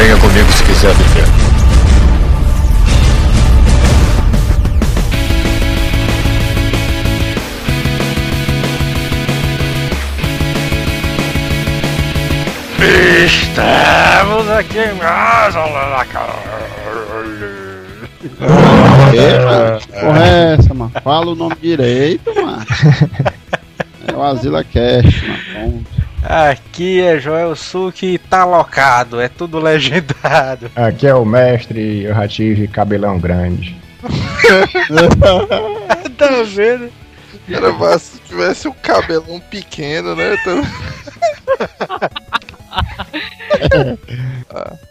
[0.00, 1.26] Venha comigo se quiser viver.
[13.26, 15.58] Estamos aqui em casa,
[19.10, 20.92] Que porra é essa, mano?
[21.04, 22.64] Fala o nome direito, mano.
[24.08, 25.99] É o Asila Cash, mano.
[26.22, 30.70] Aqui é Joel Suki e tá locado, é tudo legendado.
[30.76, 33.76] Aqui é o mestre, eu já tive cabelão grande.
[36.16, 36.90] tá vendo?
[37.48, 40.34] Era mas se tivesse um cabelão pequeno, né?
[40.34, 40.62] Então...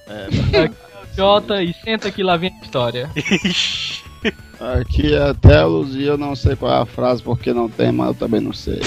[0.08, 3.10] Aqui é o Jota e senta que lá vem a história.
[4.60, 8.10] Aqui é Telos e eu não sei qual é a frase porque não tem, mas
[8.10, 8.82] eu também não sei.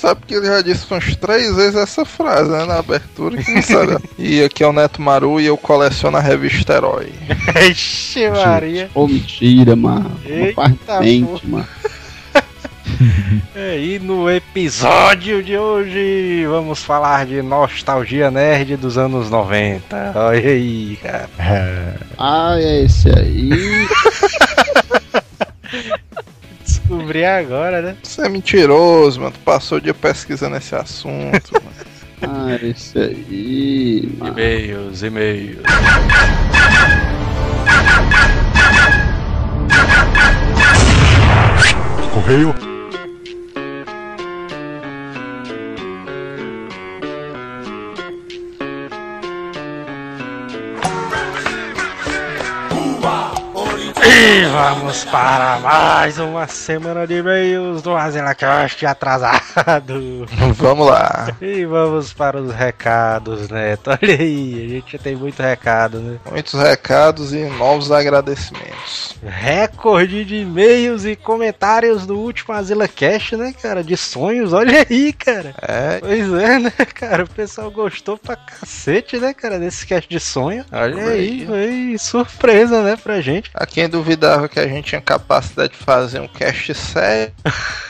[0.00, 2.64] Sabe que ele já disse umas três vezes essa frase, né?
[2.64, 3.98] Na abertura, que não sabe.
[4.16, 7.12] e aqui é o Neto Maru e eu coleciono a revista Herói.
[7.68, 8.88] Ixi, Maria.
[8.94, 10.16] Ô, mentira, mano.
[10.24, 11.66] Uma Eita, parte mente, mano.
[13.54, 20.12] E no episódio de hoje vamos falar de nostalgia nerd dos anos 90.
[20.16, 22.00] Olha aí, cara.
[22.18, 23.50] Ah, é esse aí.
[26.88, 27.96] Descobri agora, né?
[28.02, 29.32] Você é mentiroso, mano.
[29.32, 31.68] Tu passou o dia pesquisando esse assunto, mano.
[32.20, 34.32] Ah, esse aí, mano.
[34.32, 35.62] E-mails, e-mails.
[42.12, 42.67] Correio.
[54.58, 60.26] Vamos para mais uma semana de e-mails do AsilaCast atrasado.
[60.58, 61.28] Vamos lá.
[61.40, 63.90] E vamos para os recados, Neto.
[64.02, 66.18] Olha aí, a gente tem muito recado, né?
[66.30, 69.14] Muitos recados e novos agradecimentos.
[69.22, 73.84] Recorde de e-mails e comentários do último AsilaCast, né, cara?
[73.84, 75.54] De sonhos, olha aí, cara.
[75.62, 77.24] É, Pois é, né, cara?
[77.24, 80.64] O pessoal gostou pra cacete, né, cara, desse cast de sonho.
[80.72, 83.50] Olha aí, foi surpresa, né, pra gente.
[83.54, 87.32] a quem duvidava que a gente tinha capacidade de fazer um cast sério.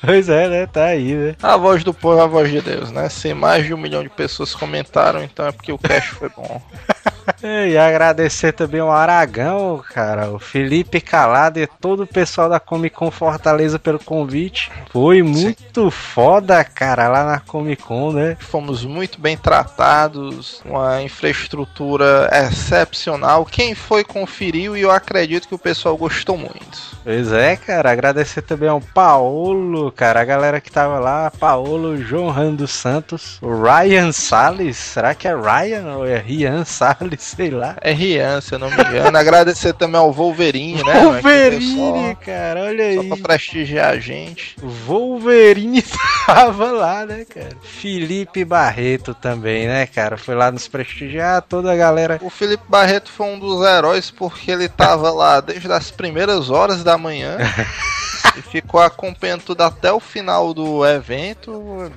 [0.00, 1.36] Pois é, né, tá aí, né?
[1.42, 3.08] A voz do povo é a voz de Deus, né?
[3.08, 6.60] Se mais de um milhão de pessoas comentaram, então é porque o cast foi bom.
[7.42, 12.96] E agradecer também ao Aragão, cara, o Felipe Calado e todo o pessoal da Comic
[12.96, 14.70] Con Fortaleza pelo convite.
[14.90, 18.36] Foi muito foda, cara, lá na Comic Con, né?
[18.40, 23.44] Fomos muito bem tratados, uma infraestrutura excepcional.
[23.44, 26.94] Quem foi conferiu e eu acredito que o pessoal gostou muito.
[27.04, 32.30] Pois é, cara, agradecer também ao Paolo, cara, a galera que tava lá, Paolo, João
[32.30, 37.76] Rando Santos, o Ryan Salles, será que é Ryan ou é Rian Salles, sei lá.
[37.80, 39.16] É Rian, se eu não me engano.
[39.16, 41.00] Agradecer também ao Wolverine, né?
[41.00, 43.08] Wolverine, cara, olha Só, aí.
[43.08, 44.56] só pra prestigiar a gente.
[44.60, 45.82] Wolverine
[46.26, 47.56] tava lá, né, cara?
[47.62, 50.16] Felipe Barreto também, né, cara?
[50.16, 52.18] Foi lá nos prestigiar, toda a galera.
[52.22, 56.82] O Felipe Barreto foi um dos heróis porque ele tava lá desde as primeiras horas
[56.84, 57.38] da manhã
[58.36, 61.90] e ficou acompanhando tudo até o final do evento.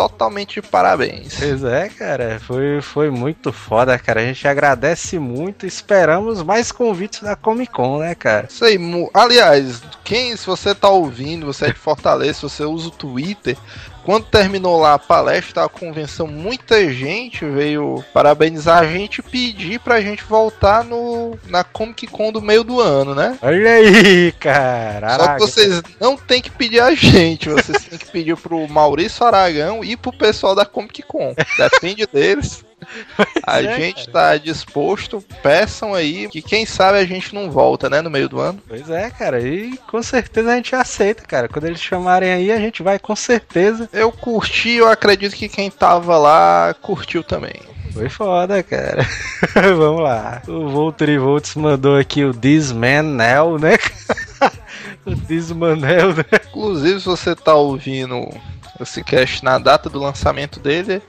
[0.00, 1.34] Totalmente de parabéns.
[1.38, 4.22] Pois é, cara, foi, foi muito foda, cara.
[4.22, 8.48] A gente agradece muito, esperamos mais convites da Comic Con, né, cara?
[8.48, 8.78] Isso aí,
[9.12, 13.58] aliás, quem, se você tá ouvindo, você é de Fortaleza, se você usa o Twitter,
[14.04, 19.80] quando terminou lá a palestra, a convenção, muita gente veio parabenizar a gente e pedir
[19.80, 23.38] pra gente voltar no, na Comic Con do meio do ano, né?
[23.42, 25.18] Olha aí, cara.
[25.18, 29.24] Só que vocês não tem que pedir a gente, vocês têm que pedir pro Maurício
[29.24, 31.34] Aragão e pro pessoal da Comic Con.
[31.58, 32.64] Depende deles.
[33.46, 38.00] A é, gente tá disposto, peçam aí, que quem sabe a gente não volta, né,
[38.00, 38.62] no meio do ano.
[38.66, 41.48] Pois é, cara, e com certeza a gente aceita, cara.
[41.48, 43.88] Quando eles chamarem aí, a gente vai com certeza.
[43.92, 47.70] Eu curti, eu acredito que quem tava lá curtiu também.
[47.92, 49.04] Foi foda, cara.
[49.76, 50.42] Vamos lá.
[50.46, 53.76] O Voltri Volts mandou aqui o This Man Now, né?
[55.04, 56.24] o This Manel, né?
[56.48, 58.28] Inclusive, se você tá ouvindo
[58.80, 61.02] esse cast na data do lançamento dele,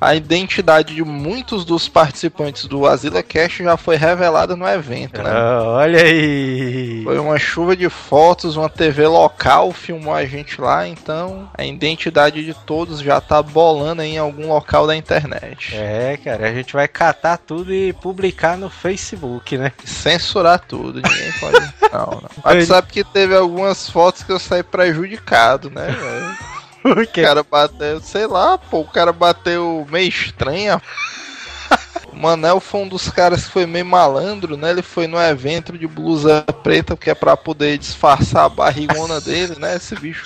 [0.00, 5.30] a identidade de muitos dos participantes do Asila Cast já foi revelada no evento, né?
[5.32, 7.02] Ah, olha aí.
[7.04, 12.44] Foi uma chuva de fotos, uma TV local filmou a gente lá, então a identidade
[12.44, 15.74] de todos já tá bolando aí em algum local da internet.
[15.74, 19.72] É, cara, a gente vai catar tudo e publicar no Facebook, né?
[19.84, 21.56] Censurar tudo, ninguém pode.
[21.92, 22.30] Não, não.
[22.44, 26.55] Mas sabe que teve algumas fotos que eu saí prejudicado, né, velho?
[26.86, 30.80] O cara bateu, sei lá, pô, o cara bateu meio estranho.
[32.12, 34.70] O Manel foi um dos caras que foi meio malandro, né?
[34.70, 39.56] Ele foi no evento de blusa preta, porque é pra poder disfarçar a barrigona dele,
[39.58, 39.76] né?
[39.76, 40.24] Esse bicho.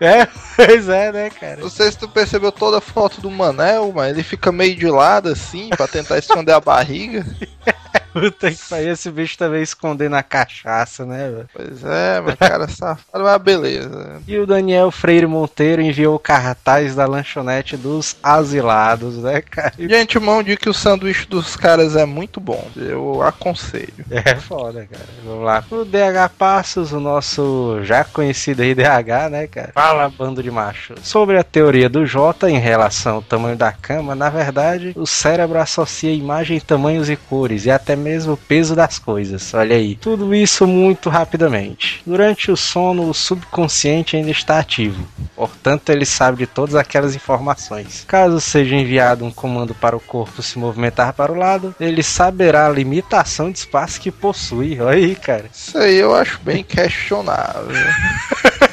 [0.00, 0.26] É,
[0.56, 1.60] pois é, né, cara?
[1.60, 4.88] Não sei se tu percebeu toda a foto do Manel, mas ele fica meio de
[4.88, 7.24] lado assim, pra tentar esconder a barriga.
[8.18, 11.48] Puta que pariu, esse bicho também escondendo a cachaça, né, velho?
[11.54, 14.20] Pois é, mas cara safado, mas beleza.
[14.26, 19.72] E o Daniel Freire Monteiro enviou o cartaz da lanchonete dos asilados, né, cara?
[19.76, 22.66] De antemão, digo que o sanduíche dos caras é muito bom.
[22.76, 23.88] Eu aconselho.
[24.28, 25.04] É foda, cara.
[25.24, 25.64] Vamos lá.
[25.70, 29.70] O DH Passos, o nosso já conhecido aí DH, né, cara?
[29.72, 30.94] Fala, bando de macho.
[31.02, 35.58] Sobre a teoria do J em relação ao tamanho da cama, na verdade, o cérebro
[35.58, 39.52] associa imagem, tamanhos e cores, e até mesmo o peso das coisas.
[39.54, 39.96] Olha aí.
[39.96, 42.02] Tudo isso muito rapidamente.
[42.06, 45.06] Durante o sono, o subconsciente ainda está ativo.
[45.34, 48.04] Portanto, ele sabe de todas aquelas informações.
[48.06, 52.66] Caso seja enviado um comando para o corpo se movimentar para o lado, ele saberá
[52.66, 54.80] a limitação de espaço que possui.
[54.80, 55.46] Olha aí, cara.
[55.52, 57.68] Isso aí eu acho bem questionável.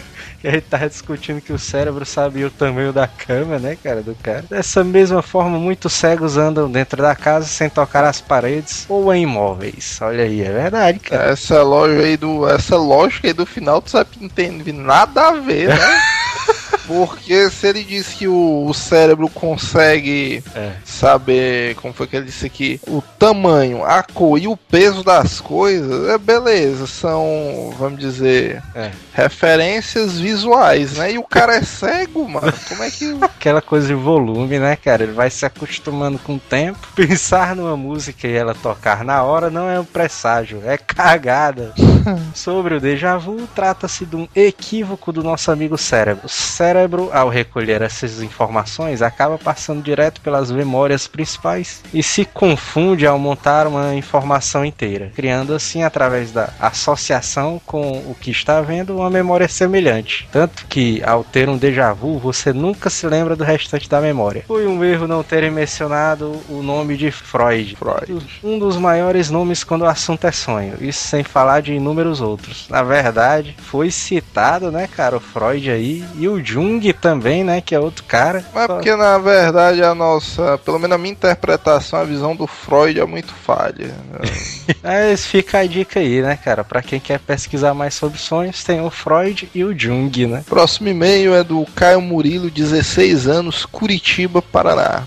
[0.45, 4.03] que a gente tava discutindo que o cérebro sabia o tamanho da cama, né, cara,
[4.03, 4.45] do cara.
[4.47, 9.24] Dessa mesma forma, muitos cegos andam dentro da casa sem tocar as paredes ou em
[9.24, 9.97] imóveis.
[10.01, 11.31] Olha aí, é verdade, cara.
[11.31, 12.47] Essa loja aí do.
[12.47, 15.75] Essa lógica aí do final, tu sabe que não tem nada a ver, né?
[16.88, 20.74] Porque se ele diz que o, o cérebro consegue É.
[20.83, 25.39] saber, como foi que ele disse aqui, o tamanho, a cor e o peso das
[25.42, 28.92] coisas, é beleza, são, vamos dizer, É.
[29.13, 31.13] referências visuais, né?
[31.13, 32.54] E o cara é cego, mano.
[32.68, 33.16] Como é que.
[33.22, 35.04] Aquela coisa de volume, né, cara?
[35.04, 36.80] Ele vai se acostumando com o tempo.
[36.95, 41.74] Pensar numa música e ela tocar na hora não é um presságio, é cagada.
[42.34, 46.25] Sobre o déjà vu, trata-se de um equívoco do nosso amigo cérebro.
[46.25, 53.06] O cérebro, ao recolher essas informações, acaba passando direto pelas memórias principais e se confunde
[53.06, 58.98] ao montar uma informação inteira, criando assim, através da associação com o que está vendo,
[58.98, 60.28] uma memória semelhante.
[60.31, 64.44] Tanto que, ao ter um déjà vu, você nunca se lembra do restante da memória.
[64.48, 67.75] Foi um erro não terem mencionado o nome de Freud.
[67.75, 68.25] Freud.
[68.44, 70.75] Um dos maiores nomes quando o assunto é sonho.
[70.80, 72.68] Isso sem falar de inúmeros outros.
[72.69, 76.03] Na verdade, foi citado, né, cara, o Freud aí.
[76.18, 78.45] E o Jung também, né, que é outro cara.
[78.53, 83.00] Mas porque na verdade a nossa, pelo menos a minha interpretação, a visão do Freud
[83.00, 83.94] é muito falha.
[84.81, 86.63] Mas fica a dica aí, né, cara?
[86.63, 90.44] Pra quem quer pesquisar mais sobre sonhos, tem o Freud e o Jung, né?
[90.48, 95.03] Próximo e-mail é do Caio Murilo, 16 anos, Curitiba, Paraná.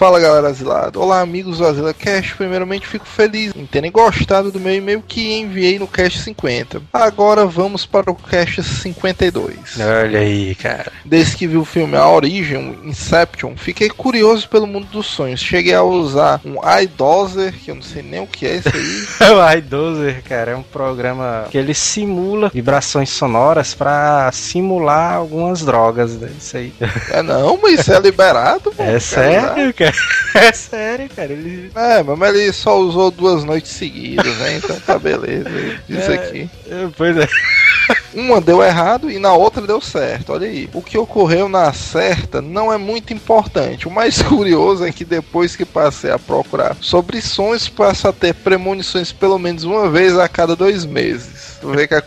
[0.00, 0.98] Fala galera asilado.
[0.98, 2.34] Olá amigos do Azila Cast.
[2.34, 6.82] Primeiramente fico feliz em terem gostado do meu e-mail que enviei no Cast 50.
[6.92, 9.56] Agora vamos para o Cast 52.
[9.80, 10.92] Olha aí, cara.
[11.04, 15.40] Desde que vi o filme A Origem, Inception, fiquei curioso pelo mundo dos sonhos.
[15.40, 19.30] Cheguei a usar um iDozer, que eu não sei nem o que é isso aí.
[19.40, 26.16] O iDozer, cara, é um programa que ele simula vibrações sonoras pra simular algumas drogas,
[26.16, 26.30] né?
[26.38, 26.72] Isso aí.
[27.10, 28.90] é não, mas isso é liberado, mano.
[28.90, 29.94] É Cara, sério, cara.
[30.34, 31.32] É sério, cara.
[31.32, 31.70] Ele...
[31.74, 34.56] É, mas ele só usou duas noites seguidas, né?
[34.56, 35.48] Então tá beleza.
[35.88, 36.16] Isso É.
[36.28, 36.50] aqui.
[36.68, 37.28] é, Pois é.
[38.14, 40.32] Uma deu errado e na outra deu certo.
[40.32, 40.68] Olha aí.
[40.72, 43.86] O que ocorreu na certa não é muito importante.
[43.88, 48.34] O mais curioso é que depois que passei a procurar sobre sonhos, passo a ter
[48.34, 51.58] premonições pelo menos uma vez a cada dois meses.
[51.60, 52.02] Tu vê que a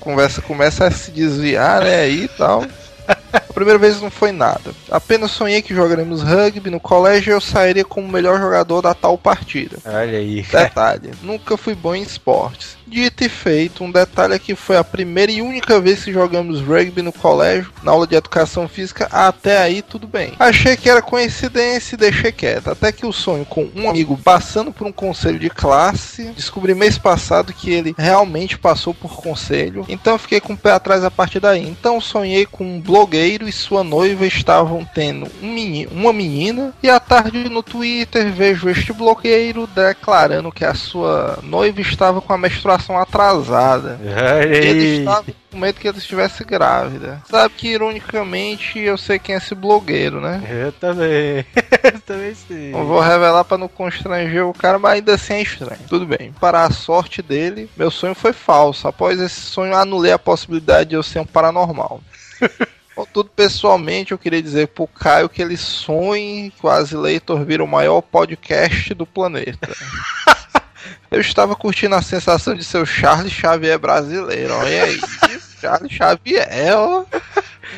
[0.00, 2.00] conversa começa a se desviar, né?
[2.00, 2.64] Aí e tal.
[3.32, 4.72] A primeira vez não foi nada.
[4.90, 8.94] Apenas sonhei que jogaremos rugby no colégio e eu sairia como o melhor jogador da
[8.94, 9.76] tal partida.
[9.84, 10.42] Olha aí.
[10.42, 12.75] Detalhe, nunca fui bom em esportes.
[12.86, 16.60] Dito e feito, um detalhe é que foi a primeira e única vez que jogamos
[16.60, 20.34] rugby no colégio, na aula de educação física, até aí tudo bem.
[20.38, 24.72] Achei que era coincidência e deixei quieto, até que o sonho com um amigo passando
[24.72, 30.16] por um conselho de classe, descobri mês passado que ele realmente passou por conselho, então
[30.16, 31.66] fiquei com o pé atrás a partir daí.
[31.66, 35.56] Então sonhei com um blogueiro e sua noiva estavam tendo um
[35.90, 41.80] uma menina, e à tarde no Twitter vejo este blogueiro declarando que a sua noiva
[41.80, 43.98] estava com a menstruação atrasada.
[44.02, 47.22] Olha Ele estava com medo que ela estivesse grávida.
[47.28, 50.42] Sabe que, ironicamente, eu sei quem é esse blogueiro, né?
[50.48, 51.44] Eu também.
[51.82, 52.70] Eu também sim.
[52.72, 55.80] Não vou revelar pra não constranger o cara, mas ainda assim é estranho.
[55.88, 56.32] Tudo bem.
[56.40, 58.88] Para a sorte dele, meu sonho foi falso.
[58.88, 62.00] Após esse sonho, anulei a possibilidade de eu ser um paranormal.
[62.96, 67.68] Contudo, pessoalmente, eu queria dizer pro Caio que ele sonhe que o Azileitor vira o
[67.68, 69.68] maior podcast do planeta.
[71.10, 74.54] Eu estava curtindo a sensação de ser o Charles Xavier brasileiro.
[74.54, 75.00] Olha aí.
[75.60, 77.04] Charles Xavier, ó.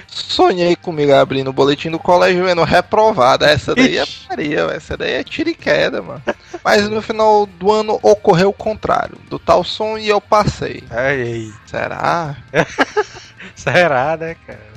[0.07, 3.47] sonhei comigo abrindo o boletim do colégio vendo reprovada.
[3.47, 6.23] Essa daí é Maria, essa daí é tiro e queda, mano.
[6.65, 9.19] Mas no final do ano ocorreu o contrário.
[9.29, 10.83] Do tal som e eu passei.
[10.91, 11.53] Ai, ai.
[11.67, 12.37] Será?
[13.55, 14.69] Será, né, cara?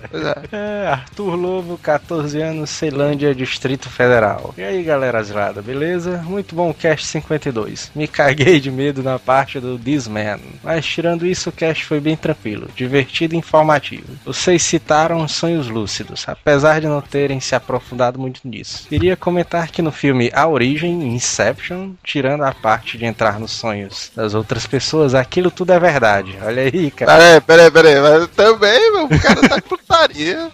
[0.51, 0.83] É.
[0.83, 4.53] É, Arthur Lobo, 14 anos, Ceilândia, Distrito Federal.
[4.57, 6.21] E aí, galera azulada, beleza?
[6.23, 7.91] Muito bom o cast 52.
[7.95, 10.39] Me caguei de medo na parte do This Man.
[10.63, 14.17] Mas tirando isso, o cast foi bem tranquilo, divertido e informativo.
[14.25, 18.87] Vocês citaram sonhos lúcidos, apesar de não terem se aprofundado muito nisso.
[18.87, 24.11] Queria comentar que no filme A Origem, Inception, tirando a parte de entrar nos sonhos
[24.15, 26.37] das outras pessoas, aquilo tudo é verdade.
[26.43, 27.11] Olha aí, cara.
[27.11, 28.01] Peraí, peraí, peraí.
[28.01, 30.51] Mas também, meu, o cara tá com putaria.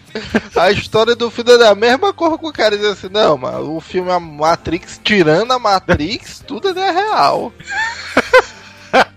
[0.55, 3.75] A história do filme é da mesma cor que o cara diz assim, não, mano,
[3.75, 7.51] o filme é Matrix, tirando a Matrix, tudo é real.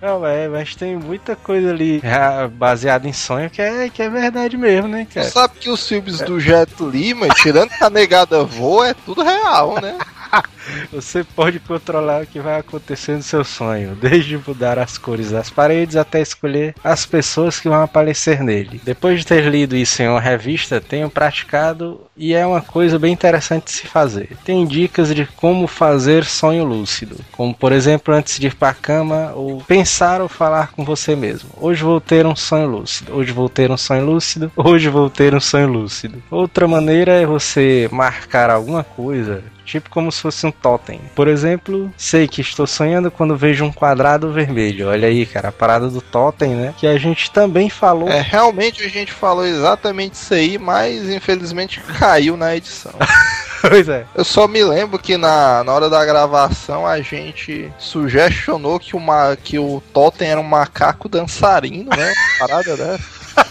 [0.03, 4.11] Não, é, mas tem muita coisa ali ah, baseada em sonho que é, que é
[4.11, 5.31] verdade mesmo, né, Tu cara?
[5.31, 9.97] sabe que os filmes do Jet Lima, tirando a negada voa, é tudo real, né?
[10.93, 15.51] Você pode controlar o que vai acontecer no seu sonho, desde mudar as cores das
[15.51, 18.81] paredes até escolher as pessoas que vão aparecer nele.
[18.85, 23.13] Depois de ter lido isso em uma revista, tenho praticado e é uma coisa bem
[23.13, 24.37] interessante de se fazer.
[24.45, 28.75] Tem dicas de como fazer sonho lúcido, como por exemplo antes de ir para a
[28.75, 31.51] cama ou pensar ou falar com você mesmo.
[31.57, 33.15] Hoje vou ter um sonho lúcido.
[33.15, 34.53] Hoje vou ter um sonho lúcido.
[34.57, 36.23] Hoje vou ter um sonho lúcido.
[36.31, 41.01] Outra maneira é você marcar alguma coisa Tipo como se fosse um totem.
[41.15, 44.89] Por exemplo, sei que estou sonhando quando vejo um quadrado vermelho.
[44.89, 46.75] Olha aí, cara, a parada do totem, né?
[46.77, 48.09] Que a gente também falou.
[48.09, 52.93] É, realmente a gente falou exatamente isso aí, mas infelizmente caiu na edição.
[53.61, 54.07] Pois é.
[54.15, 59.37] Eu só me lembro que na, na hora da gravação a gente sugestionou que, uma,
[59.37, 62.13] que o Totem era um macaco dançarino, né?
[62.39, 63.47] Parada dessa.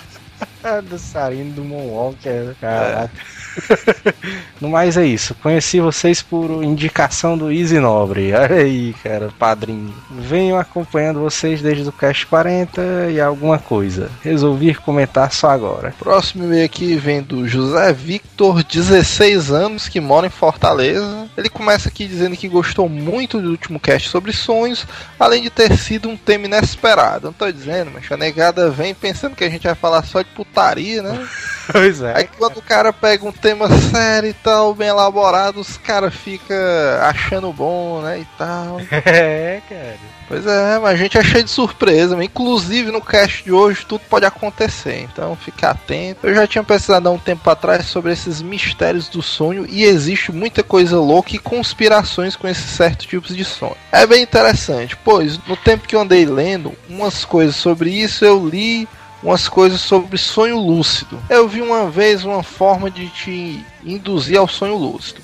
[0.63, 3.11] Ah, dançarino do Moonwalker, caraca.
[4.59, 5.33] No mais é isso.
[5.35, 8.33] Conheci vocês por indicação do Easy Nobre.
[8.33, 9.93] Olha aí, cara, padrinho.
[10.11, 14.11] Venho acompanhando vocês desde o Cast 40 e alguma coisa.
[14.21, 15.93] Resolvi comentar só agora.
[15.97, 21.29] Próximo e-mail aqui vem do José Victor, 16 anos, que mora em Fortaleza.
[21.37, 24.85] Ele começa aqui dizendo que gostou muito do último cast sobre sonhos,
[25.17, 27.27] além de ter sido um tema inesperado.
[27.27, 30.29] Não tô dizendo, mas a negada vem pensando que a gente vai falar só de
[30.31, 31.27] putaria, né?
[31.71, 32.17] Pois é.
[32.17, 36.57] Aí quando o cara pega um tema sério e tal, bem elaborado, os caras ficam
[37.01, 38.79] achando bom, né, e tal.
[39.09, 39.97] É, cara.
[40.27, 44.01] Pois é, mas a gente é cheio de surpresa, inclusive no cast de hoje tudo
[44.07, 46.27] pode acontecer, então fica atento.
[46.27, 50.31] Eu já tinha pesquisado há um tempo atrás sobre esses mistérios do sonho e existe
[50.31, 53.75] muita coisa louca e conspirações com esses certos tipos de sonho.
[53.91, 58.47] É bem interessante, pois no tempo que eu andei lendo umas coisas sobre isso, eu
[58.47, 58.87] li
[59.21, 61.21] umas coisas sobre sonho lúcido.
[61.29, 65.21] Eu vi uma vez uma forma de te induzir ao sonho lúcido.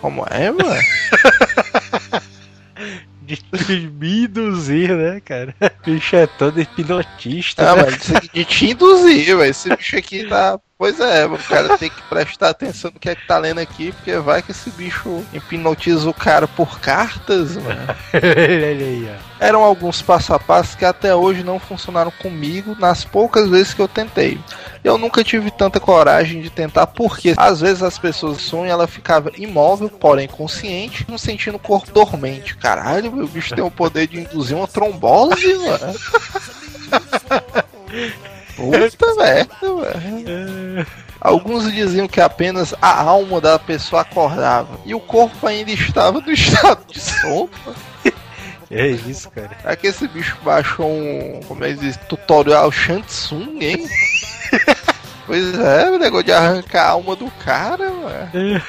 [0.00, 0.80] Como é, mano?
[3.24, 3.38] De
[3.90, 5.54] me induzir, né, cara?
[5.58, 7.70] O bicho é todo hipnotista.
[7.70, 7.82] Ah, né?
[7.86, 9.44] mas de te induzir, velho.
[9.44, 10.60] Esse bicho aqui tá.
[10.84, 13.90] Pois é, o cara tem que prestar atenção no que é que tá lendo aqui,
[13.92, 17.80] porque vai que esse bicho hipnotiza o cara por cartas, mano.
[19.40, 23.80] Eram alguns passo a passo que até hoje não funcionaram comigo nas poucas vezes que
[23.80, 24.38] eu tentei.
[24.84, 28.86] Eu nunca tive tanta coragem de tentar, porque às vezes as pessoas sonham e ela
[28.86, 32.58] ficava imóvel, porém consciente, não sentindo o corpo dormente.
[32.58, 35.94] Caralho, meu bicho tem o poder de induzir uma trombose, mano.
[38.56, 40.86] Puta merda.
[41.20, 46.30] Alguns diziam que apenas a alma da pessoa acordava e o corpo ainda estava no
[46.32, 47.50] estado de sono.
[48.70, 49.50] É isso, cara.
[49.60, 51.40] Será que esse bicho baixou um.
[51.46, 51.96] Como é que diz?
[52.08, 53.86] Tutorial Shansung, hein?
[55.26, 58.62] pois é, o negócio de arrancar a alma do cara, mano.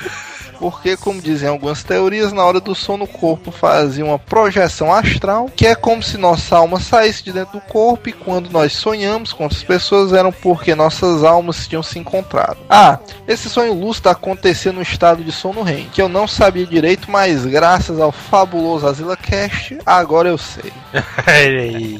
[0.59, 5.49] Porque, como dizem algumas teorias, na hora do sono o corpo fazia uma projeção astral,
[5.55, 9.33] que é como se nossa alma saísse de dentro do corpo e quando nós sonhamos
[9.33, 12.57] com outras pessoas eram porque nossas almas tinham se encontrado.
[12.69, 17.09] Ah, esse sonho lúcido acontecia no estado de sono REM, que eu não sabia direito,
[17.09, 20.71] mas graças ao fabuloso Azila Cast, agora eu sei.
[21.25, 21.97] Aí.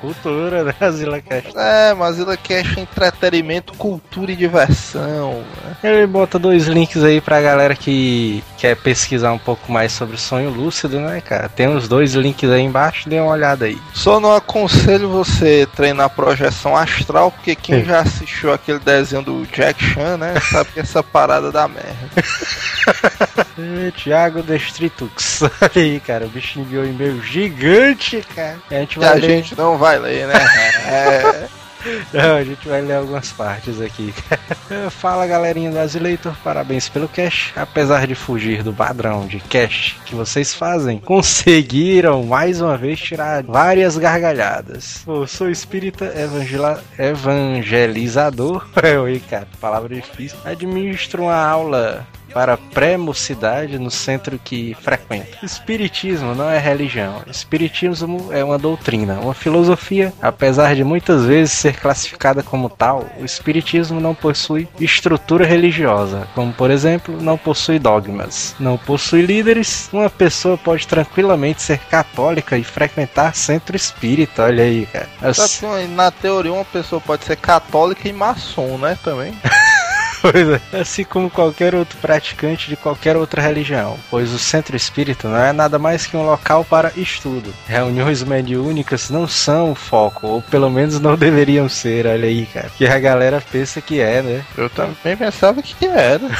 [0.00, 1.52] Cultura, né, Zila Cast?
[1.56, 5.44] É, mas Azila Cast é entretenimento, cultura e diversão.
[5.64, 5.76] né?
[5.82, 10.50] Ele bota dois links aí pra galera que quer pesquisar um pouco mais sobre sonho
[10.50, 11.48] lúcido, né, cara?
[11.48, 13.78] Tem os dois links aí embaixo, dê uma olhada aí.
[13.94, 19.82] Só não aconselho você treinar projeção astral, porque quem já assistiu aquele desenho do Jack
[19.84, 21.90] Chan, né, sabe que essa parada dá merda.
[23.58, 25.42] É, Thiago Destritux.
[25.60, 28.56] Olha aí, cara, o bicho enviou um e-mail gigante, cara.
[28.70, 29.20] E a gente vai a ler.
[29.20, 30.34] gente não vai ler, né?
[30.90, 31.60] É.
[32.12, 34.12] Não, a gente vai ler algumas partes aqui.
[34.90, 37.52] Fala galerinha do Azileitor, parabéns pelo cast.
[37.56, 43.42] Apesar de fugir do padrão de cast que vocês fazem, conseguiram mais uma vez tirar
[43.42, 45.02] várias gargalhadas.
[45.06, 46.12] Eu sou espírita
[46.98, 48.66] evangelizador.
[49.02, 50.38] Oi, cara, palavra difícil.
[50.44, 55.38] Administro uma aula para pré-mocidade no centro que frequenta.
[55.42, 57.22] Espiritismo não é religião.
[57.26, 60.12] Espiritismo é uma doutrina, uma filosofia.
[60.20, 66.52] Apesar de muitas vezes ser classificada como tal, o Espiritismo não possui estrutura religiosa, como
[66.52, 69.88] por exemplo, não possui dogmas, não possui líderes.
[69.92, 74.44] Uma pessoa pode tranquilamente ser católica e frequentar centro espírita.
[74.44, 75.08] Olha aí, cara.
[75.80, 78.98] Que, na teoria, uma pessoa pode ser católica e maçom, né?
[79.02, 79.34] Também.
[80.20, 85.36] coisa, assim como qualquer outro praticante de qualquer outra religião, pois o centro espírita não
[85.36, 87.52] é nada mais que um local para estudo.
[87.66, 92.70] Reuniões mediúnicas não são o foco, ou pelo menos não deveriam ser, olha aí, cara.
[92.76, 94.44] Que a galera pensa que é, né?
[94.56, 96.20] Eu também pensava que era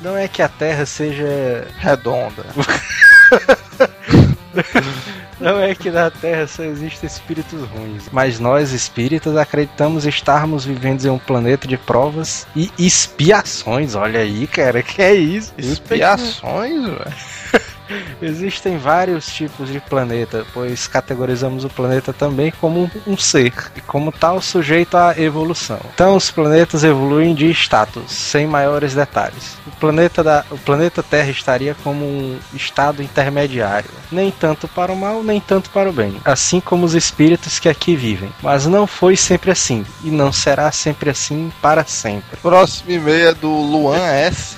[0.00, 1.66] Não é que a Terra seja.
[1.78, 2.44] redonda.
[5.40, 11.04] Não é que na Terra só existem espíritos ruins, mas nós espíritas acreditamos estarmos vivendo
[11.04, 13.94] em um planeta de provas e expiações.
[13.94, 15.54] Olha aí, cara, que é isso?
[15.56, 17.68] Expiações, velho.
[18.20, 24.12] Existem vários tipos de planeta, pois categorizamos o planeta também como um, ser, e como
[24.12, 25.80] tal sujeito à evolução.
[25.94, 29.56] Então os planetas evoluem de status, sem maiores detalhes.
[29.66, 34.96] O planeta, da, o planeta Terra estaria como um estado intermediário, nem tanto para o
[34.96, 38.30] mal, nem tanto para o bem, assim como os espíritos que aqui vivem.
[38.42, 42.38] Mas não foi sempre assim, e não será sempre assim para sempre.
[42.42, 44.56] Próximo e-mail é do Luan S.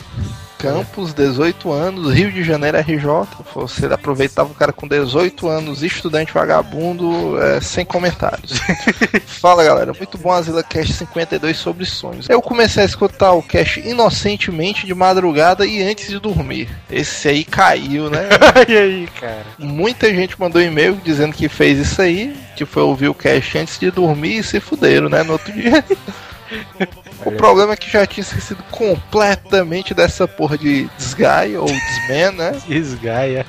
[0.60, 3.06] Campos, 18 anos, Rio de Janeiro RJ.
[3.54, 8.60] Você aproveitava o cara com 18 anos, estudante vagabundo, é, sem comentários.
[9.26, 12.28] Fala galera, muito bom a Zila Cast 52 sobre sonhos.
[12.28, 16.68] Eu comecei a escutar o cast inocentemente de madrugada e antes de dormir.
[16.90, 18.28] Esse aí caiu, né?
[18.54, 19.46] Olha aí, cara.
[19.58, 23.78] Muita gente mandou e-mail dizendo que fez isso aí, que foi ouvir o cast antes
[23.78, 25.22] de dormir e se fuderam, né?
[25.22, 25.82] No outro dia.
[27.24, 32.60] O problema é que já tinha esquecido completamente dessa porra de Desgaia ou Desman, né?
[32.68, 33.46] Esgaia.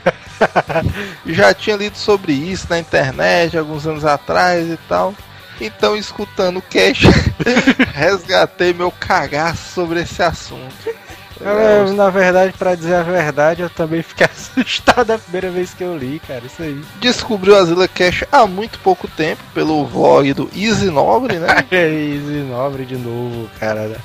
[1.26, 5.14] Já tinha lido sobre isso na internet alguns anos atrás e tal.
[5.60, 7.06] Então, escutando o cast,
[7.94, 10.74] resgatei meu cagaço sobre esse assunto.
[11.44, 15.84] Eu, na verdade, pra dizer a verdade, eu também fiquei assustado a primeira vez que
[15.84, 16.44] eu li, cara.
[16.46, 16.82] Isso aí.
[17.00, 21.66] Descobriu a Zilla Cash há muito pouco tempo pelo vlog do Easy Nobre, né?
[21.72, 24.00] Easy Nobre de novo, cara.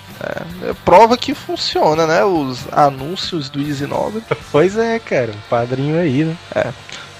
[0.63, 2.25] É prova que funciona, né?
[2.25, 4.23] Os anúncios do Easy Nobre.
[4.51, 5.33] Pois é, cara.
[5.33, 6.73] Um padrinho aí, né?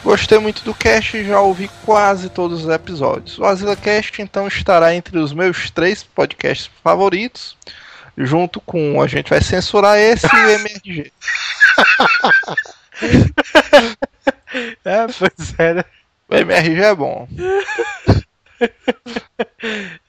[0.03, 3.39] Gostei muito do cast e já ouvi quase todos os episódios.
[3.39, 7.57] O Azila Cast então estará entre os meus três podcasts favoritos,
[8.17, 11.13] junto com a gente vai censurar esse e o MRG.
[14.85, 15.85] É, pois é, né?
[16.29, 17.29] O MRG é bom.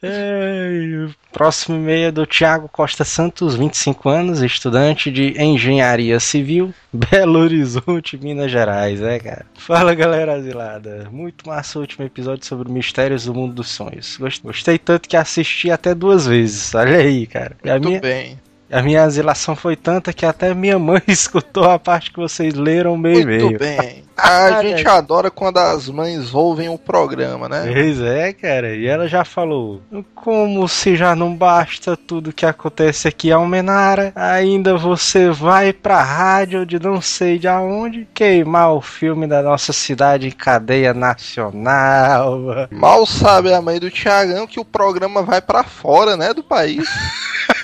[0.02, 6.74] Ai, o próximo e-mail é do Thiago Costa Santos, 25 anos, estudante de Engenharia Civil,
[6.92, 9.46] Belo Horizonte, Minas Gerais, é, cara.
[9.56, 11.08] Fala, galera asilada.
[11.12, 14.18] Muito massa o último episódio sobre mistérios do mundo dos sonhos.
[14.18, 16.74] Gost- Gostei tanto que assisti até duas vezes.
[16.74, 17.56] Olha aí, cara.
[17.64, 18.40] Muito minha, bem.
[18.72, 22.94] A minha asilação foi tanta que até minha mãe escutou a parte que vocês leram
[22.94, 23.60] o meu Muito e-mail.
[23.60, 24.08] bem.
[24.18, 27.70] A gente adora quando as mães ouvem o programa, né?
[27.72, 28.76] Pois é, cara.
[28.76, 29.80] E ela já falou:
[30.16, 36.02] Como se já não basta tudo que acontece aqui em Almenara, ainda você vai pra
[36.02, 42.68] rádio de não sei de aonde queimar o filme da nossa cidade em cadeia nacional.
[42.72, 46.88] Mal sabe a mãe do Tiagão que o programa vai pra fora, né, do país.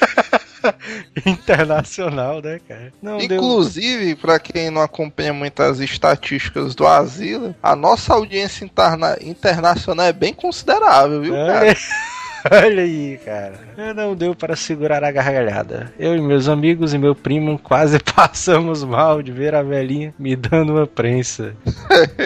[1.25, 2.93] Internacional, né, cara?
[3.01, 3.37] Não deu.
[3.37, 10.13] Inclusive, pra quem não acompanha muitas estatísticas do Asila, a nossa audiência interna- internacional é
[10.13, 11.75] bem considerável, viu, cara?
[12.51, 13.53] Olha, aí, cara.
[13.95, 15.93] Não deu para segurar a gargalhada.
[15.97, 20.35] Eu e meus amigos e meu primo quase passamos mal de ver a velhinha me
[20.35, 21.55] dando uma prensa.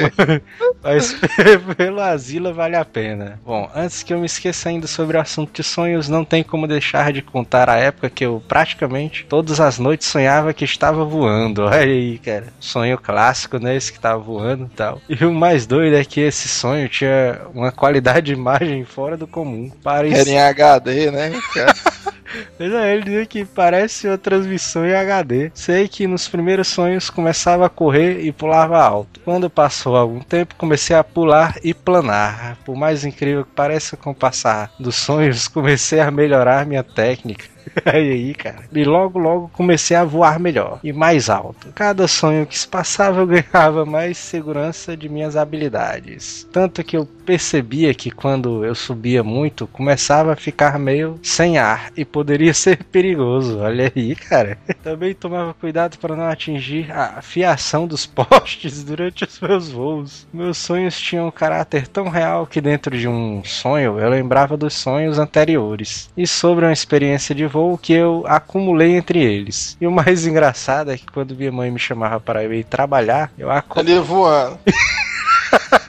[0.83, 1.15] Mas
[1.77, 3.39] pelo asilo vale a pena.
[3.45, 6.67] Bom, antes que eu me esqueça ainda sobre o assunto de sonhos, não tem como
[6.67, 11.63] deixar de contar a época que eu praticamente todas as noites sonhava que estava voando.
[11.63, 12.47] Olha aí, cara.
[12.59, 13.75] Sonho clássico, né?
[13.75, 15.01] Esse que tava voando e tal.
[15.07, 19.27] E o mais doido é que esse sonho tinha uma qualidade de imagem fora do
[19.27, 19.71] comum.
[19.85, 21.73] Era Parecia, em HD, né, cara?
[22.57, 25.51] Pois é, ele dizia que parece uma transmissão em HD.
[25.53, 29.19] Sei que nos primeiros sonhos começava a correr e pulava alto.
[29.23, 32.57] Quando passou algum tempo, comecei a pular e planar.
[32.65, 37.45] Por mais incrível que pareça, com o passar dos sonhos, comecei a melhorar minha técnica.
[37.85, 38.63] Aí, cara.
[38.71, 41.69] E logo, logo comecei a voar melhor e mais alto.
[41.73, 46.47] Cada sonho que se passava eu ganhava mais segurança de minhas habilidades.
[46.51, 51.91] Tanto que eu percebia que quando eu subia muito, começava a ficar meio sem ar
[51.95, 53.59] e poderia ser perigoso.
[53.59, 54.57] Olha aí, cara.
[54.83, 60.27] Também tomava cuidado para não atingir a fiação dos postes durante os meus voos.
[60.33, 64.73] Meus sonhos tinham um caráter tão real que dentro de um sonho eu lembrava dos
[64.73, 69.77] sonhos anteriores e sobre uma experiência de voo que eu acumulei entre eles.
[69.79, 73.31] E o mais engraçado é que quando minha mãe me chamava para eu ir trabalhar,
[73.37, 73.89] eu acordava.
[73.89, 74.59] Ele voando.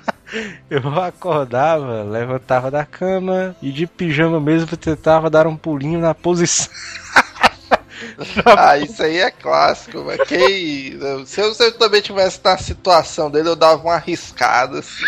[0.69, 6.69] Eu acordava, levantava da cama e de pijama mesmo tentava dar um pulinho na posição.
[8.45, 13.31] Ah, isso aí é clássico, mas que se eu, se eu também tivesse na situação
[13.31, 15.05] dele, eu dava uma arriscada assim.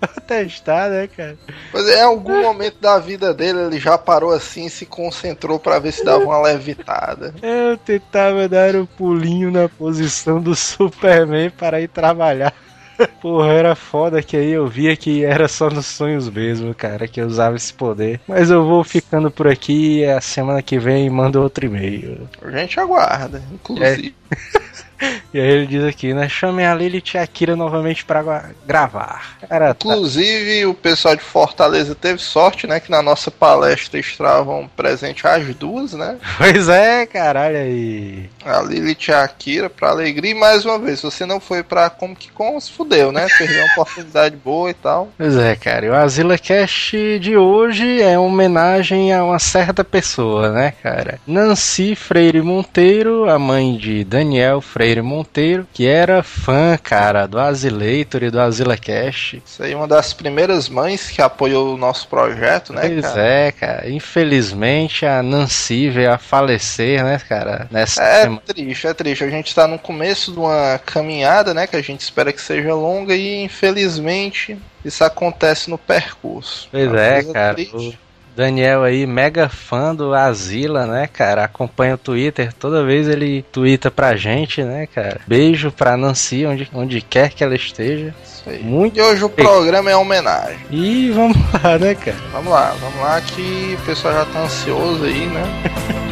[0.00, 1.36] Pra testar, né, cara?
[1.72, 5.78] Mas em algum momento da vida dele ele já parou assim e se concentrou pra
[5.78, 7.34] ver se dava uma levitada.
[7.42, 12.52] Eu tentava dar um pulinho na posição do Superman para ir trabalhar.
[13.20, 17.20] Porra, era foda que aí eu via que era só nos sonhos mesmo, cara, que
[17.20, 18.20] eu usava esse poder.
[18.26, 22.28] Mas eu vou ficando por aqui e a semana que vem manda outro e-mail.
[22.42, 24.14] A gente aguarda, inclusive.
[25.32, 26.28] E aí ele diz aqui, né?
[26.28, 29.36] Chame a Lilith e a Akira novamente para gra- gravar.
[29.48, 32.78] Cara, tá- Inclusive, o pessoal de Fortaleza teve sorte, né?
[32.80, 36.16] Que na nossa palestra estavam presentes as duas, né?
[36.38, 38.28] Pois é, caralho aí.
[38.44, 40.30] A Lilith e a Akira, pra alegria.
[40.30, 43.26] E mais uma vez, se você não foi pra Comic Con, se fudeu, né?
[43.38, 45.08] Perdeu uma oportunidade boa e tal.
[45.18, 45.86] Pois é, cara.
[45.86, 51.18] E o Azila Cast de hoje é uma homenagem a uma certa pessoa, né, cara?
[51.26, 58.22] Nancy Freire Monteiro, a mãe de Daniel Freire Monteiro, que era fã, cara, do Azileitor
[58.22, 59.42] e do Azila Cast.
[59.44, 63.22] Isso aí é uma das primeiras mães que apoiou o nosso projeto, né, Pois cara?
[63.22, 63.90] é, cara.
[63.90, 67.66] Infelizmente a Nancy veio a falecer, né, cara?
[67.70, 68.42] Nessa É semana.
[68.46, 69.24] triste, é triste.
[69.24, 71.66] A gente tá no começo de uma caminhada, né?
[71.66, 76.68] Que a gente espera que seja longa e infelizmente isso acontece no percurso.
[76.70, 77.54] Pois é, coisa cara.
[77.54, 77.98] triste.
[78.36, 81.44] Daniel aí, mega fã do Azila, né, cara?
[81.44, 85.20] Acompanha o Twitter, toda vez ele twitta pra gente, né, cara?
[85.26, 88.14] Beijo pra Nancy, onde, onde quer que ela esteja.
[88.24, 88.62] Isso aí.
[88.62, 90.58] Muito E hoje o programa é homenagem.
[90.70, 92.16] E vamos lá, né, cara?
[92.32, 95.42] Vamos lá, vamos lá que o pessoal já tá ansioso aí, né?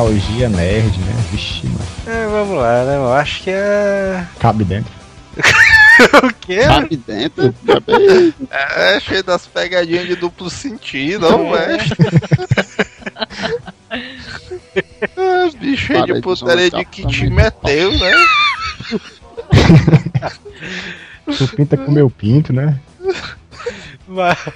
[0.00, 1.24] Nostalgia nerd, né?
[1.30, 1.86] Vixe, mano.
[2.06, 2.96] É, vamos lá, né?
[2.96, 4.24] Eu acho que é.
[4.38, 4.90] Cabe dentro.
[6.24, 6.62] o quê?
[6.62, 7.54] Sabe dentro?
[7.66, 11.96] Já bem- É cheio das pegadinhas de duplo sentido, ó, mestre.
[15.16, 18.12] Ah, bicho cheio Para de putaria de que te meteu, né?
[21.36, 22.78] Tu pinta com meu pinto, né?
[24.10, 24.36] Mas...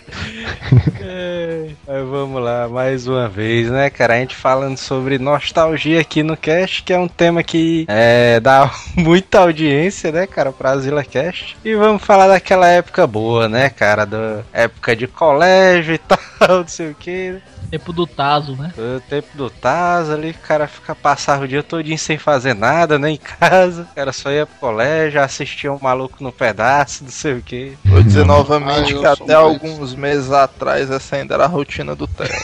[1.06, 4.14] É, mas vamos lá, mais uma vez, né, cara?
[4.14, 8.72] A gente falando sobre nostalgia aqui no cast, que é um tema que é, dá
[8.96, 11.56] muita audiência, né, cara, pra Zilla Cast.
[11.62, 14.06] E vamos falar daquela época boa, né, cara?
[14.06, 15.98] Da época de colégio e
[16.38, 17.38] tal, não sei o que.
[17.70, 18.72] Tempo do Tazo, né?
[18.76, 22.98] O tempo do Taz ali, o cara fica passava o dia todinho sem fazer nada,
[22.98, 23.82] né, em casa.
[23.82, 27.76] O cara só ia pro colégio, assistia um maluco no pedaço, não sei o que.
[27.84, 31.94] Vou dizer novamente Ah, eu que até alguns meses atrás essa ainda era a rotina
[31.94, 32.28] do Theo.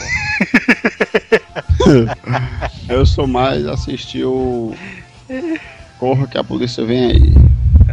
[2.89, 4.75] Eu sou mais assistir o.
[5.97, 7.33] Corra que a polícia vem aí.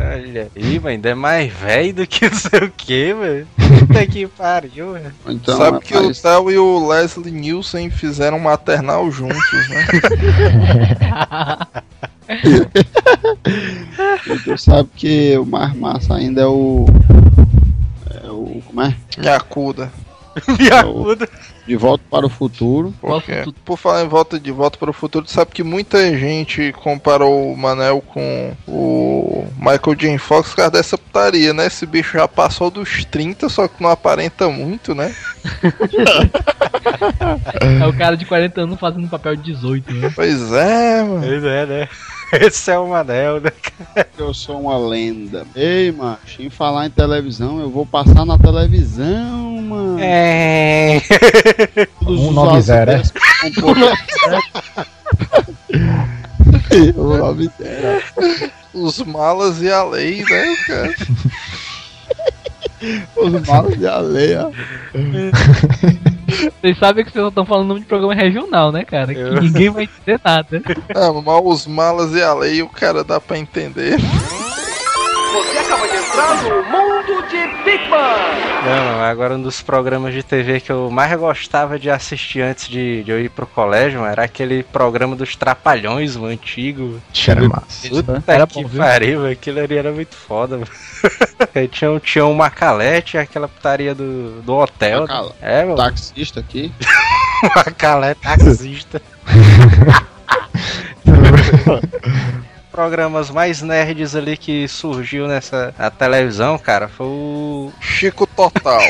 [0.00, 3.48] Olha aí, mas ainda é mais velho do que não sei o que, velho.
[3.80, 5.12] Puta que pariu, velho.
[5.26, 9.87] Então, Sabe que o Theo e o Leslie Nielsen fizeram maternal juntos, né?
[14.44, 16.87] tu sabe que o mais massa ainda é o.
[18.22, 18.62] É o.
[18.66, 18.94] Como é?
[19.18, 19.90] Yakuda.
[20.56, 21.28] Biacuda.
[21.68, 22.94] De volta para o futuro.
[22.98, 26.72] Porque, por falar em volta de volta para o futuro, tu sabe que muita gente
[26.72, 30.18] comparou o Manel com o Michael J.
[30.18, 31.66] Fox por causa dessa putaria, né?
[31.66, 35.14] Esse bicho já passou dos 30, só que não aparenta muito, né?
[37.61, 40.12] É o cara de 40 anos fazendo papel de 18, né?
[40.14, 41.20] Pois é, mano.
[41.20, 41.88] Pois é, né?
[42.40, 43.50] Esse é o Manel, né?
[44.18, 45.46] Eu sou uma lenda.
[45.54, 49.98] Ei, macho, em falar em televisão, eu vou passar na televisão, mano.
[50.00, 51.00] É.
[52.00, 53.12] Todos Um os nove zero, acidentes
[53.54, 54.88] com poder certo.
[56.96, 58.02] O nove zero.
[58.74, 60.94] Os malas e a lei, né, cara?
[63.16, 64.50] Os malos de areia.
[66.60, 69.14] Vocês sabem que vocês só estão falando nome de programa regional, né, cara?
[69.14, 70.62] Que Eu- ninguém vai entender nada.
[70.94, 73.96] Ah, mas os malas e a lei, o cara dá pra entender.
[78.64, 83.02] Não, agora um dos programas de TV que eu mais gostava de assistir antes de,
[83.04, 87.00] de eu ir pro colégio, mano, era aquele programa dos Trapalhões, o antigo.
[87.12, 87.88] Cheira massa.
[87.88, 90.70] Puta Era que bom, pariu, aquilo ali era muito foda, mano.
[91.54, 95.02] Aí tinha, um- tinha um Macalete, aquela putaria do, do hotel.
[95.02, 96.72] Macala- É, mano, Taxista aqui.
[97.54, 99.00] Macalete taxista.
[102.70, 107.72] Programas mais nerds ali que surgiu nessa na televisão, cara, foi o.
[107.81, 108.81] Chico Total.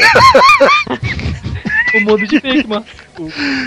[1.94, 2.84] O mundo de Bigman.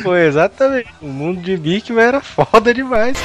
[0.04, 0.90] Foi exatamente.
[1.02, 3.18] O mundo de Bigman era foda demais.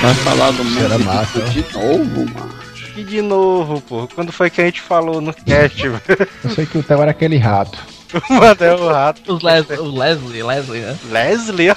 [0.00, 1.48] Vai falar do mundo massa, ó.
[1.48, 2.54] de novo, mano.
[2.96, 6.28] E de novo, pô, quando foi que a gente falou no cast, velho?
[6.44, 7.78] Eu sei que o Theo era aquele rato.
[8.30, 9.34] o Manel Rato.
[9.34, 10.98] Os Les, o Leslie, Leslie, né?
[11.10, 11.76] Leslie, ó.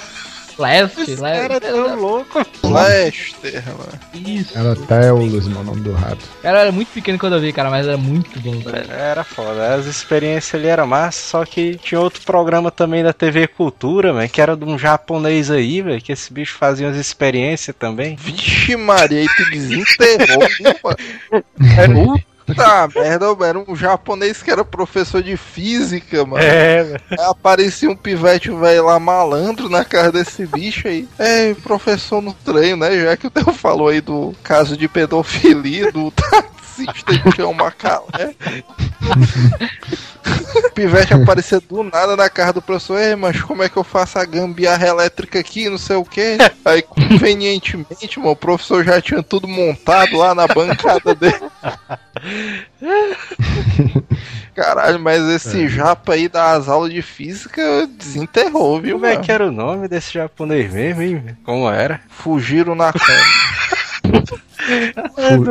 [0.58, 2.38] Leslie, Esse cara é tão louco.
[2.64, 4.28] Lester, mano.
[4.28, 4.58] Isso.
[4.58, 6.18] Era Teulus, o nome do rato.
[6.42, 8.90] Cara, era muito pequeno quando eu vi, cara, mas era muito bom, velho.
[8.90, 9.74] Era foda.
[9.74, 14.28] As experiências ali eram massa, só que tinha outro programa também da TV Cultura, velho,
[14.28, 18.16] que era de um japonês aí, velho, que esse bicho fazia umas experiências também.
[18.16, 20.48] Vixe Maria, aí tu desenterrou,
[20.82, 22.22] mano?
[22.48, 26.42] Puta merda, era um japonês que era professor de física, mano.
[26.42, 26.96] É,
[27.28, 31.06] aparecia um pivete velho lá malandro na cara desse bicho aí.
[31.18, 33.02] É, professor no trem, né?
[33.02, 38.34] Já que o Theo falou aí do caso de pedofilia do taxista de Tião Macalé.
[40.66, 43.84] O pivete aparecia do nada na cara do professor, Ei, mas como é que eu
[43.84, 46.36] faço a gambiarra elétrica aqui, não sei o que.
[46.64, 51.34] Aí, convenientemente, mano, o professor já tinha tudo montado lá na bancada dele.
[54.54, 57.62] Caralho, mas esse japa aí das aulas de física
[57.96, 59.22] desenterrou, viu, Como é velho?
[59.22, 61.22] que era o nome desse japonês mesmo, hein?
[61.44, 62.00] Como era?
[62.08, 64.24] Fugiram na cama.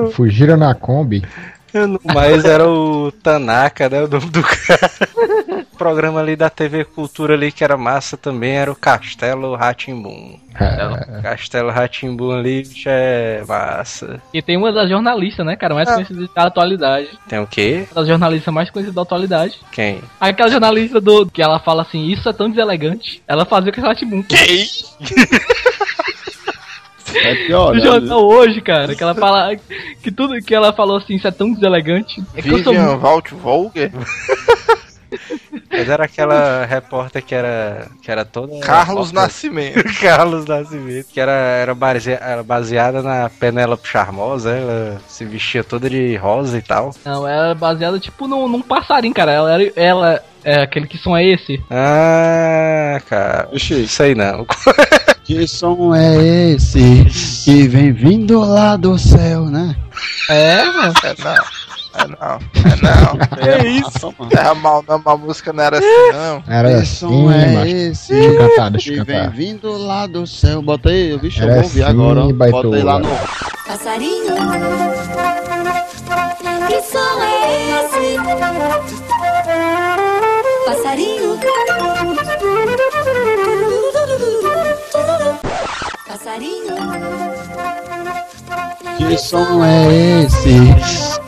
[0.06, 1.24] Fu- Fugiram na Kombi.
[2.14, 4.04] Mas era o Tanaka, né?
[4.04, 4.92] O nome do cara.
[5.74, 10.40] O programa ali da TV Cultura ali que era massa também era o Castelo Ratimbum.
[10.60, 14.20] É, Castelo Ratimbum ali já é massa.
[14.34, 17.10] E tem uma das jornalistas, né, cara, mais conhecida da atualidade.
[17.28, 17.86] Tem o quê?
[17.92, 19.60] Uma das jornalistas mais conhecidas da atualidade.
[19.72, 20.02] Quem?
[20.20, 23.22] Aquela jornalista do que ela fala assim, isso é tão deselegante.
[23.28, 24.24] Ela fazia com essa Timum.
[27.16, 27.86] É pior, No né?
[27.86, 29.56] jornal hoje, cara, que ela fala
[30.04, 32.24] que tudo que ela falou assim, isso é tão deselegante.
[32.36, 33.02] É que eu sou Vivian muito...
[33.02, 33.92] Walt Volger,
[35.72, 39.84] Mas era aquela repórter que era que era toda Carlos repórter- Nascimento.
[40.02, 45.90] Carlos Nascimento, que era, era, basea- era baseada na Penélope Charmosa, ela se vestia toda
[45.90, 46.94] de rosa e tal.
[47.06, 49.32] Não, ela é baseada tipo num, num passarinho, cara.
[49.32, 51.62] Ela, era- ela é aquele que som é esse.
[51.70, 53.50] Ah, cara.
[53.54, 53.88] Oxi.
[53.88, 54.46] Sei não.
[55.28, 57.06] Que som é esse
[57.44, 59.76] que vem vindo lá do céu, né?
[60.30, 60.94] É, mano.
[61.04, 61.34] É não.
[62.00, 62.40] É não.
[62.64, 63.18] É não.
[63.48, 64.32] É isso, mano.
[64.32, 66.44] É mal, não, a música não era assim, não.
[66.48, 67.68] Era Que assim, som é macho.
[67.68, 69.32] esse Deixa eu cantar, deixa que eu vem cantar.
[69.32, 70.62] vindo lá do céu?
[70.62, 72.20] Bota aí, bicho, eu vou ouvir assim, agora.
[72.26, 72.32] ó.
[72.32, 72.64] baitola.
[72.64, 73.10] Bota aí lá no.
[73.68, 74.36] Passarinho,
[76.68, 78.18] que som é esse?
[80.66, 81.38] Passarinho,
[86.28, 86.76] passarinho,
[88.98, 91.27] Que som é esse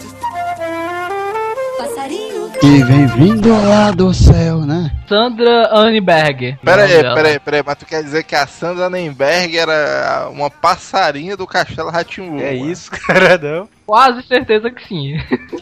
[2.59, 4.91] que vem vindo lá do céu, né?
[5.07, 6.57] Sandra Anneberg.
[6.63, 10.29] Pera aí, pera aí, pera aí, mas tu quer dizer que a Sandra Nemberg era
[10.31, 12.39] uma passarinha do Castelo Ratimbu?
[12.41, 13.67] É isso, cara, não.
[13.85, 15.13] Quase certeza que sim.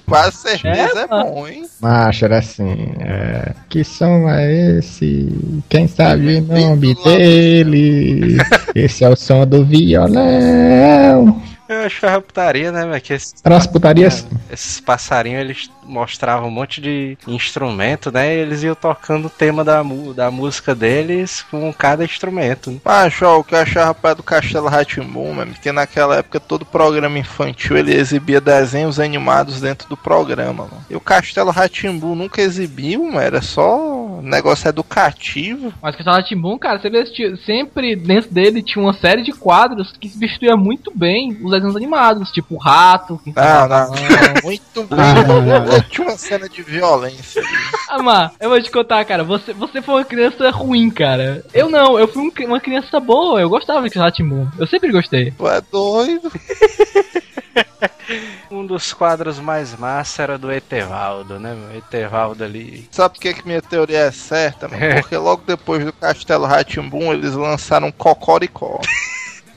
[0.05, 1.63] Quase certeza É, é, bom, hein?
[1.79, 2.91] Macho, era assim.
[2.99, 5.61] é, Que som é esse?
[5.69, 8.37] Quem sabe o nome dele?
[8.75, 11.41] Esse é o som do violão.
[11.69, 13.01] Eu achava putaria, né, velho?
[13.01, 14.25] Que esses, as putarias.
[14.51, 18.35] esses passarinhos, eles mostravam um monte de instrumento, né?
[18.35, 22.71] E eles iam tocando o tema da, mu- da música deles com cada instrumento.
[22.71, 22.77] né?
[22.83, 26.65] Macho, ó, o que eu achava pai do Castelo Ratimbum, mano, porque naquela época todo
[26.65, 30.85] programa infantil ele exibia desenhos animados dentro do programa, mano.
[30.89, 35.73] E o Castelo Ratimbum nunca exibiu, mano, era só negócio educativo.
[35.81, 39.91] Mas que o Timbum, cara, sempre, assistia- sempre dentro dele tinha uma série de quadros
[39.99, 43.19] que substituía muito bem os desenhos animados, tipo o rato.
[43.23, 43.87] que Ah, ficava-
[44.43, 44.99] Muito bem.
[44.99, 47.41] Ah, Tinha uma cena de violência.
[47.89, 48.03] Ah,
[48.39, 49.23] eu vou te contar, cara.
[49.23, 51.43] Você, você foi uma criança ruim, cara.
[51.53, 53.39] Eu não, eu fui um uma criança boa.
[53.41, 54.47] Eu gostava de Ratimbun.
[54.59, 55.31] Eu sempre gostei.
[55.31, 56.31] Tu é doido?
[58.49, 61.53] Um dos quadros mais massa era do Etevaldo, né?
[61.53, 61.77] meu?
[61.77, 62.87] Etevaldo ali.
[62.91, 64.69] Sabe por que, que minha teoria é certa?
[65.01, 68.79] Porque logo depois do Castelo Ratimbum eles lançaram Cocoricó.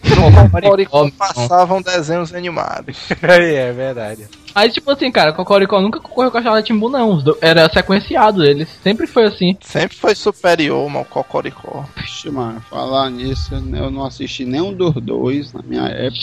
[0.03, 2.97] No Cocoricó passavam desenhos animados.
[3.23, 4.27] Aí é verdade.
[4.55, 7.11] Aí, tipo assim, cara, Cocoricó nunca concorreu com a Ratimbun, não.
[7.13, 9.57] Os do- Era sequenciado, eles sempre foi assim.
[9.61, 11.85] Sempre foi superior, mano, o Cocoricó.
[11.97, 16.19] Vixe, mano, falar nisso, eu não assisti nenhum dos dois na minha época.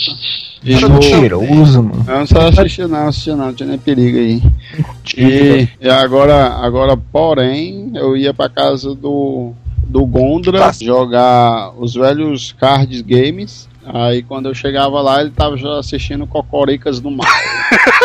[0.62, 2.04] E no- Mentiroso, mano.
[2.06, 4.42] Eu não só assisti não, assisti não, não tinha nem perigo aí.
[5.16, 9.52] E, e agora, agora, porém, eu ia pra casa do,
[9.88, 10.72] do Gondra Tá.
[10.72, 13.68] jogar os velhos cards games.
[13.84, 17.26] Aí quando eu chegava lá, ele tava já assistindo Cocoricas do Mal.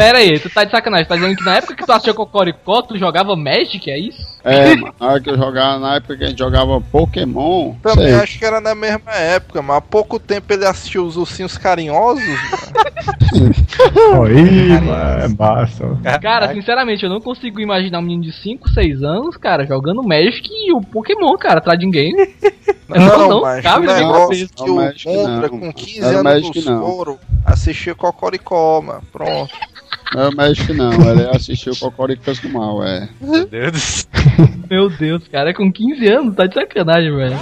[0.00, 1.06] Pera aí, tu tá de sacanagem.
[1.06, 4.30] Tá dizendo que na época que tu assistia Cocoricó, tu jogava Magic, é isso?
[4.42, 8.06] É, mano, na hora que eu jogava, na época que a gente jogava Pokémon, Também
[8.06, 11.58] sei, acho que era na mesma época, mas há pouco tempo ele assistiu os ursinhos
[11.58, 12.24] carinhosos.
[14.26, 15.84] Aí, mano, é massa.
[16.22, 20.48] Cara, sinceramente, eu não consigo imaginar um menino de 5, 6 anos, cara, jogando Magic
[20.50, 22.34] e o Pokémon, cara, trading game.
[22.88, 25.60] Não, mas cabe o na minha negócio que Não, o Contra não.
[25.60, 26.80] com 15 Era anos Magic não.
[26.80, 29.02] couro assistia Cocoricó, mano.
[29.12, 29.54] Pronto.
[30.14, 33.08] Não é Magic não, ele assistiu Cocoricas do Mal, é.
[33.20, 34.06] Meu Deus.
[34.70, 37.36] Meu Deus, cara, com 15 anos, tá de sacanagem, velho.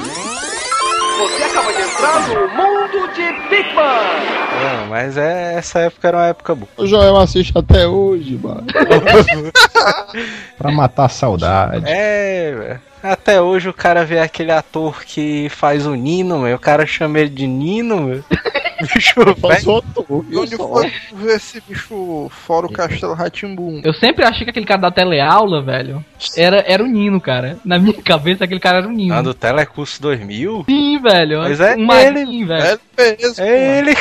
[4.61, 6.69] Não, mas é, essa época era uma época boa.
[6.77, 8.65] O Joel assiste até hoje, mano.
[10.57, 11.85] Pra matar a saudade.
[11.87, 12.88] É, velho.
[13.13, 16.57] Até hoje o cara vê aquele ator que faz o Nino, meu.
[16.57, 18.25] O cara chama ele de Nino, meu.
[18.95, 19.85] Bicho, velho.
[20.31, 23.81] E onde foi ver esse bicho fora o Castelo Ratimbum?
[23.85, 26.05] Eu sempre achei que aquele cara da teleaula, velho,
[26.37, 27.59] era, era o Nino, cara.
[27.65, 29.15] Na minha cabeça, aquele cara era o Nino.
[29.15, 30.65] Ah, do Telecurso 2000?
[30.69, 31.39] Sim, velho.
[31.41, 31.85] Mas é um ele.
[31.87, 32.81] magrinho, velho.
[32.97, 33.45] É mesmo.
[33.45, 33.97] É ele,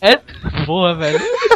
[0.00, 0.18] É.
[0.66, 1.20] Boa, velho.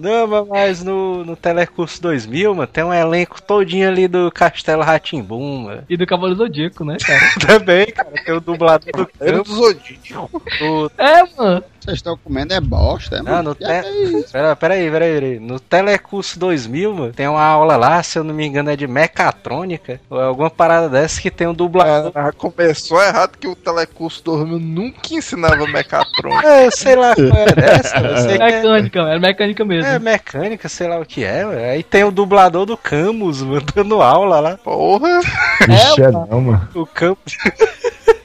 [0.00, 5.64] Não, mas- no, no Telecurso 2000, mano, tem um elenco todinho ali do Castelo Ratimbum,
[5.64, 5.84] mano.
[5.88, 7.20] E do Cavaleiro Zodíaco, né, cara?
[7.46, 10.42] Também, cara, tem o dublador do do Zodíaco.
[10.58, 11.64] do- É, mano.
[11.80, 13.50] Vocês estão comendo é bosta, é, Não, mano?
[13.50, 14.30] no Que é isso?
[14.32, 15.38] Pera, pera aí, pera aí, pera aí.
[15.40, 18.86] No Telecurso 2000, mano, tem uma aula lá, se eu não me engano, é de
[18.86, 22.12] mecatrônica, ou alguma parada dessa que tem um dublador.
[22.14, 26.40] É, começou errado que o Telecurso 2000 nunca ensinava mecatrônica.
[26.50, 29.90] É, eu sei lá qual é dessa, sei que é, Mecânica, era mecânica mesmo.
[29.90, 31.70] é mecânica, sei lá o que é, velho.
[31.70, 34.56] Aí tem o dublador do Camus, mano, dando aula lá.
[34.58, 35.20] Porra.
[35.66, 36.68] Vixe, é não, mano.
[36.74, 37.36] O Camus.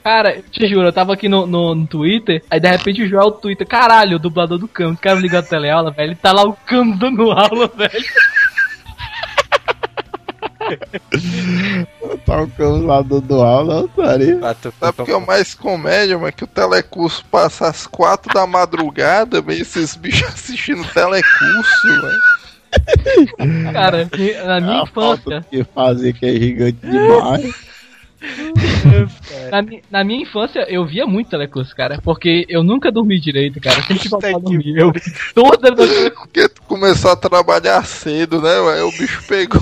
[0.05, 3.31] Cara, te juro, eu tava aqui no, no, no Twitter, aí de repente o Joel
[3.31, 6.43] Twitter, caralho, o dublador do Camus, o cara ligou a teleaula, velho, ele tá lá
[6.43, 7.91] o Camus dando aula, velho.
[12.25, 14.39] Tá o cão lá do, do aula, otário.
[14.79, 16.33] Sabe o que é o mais comédia, mano?
[16.33, 23.73] Que o telecurso passa às quatro da madrugada, meio esses bichos assistindo telecurso, mano.
[23.73, 24.09] Cara,
[24.43, 27.53] na minha falta infância, que fazer que é gigante demais.
[29.51, 33.77] na, na minha infância eu via muito telecurso, cara, porque eu nunca dormi direito, cara,
[33.77, 34.77] eu sempre voltava a Puta que dormir.
[34.77, 34.93] Eu
[35.33, 38.51] toda vez Porque tu começou a trabalhar cedo, né?
[38.73, 39.61] Aí o bicho pegou.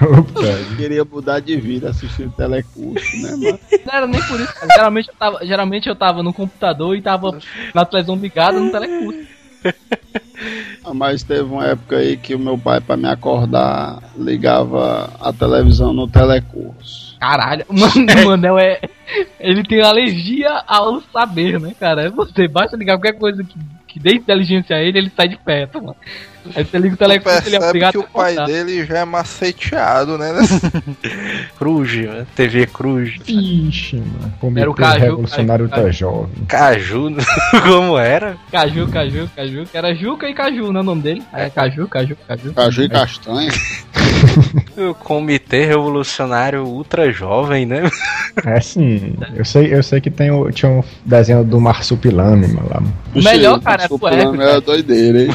[0.00, 3.58] Opa, Queria mudar de vida assistindo telecurso, né, mano?
[3.86, 4.72] Não era nem por isso, cara.
[4.74, 7.38] Geralmente eu tava, geralmente eu tava no computador e tava
[7.74, 9.35] na televisão ligada no telecurso.
[10.84, 15.32] Ah, Mas teve uma época aí que o meu pai, pra me acordar, ligava a
[15.32, 17.16] televisão no telecurso.
[17.18, 18.80] Caralho, mano, o Manel é.
[19.40, 22.10] Ele tem alergia ao saber, né, cara?
[22.10, 25.80] Você basta ligar qualquer coisa que, que dê inteligência a ele, ele sai de perto,
[25.80, 25.96] mano.
[26.54, 29.04] Aí você liga o telecurso, ele é obrigado que o a pai dele já é
[29.04, 30.32] maceteado, né?
[31.58, 32.26] Cruz, né?
[32.34, 33.16] TV Cruz.
[33.24, 34.34] Vixe, mano.
[34.40, 35.82] Comitê Era o Caju, Revolucionário Caju.
[35.82, 36.44] tá jovem.
[36.46, 37.16] Caju,
[37.66, 38.36] como era?
[38.50, 41.22] Caju, Caju, Caju, que era Juca e Caju, né, o nome dele?
[41.32, 42.52] É, Caju, Caju, Caju.
[42.52, 43.50] Caju e castanha.
[44.76, 47.90] O Comitê Revolucionário Ultra Jovem, né?
[48.44, 52.68] É assim, eu sei, eu sei que tem o, tinha um desenho do Marsupilame, mano,
[52.68, 52.82] lá.
[53.14, 54.42] O melhor, cara, é o.
[54.42, 55.30] É doideira, hein?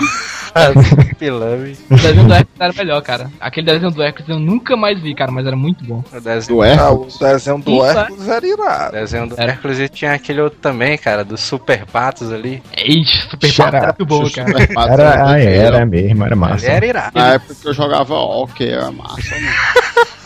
[1.19, 1.77] Pilame.
[1.89, 3.31] O desenho do Hércules era melhor, cara.
[3.39, 6.03] Aquele desenho do Hércules eu nunca mais vi, cara, mas era muito bom.
[6.11, 7.15] O desenho, Do Ah, Hércules.
[7.15, 7.89] o desenho do Isso, é.
[8.01, 8.91] Hércules era irado.
[8.93, 9.51] desenho do Era.
[9.51, 12.61] Hércules e tinha aquele outro também, cara, dos Super Patos ali.
[12.77, 14.47] Ixi, Super Shut Pato era muito bom, cara.
[14.51, 15.53] Super Patos Era, ah, doideira.
[15.77, 16.67] era mesmo, era massa.
[16.67, 17.11] era irado.
[17.19, 20.11] Na época que eu jogava hockey, era massa, mano.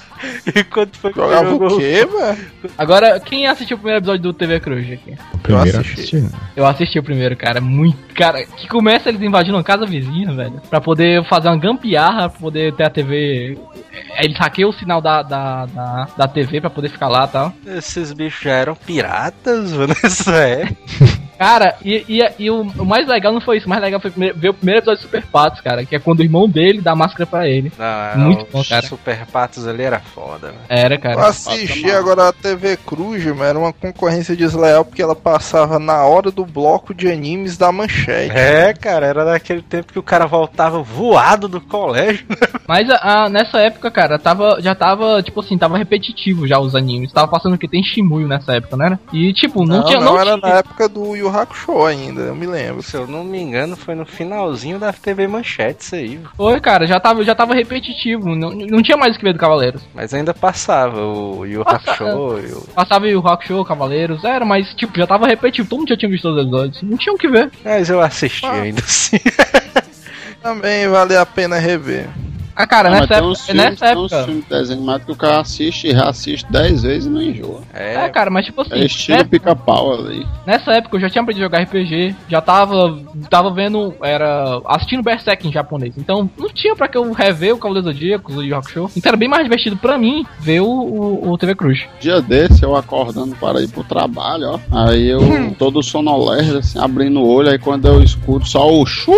[0.56, 2.38] E quando foi que Jogava jogou o quê, velho?
[2.78, 5.16] Agora, quem assistiu o primeiro episódio do TV Cruz aqui?
[5.46, 6.00] Primeiro eu assisti.
[6.00, 6.16] assisti.
[6.18, 6.30] né?
[6.56, 7.60] Eu assisti o primeiro, cara.
[7.62, 7.98] Muito.
[8.16, 10.62] Cara, que começa eles invadindo uma casa vizinha, velho.
[10.70, 13.58] Pra poder fazer uma gambiarra, pra poder ter a TV.
[14.18, 17.28] Aí Eles hackeiam o sinal da, da, da, da TV pra poder ficar lá e
[17.28, 17.54] tal.
[17.66, 21.26] Esses bichos já eram piratas, mano, nessa época.
[21.38, 23.66] Cara, e, e, e o, o mais legal não foi isso.
[23.66, 25.84] O mais legal foi ver o primeiro episódio de Super Patos, cara.
[25.86, 27.74] Que é quando o irmão dele dá a máscara pra ele.
[27.78, 28.88] Não, Muito bom, cara.
[28.88, 30.60] Super Patos ali era foda, velho.
[30.70, 31.28] Era, Eu cara.
[31.28, 36.32] assisti agora a TV Cruz, mas era uma concorrência desleal porque ela passava na hora
[36.32, 38.32] do bloco de animes da manchete.
[38.34, 42.26] É, cara, era daquele tempo que o cara voltava voado do colégio.
[42.66, 46.74] Mas a- a- nessa época, cara, tava, já tava, tipo assim, tava repetitivo já os
[46.74, 47.12] animes.
[47.12, 48.98] Tava passando que tem Shimuyo nessa época, né?
[49.12, 50.00] E, tipo, não, Não, tinha.
[50.00, 52.82] não, Não, era tinha- na época do Yu Hakusho ainda, eu me lembro.
[52.82, 56.20] Se eu não me engano, foi no finalzinho da TV Manchete isso aí.
[56.38, 58.34] Foi, cara, já tava, já tava repetitivo.
[58.36, 59.82] Não, não tinha mais o que ver do Cavaleiros.
[59.94, 62.62] Mas ainda passava o Yu Passa- Hakusho e o...
[62.74, 65.68] Passava o Rock Show, Cavaleiros, era, mas, tipo, já tava repetitivo.
[65.70, 66.82] Todo mundo já tinha visto os episódios.
[66.84, 67.50] Não tinha o que ver.
[67.64, 68.52] Mas eu assisti Ah.
[68.54, 69.18] ainda assim.
[70.42, 72.08] Também vale a pena rever.
[72.56, 73.32] Ah, cara, Ah, mas nessa tem época.
[73.32, 74.26] uns filmes, nessa tem uns época.
[74.26, 77.62] filmes de desenho animado que o cara assiste e reassiste 10 vezes e não enjoa.
[77.74, 80.26] É, É, cara, mas tipo assim, É estilo nessa, pica-pau ali.
[80.46, 82.98] nessa época eu já tinha aprendido a jogar RPG, já tava,
[83.30, 87.58] tava vendo, era, assistindo Berserk em japonês, então não tinha pra que eu rever o
[87.58, 91.32] Cavaleiro Zodíaco, o Yu Hakusho, então era bem mais divertido pra mim ver o, o,
[91.32, 91.86] o TV Cruz.
[92.00, 94.86] Dia desse, eu acordando para ir pro trabalho, ó.
[94.88, 95.20] Aí eu,
[95.60, 97.50] todo sonolerdo, assim, abrindo o olho.
[97.50, 99.12] Aí quando eu escuto só o chu.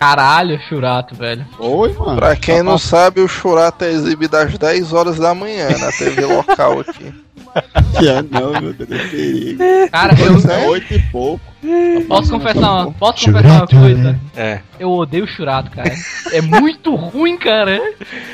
[0.00, 1.46] Caralho, Churato, velho.
[1.58, 2.16] Oi, mano.
[2.16, 5.92] Pra quem Tá não sabe, o Churato é exibido às 10 horas da manhã na
[5.92, 7.12] TV local aqui.
[7.72, 9.62] passando, não, meu Deus, que perigo.
[9.90, 11.44] Cara, eu É oito e pouco.
[12.08, 14.20] posso confessar uma, posso Churato, confessar uma coisa?
[14.36, 14.60] é.
[14.78, 15.92] Eu odeio o Churato, cara.
[16.32, 17.80] É muito ruim, cara.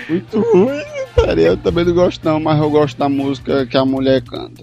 [0.08, 0.80] Muito ruim,
[1.16, 1.40] cara.
[1.40, 4.62] Eu também não gosto, não, mas eu gosto da música que a mulher canta.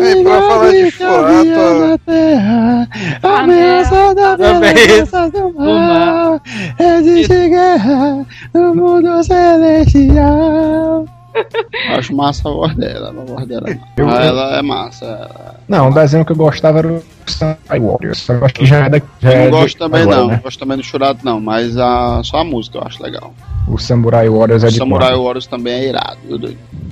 [0.00, 2.88] E pra falar de Churato, terra,
[3.22, 6.40] ameaça da violência do mar,
[6.78, 8.24] existe guerra
[8.54, 11.04] no mundo celestial.
[11.96, 13.68] Acho massa a voz dela, a voz dela.
[13.68, 14.20] é Eu- massa.
[14.20, 15.04] Ah, ela é massa.
[15.04, 18.28] ela- Não, o desenho que eu gostava era o Samurai Warriors.
[18.28, 19.00] Eu acho que já é da.
[19.20, 20.34] Já Eu é não gosto também agora, não, né?
[20.36, 23.32] não gosto também do Churato não, mas a, só a música eu acho legal.
[23.68, 25.22] O Samurai Warriors é O de Samurai quando?
[25.24, 26.18] Warriors também é irado?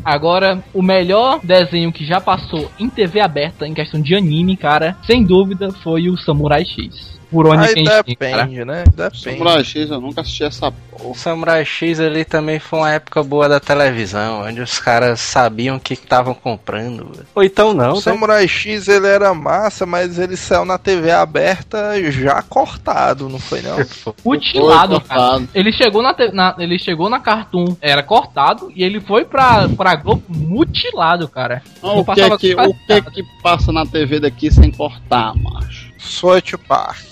[0.04, 4.96] Agora, o melhor desenho que já passou em TV aberta, em questão de anime, cara,
[5.06, 7.16] sem dúvida, foi o Samurai X.
[7.36, 8.02] Por onde aí cara.
[8.02, 8.84] depende, né?
[8.94, 9.20] Depende.
[9.22, 11.14] Samurai X eu nunca assisti essa O porra.
[11.14, 15.80] Samurai X ali também foi uma época boa da televisão, onde os caras sabiam o
[15.80, 17.24] que estavam comprando.
[17.34, 18.00] Ou então não, O né?
[18.00, 23.60] Samurai X ele era massa, mas ele saiu na TV aberta já cortado, não foi
[23.62, 23.76] não?
[24.24, 25.42] Mutilado, cara.
[25.54, 29.68] Ele chegou na, te- na- ele chegou na Cartoon, era cortado, e ele foi pra,
[29.68, 31.62] pra Globo mutilado, cara.
[31.82, 34.70] Ah, Não o, que é que, o que é que passa na TV daqui sem
[34.70, 35.92] cortar, macho?
[35.98, 37.04] South Park.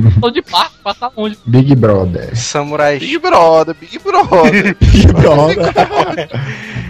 [0.19, 1.37] Tô de parque, passar longe.
[1.45, 2.35] Big Brother.
[2.35, 3.05] Samurai X.
[3.05, 4.75] Big Brother, Big Brother.
[4.79, 5.73] Big Brother.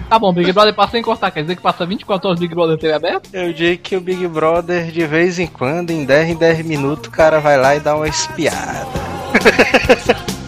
[0.10, 2.78] Tá bom, Big Brother passa sem cortar, quer dizer que passa 24 horas Big Brother
[2.78, 3.30] TV aberta?
[3.34, 7.08] Eu digo que o Big Brother, de vez em quando, em 10 em 10 minutos,
[7.08, 8.88] o cara vai lá e dá uma espiada.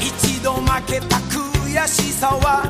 [0.00, 2.67] 一度負けた悔しさは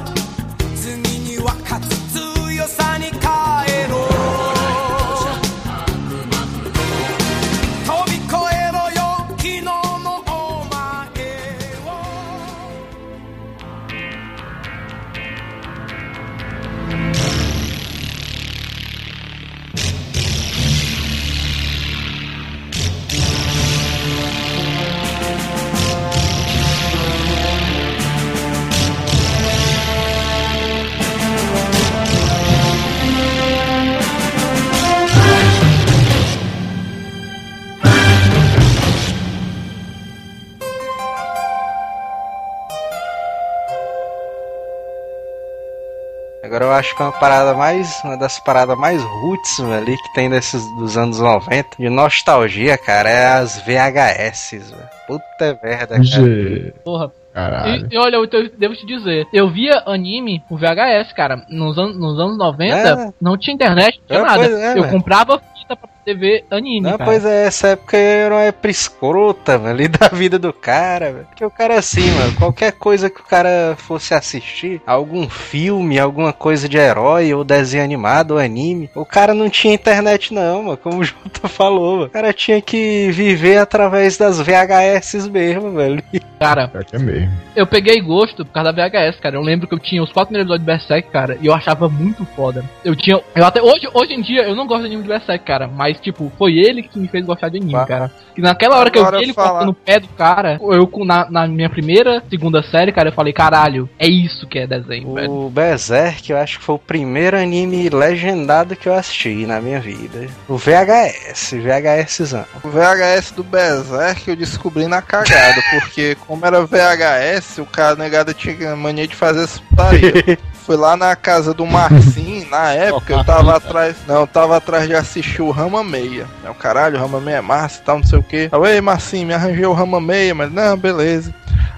[46.50, 48.02] Agora eu acho que é uma parada mais.
[48.04, 51.78] Uma das paradas mais roots velho, ali que tem desses dos anos 90.
[51.78, 54.90] De nostalgia, cara, é as VHS, velho.
[55.08, 56.04] Puta merda, cara.
[56.04, 57.12] Ge- Porra.
[57.32, 57.88] Caralho.
[57.92, 61.46] E, e olha, eu, te- devo te dizer, eu via anime por VHS, cara.
[61.48, 63.14] Nos, an nos anos 90, É.
[63.22, 64.46] não tinha internet, não tinha É, nada.
[64.46, 64.90] é, eu velho.
[64.90, 67.06] comprava fita pra ver anime, Não, cara.
[67.06, 71.26] pois é, essa época era uma época escrota, velho, ali da vida do cara, velho.
[71.26, 76.34] Porque o cara assim, mano, qualquer coisa que o cara fosse assistir, algum filme, alguma
[76.34, 80.78] coisa de herói, ou desenho animado, ou anime, o cara não tinha internet não, mano,
[80.78, 82.06] como o Jota falou, mano.
[82.06, 86.04] O cara tinha que viver através das VHS mesmo, velho.
[86.40, 87.32] Cara, que é mesmo.
[87.56, 89.36] eu peguei gosto por causa da VHS, cara.
[89.36, 91.90] Eu lembro que eu tinha os quatro primeiros episódios de Berserk, cara, e eu achava
[91.90, 92.64] muito foda.
[92.84, 93.20] Eu tinha.
[93.36, 93.62] Eu até.
[93.62, 95.68] Hoje, hoje em dia eu não gosto de anime de Berserk, cara.
[95.68, 97.86] Mas, tipo, foi ele que me fez gostar de anime, Bah.
[97.86, 98.12] cara.
[98.36, 100.90] Que naquela hora que eu Agora vi ele falar- cortando o pé do cara, eu
[101.06, 105.14] na, na minha primeira, segunda série, cara, eu falei, caralho, é isso que é desenho,
[105.14, 105.32] velho.
[105.32, 109.80] O Berserk, eu acho que foi o primeiro anime legendado que eu assisti na minha
[109.80, 110.28] vida.
[110.48, 112.46] O VHS, VHSzão.
[112.64, 118.34] O VHS do Berserk eu descobri na cagada, porque como era VHS, o cara negado
[118.34, 120.38] tinha mania de fazer essa putaria.
[120.70, 123.96] Fui lá na casa do Marcinho, na época eu tava atrás.
[124.08, 126.28] Não, eu tava atrás de assistir o Rama Meia.
[126.46, 128.52] É o caralho, o Rama Meia é massa e tal, não sei o que.
[128.52, 131.34] Aí, ei, Marcinho, me arranjei o Rama Meia, mas não, beleza.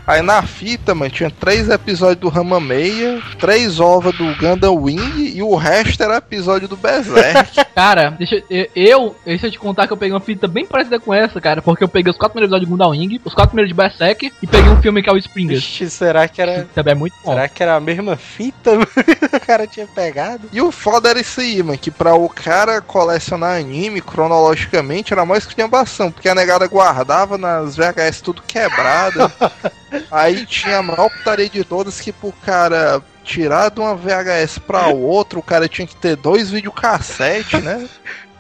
[0.06, 5.34] Aí na fita, mano, tinha três episódios do Rama Meia, três ovas do Gundam Wing
[5.36, 7.64] e o resto era episódio do Berserk.
[7.76, 11.00] Cara, deixa eu, eu, deixa eu te contar que eu peguei uma fita bem parecida
[11.00, 13.52] com essa, cara, porque eu peguei os quatro primeiros episódios de Gundam Wing, os quatro
[13.52, 15.60] primeiros de Berserk e peguei um filme que é o Springers.
[15.60, 16.68] Ixi, será que era.
[16.76, 17.32] Também é muito bom.
[17.32, 20.50] Será que era a mesma fita o cara tinha pegado?
[20.52, 25.26] E o foda era isso aí, mano, que pra o cara colecionar anime cronologicamente era
[25.26, 29.32] mais esculhambação, porque a negada guardava nas VHS tudo quebrada.
[30.12, 34.88] aí tinha a maior putaria de todas que pro cara tirar de uma VHS pra
[34.88, 37.88] outra, o cara tinha que ter dois videocassete, né?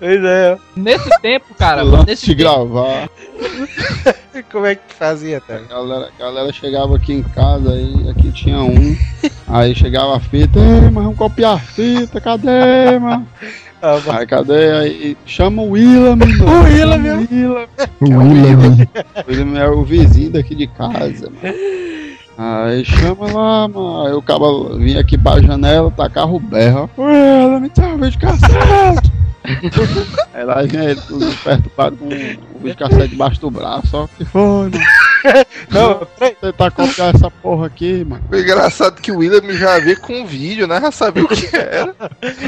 [0.02, 0.58] Pois é.
[0.76, 3.08] Nesse tempo, cara, Lance nesse de tempo, gravar.
[4.52, 5.58] Como é que fazia, tá?
[5.58, 8.97] A galera, a galera chegava aqui em casa, aí aqui tinha um.
[9.47, 13.28] Aí chegava a fita, ei, mas vamos copiar a fita, cadê, mano?
[13.82, 14.72] Mas- Aí cadê?
[14.72, 16.46] Aí chama o Willam, mano.
[16.46, 17.68] O Willam, Willam.
[18.00, 18.88] O William.
[19.28, 21.56] O Willam é o vizinho daqui de casa, mano.
[22.38, 24.06] Aí chama lá, mano.
[24.08, 24.44] Aí o cara
[24.78, 26.90] vinha aqui pra janela, tacava o berro.
[26.98, 29.12] Willam, me dá um vídeo cassete.
[30.34, 33.98] Aí lá vinha ele tudo perturbado com o vídeo cassete debaixo do braço.
[33.98, 34.72] Ó, que foi, mano?
[35.70, 36.36] Não, peraí.
[36.39, 38.24] Tentar copiar essa porra aqui, mano.
[38.32, 40.80] O engraçado é que o William já veio com vídeo, né?
[40.80, 41.96] Já sabia o que era.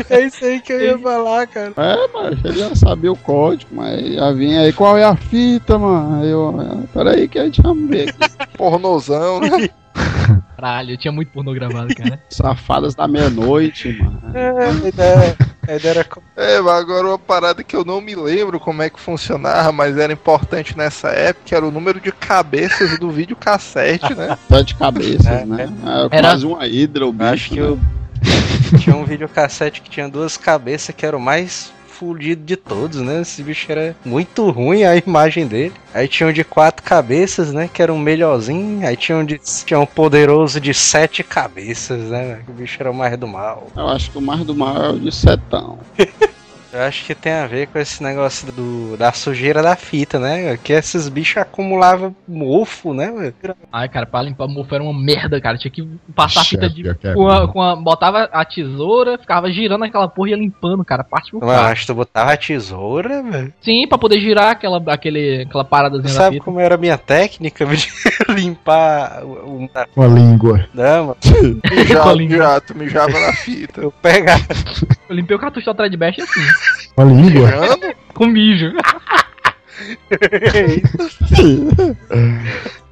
[0.10, 1.74] É isso aí que eu ia falar, cara.
[1.78, 5.78] É, mas ele já sabia o código, mas já vinha aí, qual é a fita,
[5.78, 6.22] mano?
[6.22, 8.58] Aí eu, peraí que a gente ver aqui.
[8.58, 9.70] Pornozão, né?
[10.56, 12.22] caralho, eu tinha muito pornô gravado, cara.
[12.30, 14.22] Safadas da meia-noite, mano.
[14.34, 15.38] É, a ideia,
[15.68, 18.90] a ideia era É, mas agora uma parada que eu não me lembro como é
[18.90, 24.38] que funcionava, mas era importante nessa época, era o número de cabeças do videocassete, né?
[24.50, 25.70] Sete cabeças, É, né?
[26.12, 27.68] É, Era- quase uma hidra o bicho, Acho que né?
[27.68, 27.80] eu
[28.80, 31.72] tinha um videocassete que tinha duas cabeças que era o mais
[32.04, 33.22] fudido de todos, né?
[33.22, 35.74] Esse bicho era muito ruim a imagem dele.
[35.94, 37.70] Aí tinha um de quatro cabeças, né?
[37.72, 38.86] Que era um melhorzinho.
[38.86, 42.42] Aí tinha um, de, tinha um poderoso de sete cabeças, né?
[42.48, 43.68] O bicho era o mais do mal.
[43.76, 45.80] Eu acho que o mais do mal é o de setão.
[46.74, 50.58] Eu acho que tem a ver com esse negócio do, da sujeira da fita, né?
[50.58, 53.12] Que esses bichos acumulavam mofo, né?
[53.12, 53.56] velho?
[53.72, 55.56] Ai, cara, pra limpar o mofo era uma merda, cara.
[55.58, 56.84] Tinha que passar a fita de.
[57.14, 61.04] Com a, com a- botava a tesoura, ficava girando aquela porra e ia limpando, cara.
[61.04, 63.54] Parte por Mas acho que tu botava a tesoura, velho.
[63.62, 66.46] Sim, pra poder girar aquela, aquele, aquela paradazinha da Sabe fita.
[66.46, 67.88] como era a minha técnica de
[68.34, 69.28] limpar o,
[69.64, 70.66] o Uma língua.
[70.74, 71.18] Não, mano.
[72.18, 72.38] Língua.
[72.38, 73.82] já, tu mijava na fita.
[73.82, 74.42] Eu pegava.
[75.10, 76.42] Eu limpei o cartucho da Threadbash assim,
[76.98, 77.50] Uma língua?
[78.14, 78.72] Com mijo.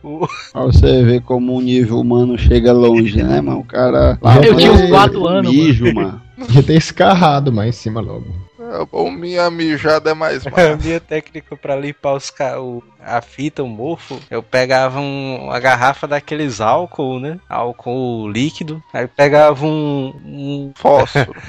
[0.03, 3.59] o- Pra você ver como o nível humano chega longe, né, mano?
[3.59, 4.17] O cara.
[4.43, 6.21] Eu tinha uns quatro anos, mijo, mano.
[6.37, 8.25] Podia ter escarrado mais em cima logo.
[8.59, 10.77] É bom, minha mijada é mais a massa.
[10.77, 12.59] minha técnica pra limpar os ca...
[12.59, 17.37] o- a fita, o mofo, eu pegava um, uma garrafa daqueles álcool, né?
[17.49, 18.81] Álcool líquido.
[18.93, 20.13] Aí pegava um.
[20.25, 21.33] um Fósforo.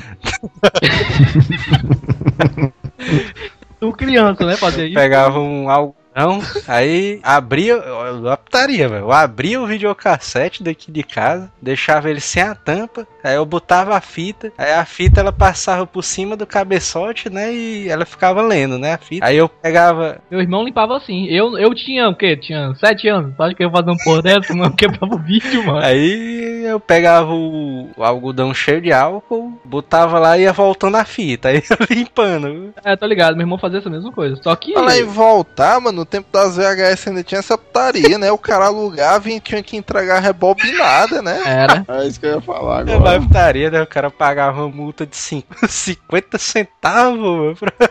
[3.81, 4.57] Tu criança, né?
[4.57, 4.95] Fazia isso.
[4.95, 9.05] pegava um algo Não, aí abria, eu putaria, velho.
[9.05, 13.97] Eu abria o videocassete daqui de casa, deixava ele sem a tampa, aí eu botava
[13.97, 17.53] a fita, aí a fita ela passava por cima do cabeçote, né?
[17.53, 18.95] E ela ficava lendo, né?
[18.95, 19.27] A fita.
[19.27, 20.19] Aí eu pegava.
[20.31, 21.27] Meu irmão limpava assim.
[21.27, 22.37] Eu, eu tinha o quê?
[22.37, 23.39] Tinha sete anos.
[23.39, 24.75] Acho que eu ia fazer um porra dessa, mano.
[24.77, 25.81] Quebrava o vídeo, mano.
[25.81, 31.05] Aí eu pegava o, o algodão cheio de álcool, botava lá e ia voltando a
[31.05, 31.49] fita.
[31.49, 32.75] Aí eu limpando.
[32.85, 33.35] É, tô ligado.
[33.35, 34.37] Meu irmão fazia essa mesma coisa.
[34.43, 34.75] Só que.
[34.75, 38.33] Falar em voltar, mano, no tempo das VHS ainda tinha essa putaria, né?
[38.33, 41.41] O cara alugava e tinha que entregar rebobinada, né?
[41.47, 41.85] Era.
[41.89, 43.21] É isso que eu ia falar É uma agora.
[43.21, 43.83] putaria, né?
[43.83, 47.57] O cara pagava uma multa de cinco- 50 centavos, mano.
[47.57, 47.91] pra-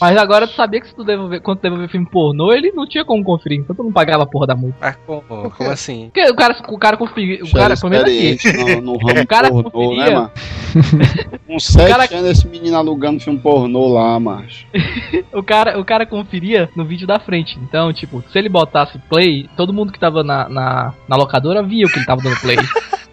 [0.00, 2.88] Mas agora tu sabia que se tu devolver, quando tu devolver filme pornô, ele não
[2.88, 3.60] tinha como conferir.
[3.60, 4.76] Então tu não pagava a porra da multa.
[4.80, 6.10] Mas como, como assim?
[6.12, 7.44] Porque o cara, o cara conferia.
[7.44, 8.26] O cara, era pelo menos aqui.
[8.30, 10.30] experiente no, no ramo O cara pornô, conferia- né, mano?
[11.46, 14.66] Com sete cara- anos, esse menino alugando filme pornô lá, macho.
[15.32, 17.43] O cara, o cara conferia no vídeo da frente.
[17.62, 21.86] Então, tipo, se ele botasse play, todo mundo que tava na, na, na locadora via
[21.86, 22.56] o que ele tava dando play.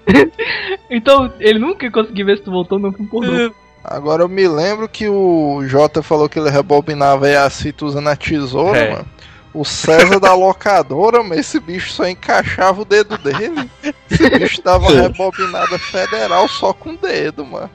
[0.90, 3.52] então, ele nunca conseguia ver se tu voltou no filme pornô.
[3.84, 8.08] Agora eu me lembro que o Jota falou que ele rebobinava aí as fitas usando
[8.10, 8.92] a tesoura, É.
[8.94, 9.06] mano.
[9.54, 13.70] O César da locadora, mas esse bicho só encaixava o dedo dele.
[14.10, 17.70] Esse bicho dava uma rebobinada federal só com o dedo, mano.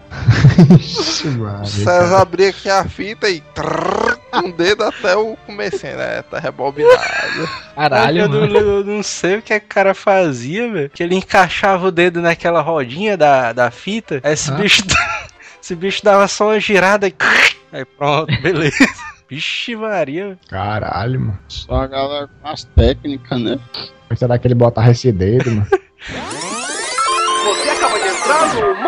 [0.79, 2.21] Ixi, O César cara.
[2.23, 6.23] abria aqui a fita e trrr, com o dedo até o comecinho, né?
[6.23, 6.97] Tá rebobinado.
[7.75, 8.47] Caralho, eu, mano.
[8.49, 10.91] não, eu não sei o que, é que o cara fazia, velho.
[10.91, 14.21] Que ele encaixava o dedo naquela rodinha da, da fita.
[14.25, 14.57] Aí esse Hã?
[14.57, 14.83] bicho.
[15.63, 17.15] esse bicho dava só uma girada e.
[17.73, 18.77] Aí pronto, beleza.
[19.29, 20.39] Vixe, Maria.
[20.49, 21.39] Caralho, mano.
[21.49, 23.59] Só a galera com as técnicas, né?
[24.15, 25.67] Será que ele botava esse dedo, mano?
[27.47, 28.83] Você acaba de entrar no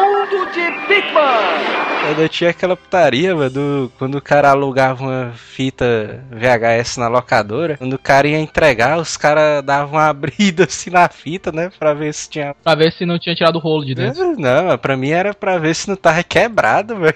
[1.01, 1.79] de Bigman.
[2.09, 7.77] Ainda tinha aquela putaria, velho, do, quando o cara alugava uma fita VHS na locadora.
[7.77, 11.71] Quando o cara ia entregar, os caras davam uma abrida assim na fita, né?
[11.79, 12.55] Pra ver se tinha.
[12.63, 14.39] Pra ver se não tinha tirado o rolo de dentro.
[14.39, 17.15] Não, pra mim era pra ver se não tava quebrado, velho.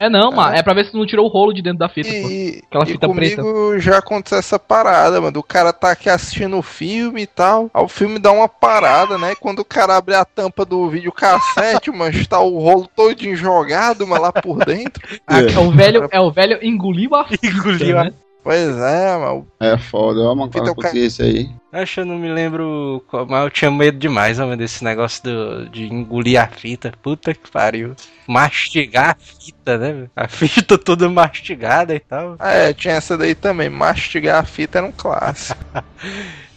[0.00, 0.56] É não, mano.
[0.56, 2.30] É pra ver se não tirou o rolo de dentro da fita, pô.
[2.30, 3.42] E, Aquela e fita preta.
[3.42, 5.38] comigo já aconteceu essa parada, mano.
[5.38, 7.68] O cara tá aqui assistindo o filme e tal.
[7.74, 9.34] Aí o filme dá uma parada, né?
[9.34, 14.22] Quando o cara abre a tampa do videocassete, mano, está o rolo todinho jogado, mano,
[14.22, 15.02] lá por dentro.
[15.28, 18.12] É o velho, é o velho engoliu a fita, Engoliu a né?
[18.42, 19.46] Pois é, mano.
[19.60, 21.50] É foda, olha uma Fita coisa o ca- que isso aí.
[21.70, 25.22] Acho que eu não me lembro, qual- mas eu tinha medo demais, homem, desse negócio
[25.22, 26.92] do, de engolir a fita.
[27.02, 27.94] Puta que pariu.
[28.26, 30.06] Mastigar a fita, né?
[30.16, 32.36] A fita toda mastigada e tal.
[32.40, 33.68] É, tinha essa daí também.
[33.68, 35.60] Mastigar a fita era um clássico.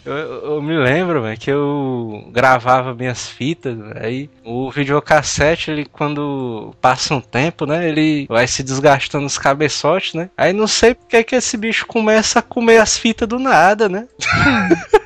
[0.04, 0.14] Eu,
[0.54, 7.14] eu- me lembro, velho, que eu gravava minhas fitas, aí o videocassete, ele quando passa
[7.14, 10.28] um tempo, né, ele vai se desgastando os cabeçotes, né?
[10.36, 14.06] Aí não sei porque que esse bicho começa a comer as fitas do nada, né?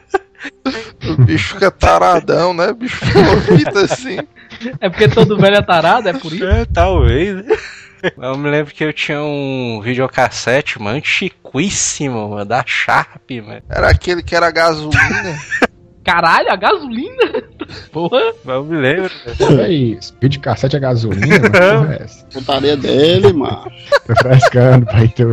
[1.08, 2.68] O bicho fica taradão, né?
[2.68, 4.18] O bicho fica fita assim.
[4.80, 6.44] É porque todo velho é tarado, é por isso.
[6.46, 7.36] É, talvez.
[7.44, 7.56] né?
[8.16, 13.62] Eu me lembro que eu tinha um videocassete, mano, antiquíssimo, mano, da Sharp, mano.
[13.68, 15.38] Era aquele que era gasolina.
[16.06, 17.42] Caralho, a gasolina?
[17.90, 18.32] Porra.
[18.46, 19.10] Eu me lembro.
[19.24, 19.36] velho.
[19.56, 21.40] Peraí, speed de cassete é gasolina?
[21.40, 22.24] Que porra é essa?
[22.26, 23.68] Putaria dele, mano.
[24.06, 25.08] Tô frescando, pai.
[25.08, 25.24] Tu...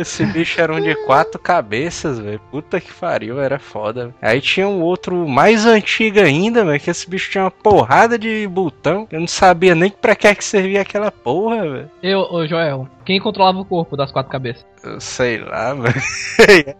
[0.00, 2.40] Esse bicho era um de quatro cabeças, velho.
[2.50, 4.12] Puta que pariu, era foda.
[4.20, 8.48] Aí tinha um outro mais antigo ainda, velho, que esse bicho tinha uma porrada de
[8.48, 9.06] botão.
[9.12, 11.90] Eu não sabia nem pra que é que servia aquela porra, velho.
[12.02, 14.66] Eu, ô Joel, quem controlava o corpo das quatro cabeças?
[14.82, 16.74] Eu sei lá, velho.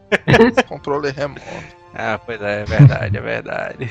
[0.69, 1.78] Controle remoto.
[1.95, 3.91] Ah, pois é, é verdade, é verdade.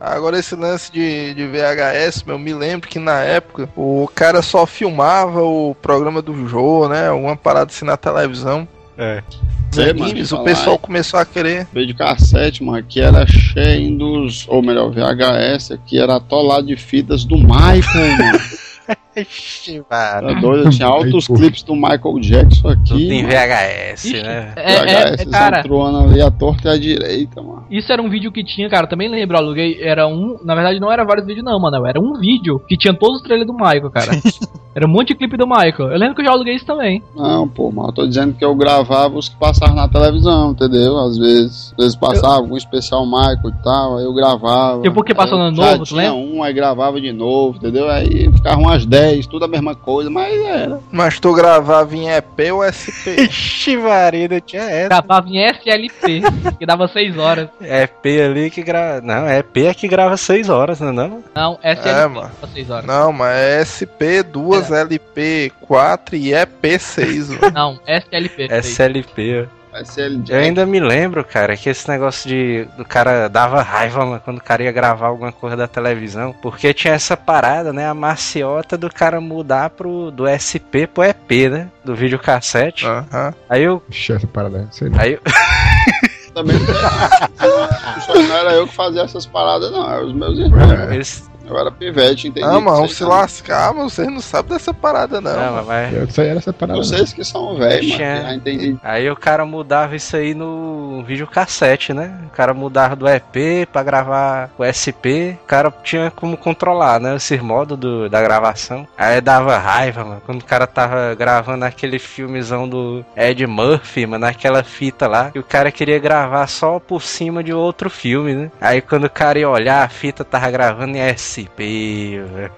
[0.00, 4.66] Agora esse lance de, de VHS, meu, me lembro que na época o cara só
[4.66, 7.10] filmava o programa do Jô, né?
[7.10, 8.66] Uma parada assim na televisão.
[8.98, 9.22] É.
[9.70, 11.66] Sei, mano, animes, o pessoal começou a querer.
[11.72, 14.46] Vídeo cassete, mano, que era cheio dos.
[14.48, 18.40] Ou melhor, VHS, aqui era atolado de fitas do Michael, mano.
[19.16, 20.34] Ixi, mano.
[20.34, 20.70] Tá doido?
[20.70, 23.12] Tinha altos clipes do Michael Jackson Tudo aqui.
[23.12, 23.34] em mano.
[23.34, 24.52] VHS, Ixi, né?
[24.56, 27.66] É, é, é, VHS cara, troando ali a torta e a direita, mano.
[27.70, 30.80] isso era um vídeo que tinha, cara, também lembro, eu aluguei, era um, na verdade
[30.80, 33.54] não era vários vídeos não, mano, era um vídeo que tinha todos os trailers do
[33.54, 34.12] Michael, cara.
[34.74, 35.92] Era um monte de clipe do Michael.
[35.92, 37.02] Eu lembro que eu já aluguei isso também.
[37.14, 40.98] Não, pô, mas eu tô dizendo que eu gravava os que passavam na televisão, entendeu?
[40.98, 44.80] Às vezes, às vezes passava algum especial Michael e tal, aí eu gravava.
[44.80, 46.36] Tipo o que passou Aí no novo, tu tinha lembra?
[46.38, 47.86] um, aí gravava de novo, entendeu?
[47.90, 50.80] Aí ficavam umas 10, tudo a mesma coisa, mas era.
[50.90, 53.16] Mas tu gravava em EP ou SP?
[53.28, 54.88] Ixi, Maria, tinha essa.
[54.88, 56.22] Gravava em SLP,
[56.58, 57.48] que dava 6 horas.
[57.60, 59.00] É EP ali que grava.
[59.00, 61.24] Não, é EP é que grava 6 horas, não é não?
[61.34, 62.30] Não, SLP É, mano.
[62.40, 62.86] dava 6 horas.
[62.86, 67.50] Não, mas é SP, 2 LP, 4 e EP 6, mano.
[67.52, 68.48] Não, SLP.
[68.62, 69.48] seis.
[69.74, 70.34] SL Eu Jack.
[70.44, 74.42] ainda me lembro, cara, que esse negócio de do cara dava raiva, mano, quando o
[74.42, 78.90] cara ia gravar alguma coisa da televisão, porque tinha essa parada, né, a maciota do
[78.92, 82.86] cara mudar pro do SP pro EP, né, do videocassete.
[82.86, 83.34] Aham.
[83.48, 85.02] Aí eu Ixi, essa parada aí, sei lá.
[85.02, 85.20] aí eu-
[86.34, 89.86] Também não, não era eu que fazia essas paradas, não.
[89.92, 90.90] Eram os meus irmãos.
[90.92, 92.46] eles, Eu era pivete, entendi.
[92.46, 95.32] Ah, mano, se lascar, mas vocês não sabem dessa parada, não.
[95.36, 95.66] não, mano.
[95.66, 96.78] mas Eu sei era essa parada.
[96.78, 97.96] Vocês que são velhos, mano.
[97.96, 98.76] Tinha- Já entendi.
[98.82, 102.12] Aí o cara mudava isso aí no videocassete, né?
[102.26, 105.36] O cara mudava do EP pra gravar o SP.
[105.42, 107.16] O cara tinha como controlar, né?
[107.16, 108.86] Esse modo do, da gravação.
[108.96, 110.22] Aí dava raiva, mano.
[110.24, 115.30] Quando o cara tava gravando aquele filmezão do Ed Murphy, mano, naquela fita lá.
[115.34, 118.50] E o cara queria gravar só por cima de outro filme, né?
[118.60, 122.50] Aí quando o cara ia olhar, a fita tava gravando em SP, velho.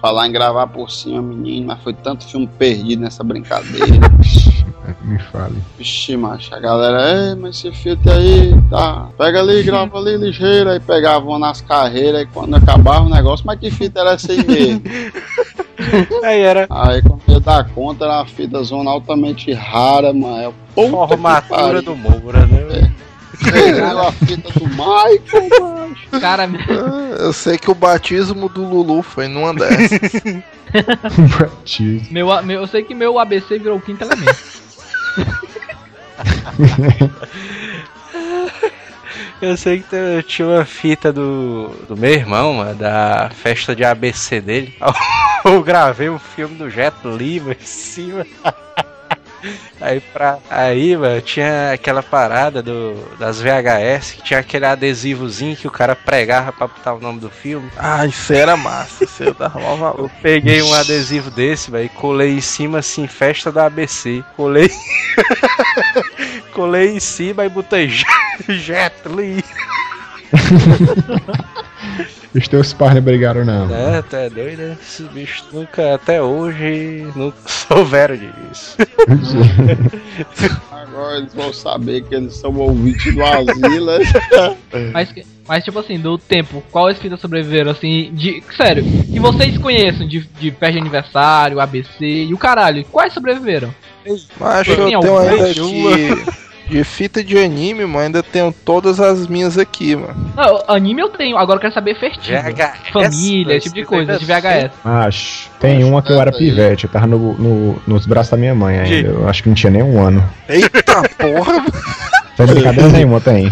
[0.00, 3.86] Falar em gravar por cima, menino, mas foi tanto filme perdido nessa brincadeira.
[5.02, 5.62] Me fale.
[5.76, 9.08] Vixe, macho, a galera, é, mas esse filtro aí, tá.
[9.18, 13.58] Pega ali, grava ali ligeiro, aí pegavam nas carreiras, e quando acabava o negócio, mas
[13.58, 14.82] que fita era essa aí mesmo?
[16.24, 20.52] Aí era Aí quando eu dar conta, era uma fita zona altamente rara, mano.
[20.74, 22.92] É formatura do Moura, né?
[23.42, 25.94] Pegou a fita do Michael.
[26.20, 26.48] Cara,
[27.18, 30.12] Eu sei que o batismo do Lulu foi numa dessas.
[31.38, 32.08] Batismo.
[32.10, 34.36] meu, meu, eu sei que meu ABC virou o quinto elemento.
[39.40, 43.84] Eu sei que eu tinha uma fita do, do meu irmão, mano, da festa de
[43.84, 44.76] ABC dele.
[45.44, 48.26] Eu gravei um filme do Jet Li, em cima.
[49.80, 50.38] Aí pra.
[50.50, 55.94] Aí, mano, tinha aquela parada do, das VHS que tinha aquele adesivozinho que o cara
[55.94, 57.70] pregava pra botar o nome do filme.
[57.76, 60.00] ah, isso era massa, isso eu dava maior valor.
[60.00, 64.22] Eu peguei um adesivo desse, velho, e colei em cima assim, festa do ABC.
[64.36, 64.70] Colei.
[66.52, 67.88] colei em cima e botei
[68.48, 69.44] Jet Li.
[72.34, 73.74] Os teus pais não brigaram, não.
[73.74, 74.76] É, tu é doido, né?
[74.80, 78.76] Esses bichos nunca, até hoje, nunca souberam disso.
[80.70, 83.98] Agora eles vão saber que eles são ouvintes do Asila.
[84.92, 88.42] Mas, que- mas tipo assim, do tempo, quais fitas sobreviveram, assim, de.
[88.56, 93.74] Sério, que vocês conheçam de, de festa de aniversário, ABC e o caralho, quais sobreviveram?
[94.38, 95.90] Mas eu Tem tenho ainda Nenhuma.
[96.68, 100.14] De fita de anime, mano, ainda tenho todas as minhas aqui, mano.
[100.36, 102.42] Não, anime eu tenho, agora eu quero saber festiva.
[102.42, 104.70] VHS, Família, esse tipo de coisa, de VHS.
[104.84, 105.50] Acho.
[105.58, 108.78] Tem uma que eu era pivete, eu tava no, no- nos braços da minha mãe
[108.78, 109.08] ainda.
[109.08, 110.22] Eu acho que não tinha nem um ano.
[110.48, 111.64] Eita porra!
[112.36, 113.50] Sem brincadeira nenhuma, tem.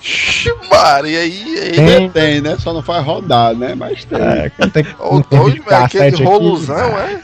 [0.00, 1.58] Ximara, e aí?
[1.62, 2.10] aí Tem.
[2.10, 2.56] Tem, né?
[2.58, 3.74] Só não faz rodar, né?
[3.74, 4.18] Mas tem.
[4.20, 7.20] É, tem, tem doido, vídeo velho, aquele roluzão, é?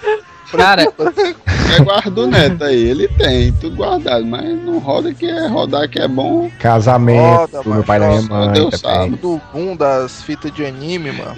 [0.57, 0.92] Cara,
[1.72, 5.88] É guarda do neto aí, ele tem, tudo guardado, mas não roda que é rodar
[5.88, 6.51] que é bom.
[6.59, 9.16] Casamento Foda, do meu pai e da minha mãe Deus sabe.
[9.16, 11.36] do boom das fitas de anime, mano.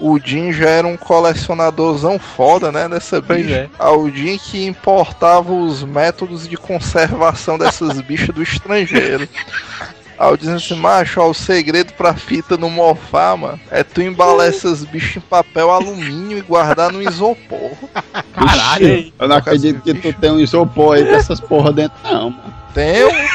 [0.00, 2.88] O Jin já era um colecionadorzão foda, né?
[2.88, 3.54] Dessa bicha.
[3.54, 3.68] é.
[3.78, 9.28] Ah, o Jin que importava os métodos de conservação dessas bichas do estrangeiro.
[10.20, 14.02] Aí eu dizendo assim, macho, ó, o segredo pra fita não mofar, mano, é tu
[14.02, 17.70] embalar essas bichas em papel alumínio e guardar no isopor.
[18.34, 19.10] Caralho!
[19.18, 22.54] Eu não acredito que tu tem um isopor aí com essas porra dentro, não, mano.
[22.74, 23.28] Tem, mano.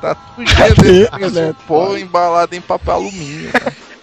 [0.00, 3.50] Tá tudo dentro do isopor embalado em papel alumínio.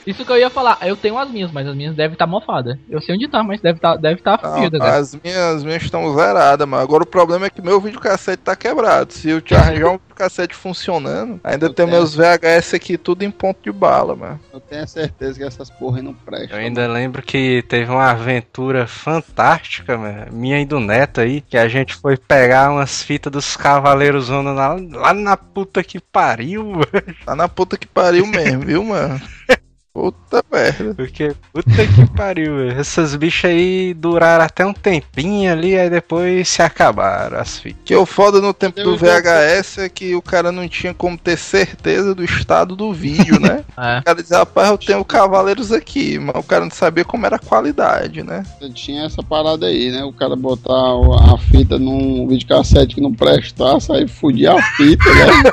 [0.08, 2.78] Isso que eu ia falar, eu tenho as minhas, mas as minhas devem estar mofadas.
[2.89, 4.89] Eu sei onde tá, mas deve estar deve tá Não, fodida, né?
[4.89, 8.55] as minhas, as minhas estão zeradas, mas agora o problema é que meu videocassete tá
[8.55, 9.14] quebrado.
[9.14, 11.89] Se eu te arranjar um videocassete funcionando, ainda Eu tem tenho.
[11.97, 14.39] meus VHS aqui tudo em ponto de bala, mano.
[14.53, 16.58] Eu tenho certeza que essas porra aí não prestam.
[16.58, 21.58] Eu ainda lembro que teve uma aventura fantástica, mano, minha e do Neto aí, que
[21.58, 26.64] a gente foi pegar umas fitas dos Cavaleiros Zona lá, lá na puta que pariu,
[26.72, 27.16] mano.
[27.26, 29.20] Tá na puta que pariu mesmo, viu, mano?
[29.98, 30.93] Puta merda.
[30.93, 32.80] Porque puta que pariu, velho.
[32.80, 37.82] Essas bichas aí duraram até um tempinho ali, aí depois se acabaram as fitas.
[37.84, 41.36] Que o foda no tempo do VHS é que o cara não tinha como ter
[41.36, 43.66] certeza do estado do vídeo, né?
[43.76, 43.98] É.
[43.98, 47.38] O cara dizia, rapaz, eu tenho Cavaleiros aqui, mas o cara não sabia como era
[47.38, 48.43] a qualidade, né?
[48.74, 50.04] Tinha essa parada aí, né?
[50.04, 55.43] O cara botar a fita num videocassete que não prestasse, aí fudia a fita, né?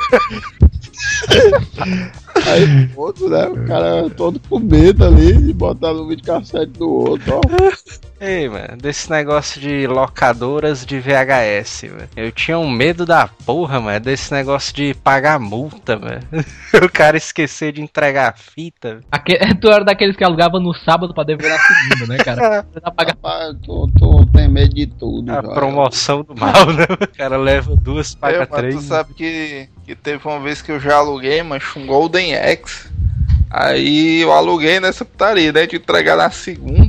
[2.45, 3.47] aí todo, né?
[3.47, 7.41] O cara todo com medo ali de botar no videocassete do outro, ó.
[8.19, 12.07] Ei, mano, desse negócio de locadoras de VHS, mano.
[12.15, 16.21] Eu tinha um medo da porra, mano, desse negócio de pagar multa, mano.
[16.81, 19.01] o cara esquecer de entregar a fita.
[19.11, 22.63] Aque- tu era daqueles que alugava no sábado pra devolver na segunda, né, cara?
[22.81, 26.85] Tá pagando- Rapaz, tu, tu tem medo de tudo, A promoção do mal, né?
[27.01, 28.75] O cara leva duas, É, paga mas três.
[28.75, 32.89] tu sabe que, que teve uma vez que eu já aluguei, mas um Golden X.
[33.49, 35.65] Aí eu aluguei nessa putaria, né?
[35.65, 36.84] De entregar na segunda.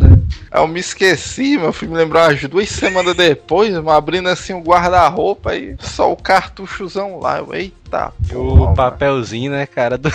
[0.52, 4.60] Eu me esqueci, meu filho me lembrou umas duas semanas depois, mano, abrindo assim o
[4.62, 7.38] guarda-roupa e só o cartuchozão lá.
[7.38, 8.74] Eu, eita, E porra, o mano.
[8.76, 9.98] papelzinho, né, cara?
[9.98, 10.10] Do...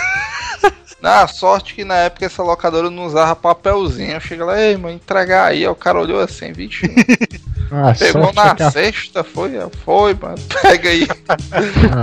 [1.00, 4.12] Na sorte que na época essa locadora não usava papelzinho.
[4.12, 5.58] Eu cheguei lá, ei, mano, entregar aí.
[5.64, 6.86] Aí o cara olhou assim, vixe,
[7.72, 9.52] A pegou sorte, é na que a, sexta, foi?
[9.84, 11.08] Foi, mano, pega aí.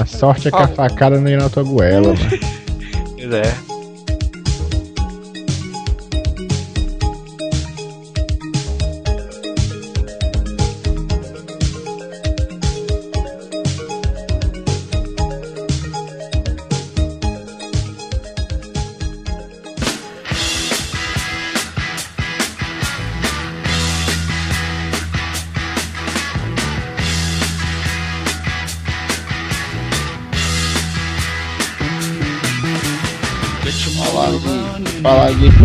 [0.01, 2.29] a sorte é que a facada não ia na tua goela, mano.
[3.15, 3.78] Pois é.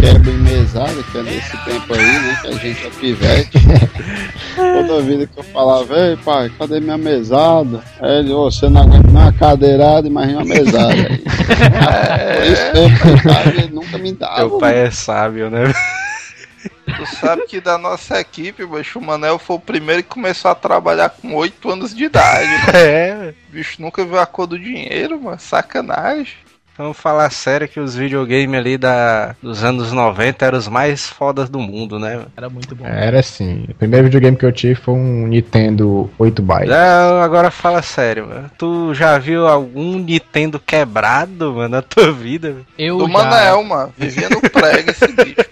[0.04, 2.38] Quebra em mesada, que é nesse tempo aí, né?
[2.42, 3.58] Que a gente é pivete.
[4.54, 7.82] Toda vida que eu falava, ei pai, cadê minha mesada?
[8.00, 10.92] Aí ele, "Ô, você não aguenta nem uma cadeirada, imagina uma mesada.
[10.92, 11.14] Aí,
[12.36, 14.36] Por isso mesmo, cara, ele nunca me dava.
[14.36, 15.72] Teu pai é sábio, né?
[16.96, 20.54] Tu sabe que da nossa equipe, bicho, o Manel foi o primeiro que começou a
[20.54, 22.46] trabalhar com 8 anos de idade.
[22.46, 22.72] né?
[22.74, 25.38] É, O bicho nunca viu a cor do dinheiro, mano.
[25.40, 26.43] Sacanagem.
[26.76, 31.48] Vamos falar sério que os videogames ali da, dos anos 90 eram os mais fodas
[31.48, 32.22] do mundo, né?
[32.36, 32.84] Era muito bom.
[32.84, 33.64] Era assim.
[33.70, 36.68] O primeiro videogame que eu tive foi um Nintendo 8 bytes.
[36.70, 38.50] Não, agora fala sério, mano.
[38.58, 42.56] Tu já viu algum Nintendo quebrado, mano, na tua vida?
[42.76, 43.94] Eu Do já- Manel, mano.
[43.96, 45.44] Vivia no prego esse bicho.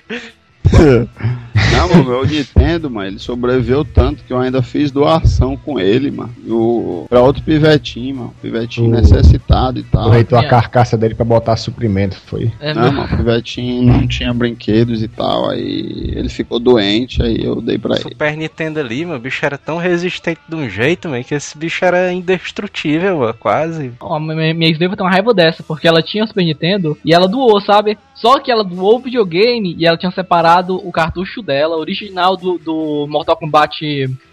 [1.72, 6.10] Não, o meu Nintendo, mano, ele sobreviveu tanto que eu ainda fiz doação com ele,
[6.10, 6.30] mano.
[6.46, 8.34] O, pra outro pivetinho, mano.
[8.40, 10.02] Pivetinho O- necessitado e tal.
[10.02, 12.52] Aproveitou a Minha- carcaça dele pra botar suprimento, foi.
[12.60, 15.50] É, Não, mano, o pivetinho não tinha brinquedos e tal.
[15.50, 18.02] Aí ele ficou doente, aí eu dei pra ele.
[18.04, 21.56] Super Nintendo ali, mano, o bicho era tão resistente de um jeito, mano, que esse
[21.56, 23.92] bicho era indestrutível, mano, quase.
[24.00, 27.14] Ó, minha, minha ex-noiva tem uma raiva dessa, porque ela tinha o Super Nintendo e
[27.14, 27.98] ela doou, sabe?
[28.14, 32.58] Só que ela doou o videogame e ela tinha separado o cartucho dela, original do,
[32.58, 33.80] do Mortal Kombat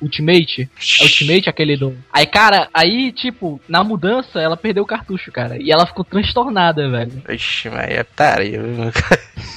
[0.01, 0.69] Ultimate.
[0.99, 1.95] É Ultimate, aquele do.
[2.11, 5.57] Aí, cara, aí, tipo, na mudança, ela perdeu o cartucho, cara.
[5.61, 7.23] E ela ficou transtornada, velho.
[7.29, 8.91] Ixi, mas é putaria, viu?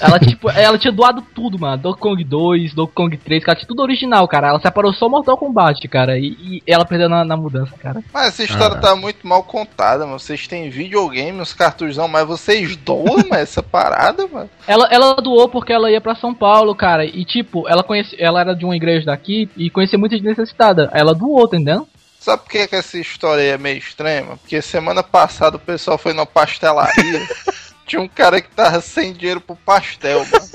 [0.01, 1.77] Ela, tipo, ela tinha doado tudo, mano.
[1.81, 4.49] Donkey Kong 2, Donkey Kong 3, cara, tinha tudo original, cara.
[4.49, 6.19] Ela separou só Mortal Kombat, cara.
[6.19, 8.03] E, e ela perdeu na, na mudança, cara.
[8.13, 10.19] Mas essa história tá muito mal contada, mano.
[10.19, 14.51] Vocês têm videogame, os cartuchos, mas vocês doam mano, essa parada, mano.
[14.67, 17.05] Ela, ela doou porque ela ia pra São Paulo, cara.
[17.05, 20.91] E tipo, ela conhece, ela era de uma igreja daqui e conhecia muita gente necessitada.
[20.93, 21.89] Ela doou, entendeu?
[22.19, 24.37] Sabe por que, que essa história aí é meio extrema?
[24.37, 27.29] Porque semana passada o pessoal foi na pastelaria.
[27.85, 30.49] Tinha um cara que tava sem dinheiro pro pastel, mano.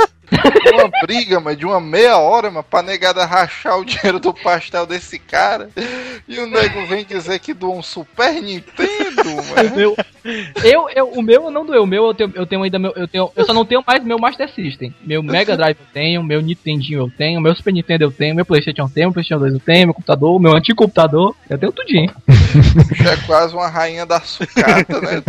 [0.74, 4.86] Uma briga, mas de uma meia hora, mano, pra negada rachar o dinheiro do pastel
[4.86, 5.70] desse cara.
[6.28, 9.76] E o nego vem dizer que doou um Super Nintendo, mano.
[9.76, 9.96] Meu,
[10.64, 11.84] eu, eu, o meu não doeu.
[11.84, 14.04] O meu eu tenho, eu tenho ainda meu, eu tenho, eu só não tenho mais
[14.04, 14.94] meu Master System.
[15.02, 18.46] Meu Mega Drive eu tenho, meu Nintendinho eu tenho, meu Super Nintendo eu tenho, meu
[18.46, 21.72] PlayStation eu tenho, meu PlayStation 2 eu tenho, meu computador, meu antigo computador, eu tenho
[21.72, 22.14] tudinho.
[22.96, 25.22] Já é quase uma rainha da sucata, né?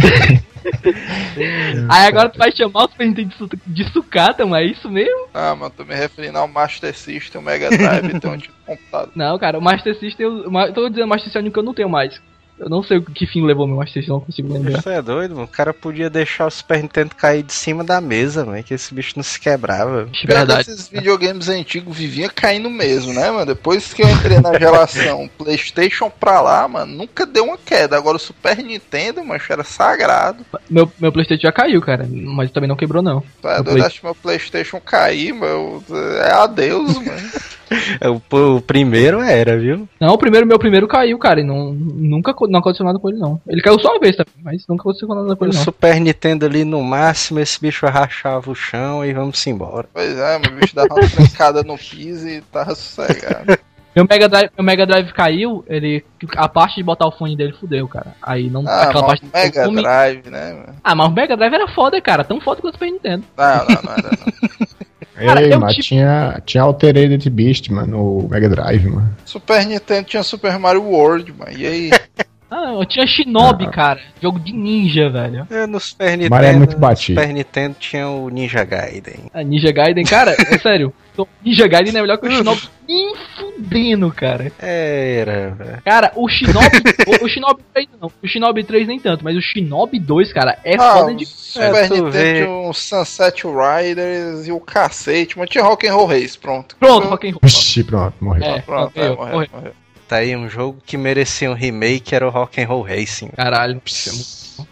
[1.88, 4.90] Aí agora tu vai chamar o Super Nintendo de, su- de sucata, mas é isso
[4.90, 5.28] mesmo?
[5.32, 8.66] Ah, mano, tô me referindo ao Master System, o Mega Drive, tem um tipo de
[8.66, 9.12] computador.
[9.14, 11.74] Não, cara, o Master System, eu, tô dizendo Master System é o que eu não
[11.74, 12.20] tenho mais.
[12.58, 14.82] Eu não sei o que fim levou meu Master System, não consigo lembrar.
[14.82, 15.44] Você é doido, mano?
[15.44, 18.92] O cara podia deixar o Super Nintendo cair de cima da mesa, mano, que esse
[18.92, 20.06] bicho não se quebrava.
[20.06, 20.66] Pior verdade.
[20.66, 23.46] desses videogames antigos vivia caindo mesmo, né, mano?
[23.46, 27.96] Depois que eu entrei na geração PlayStation pra lá, mano, nunca deu uma queda.
[27.96, 30.44] Agora o Super Nintendo, mano, era sagrado.
[30.68, 33.22] Meu, meu PlayStation já caiu, cara, mas também não quebrou, não.
[33.40, 35.82] Tá O doido, Play- acho que meu PlayStation cair, meu.
[36.24, 37.30] É adeus, mano.
[38.30, 39.88] O, o primeiro era, viu?
[40.00, 43.18] Não, o primeiro, meu primeiro caiu, cara, e não, nunca não aconteceu nada com ele,
[43.18, 43.40] não.
[43.46, 45.64] Ele caiu só uma vez também, mas nunca aconteceu nada com O ele, não.
[45.64, 49.88] Super Nintendo ali no máximo, esse bicho rachava o chão e vamos embora.
[49.92, 53.58] Pois é, meu bicho dava uma trancada no piso e tava sossegado.
[53.98, 56.04] Meu Mega Drive, meu Mega Drive caiu, ele.
[56.36, 58.14] A parte de botar o fone dele fudeu, cara.
[58.22, 58.62] Aí não.
[58.64, 60.78] Ah, aquela mas parte o Mega Drive, né, mano?
[60.84, 62.22] Ah, mas o Mega Drive era foda, cara.
[62.22, 63.24] Tão foda quanto o Super Nintendo.
[63.36, 64.68] Não, não, não era não.
[65.26, 69.16] Cara, Ei, eu mas tipo- tinha, tinha Altered Beast, mano, no Mega Drive, mano.
[69.24, 71.52] Super Nintendo tinha Super Mario World, mano.
[71.56, 71.90] E aí?
[72.50, 74.00] Ah, eu tinha Shinobi, cara.
[74.22, 75.46] Jogo de ninja, velho.
[75.50, 76.30] É, no Super Nintendo.
[76.30, 77.20] Mas é muito no batido.
[77.20, 79.30] Super Nintendo tinha o Ninja Gaiden.
[79.34, 80.92] A Ninja Gaiden, cara, é sério.
[81.16, 84.50] o Ninja Gaiden é melhor que o Shinobi nem fudendo, cara.
[84.58, 85.82] Era, velho.
[85.84, 86.82] Cara, o Shinobi.
[87.20, 88.10] o, o Shinobi 3 não.
[88.22, 91.26] O Shinobi 3 nem tanto, mas o Shinobi 2, cara, é ah, foda o de.
[91.26, 96.76] Super É, Nintendo tinha o Sunset Riders e o cacete, mas tinha Rock'n'Roll Race, pronto.
[96.80, 97.40] Pronto, Rock'n'Roll.
[97.42, 98.44] Vixe, pronto, morreu.
[98.44, 99.48] É, Pronto, morreu, é, morreu, morreu.
[99.52, 99.72] morreu.
[100.08, 103.28] Tá aí um jogo que merecia um remake, era o Rock'n'Roll Racing.
[103.36, 103.78] Caralho.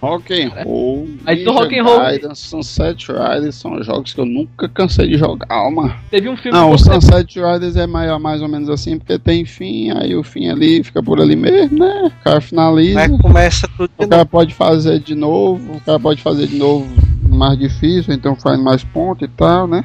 [0.00, 5.70] Rock'n'Roll, Aí do Rock'n'Roll- Gaiden, Sunset Riders são jogos que eu nunca cansei de jogar,
[5.70, 5.94] mano.
[6.10, 9.44] Teve um filme Não, o Sunset Riders é mais, mais ou menos assim, porque tem
[9.44, 12.10] fim, aí o fim ali fica por ali mesmo, né?
[12.20, 16.00] O cara finaliza, Mas começa tudo de o cara pode fazer de novo, o cara
[16.00, 16.88] pode fazer de novo
[17.28, 19.84] mais difícil, então faz mais ponto e tal, né?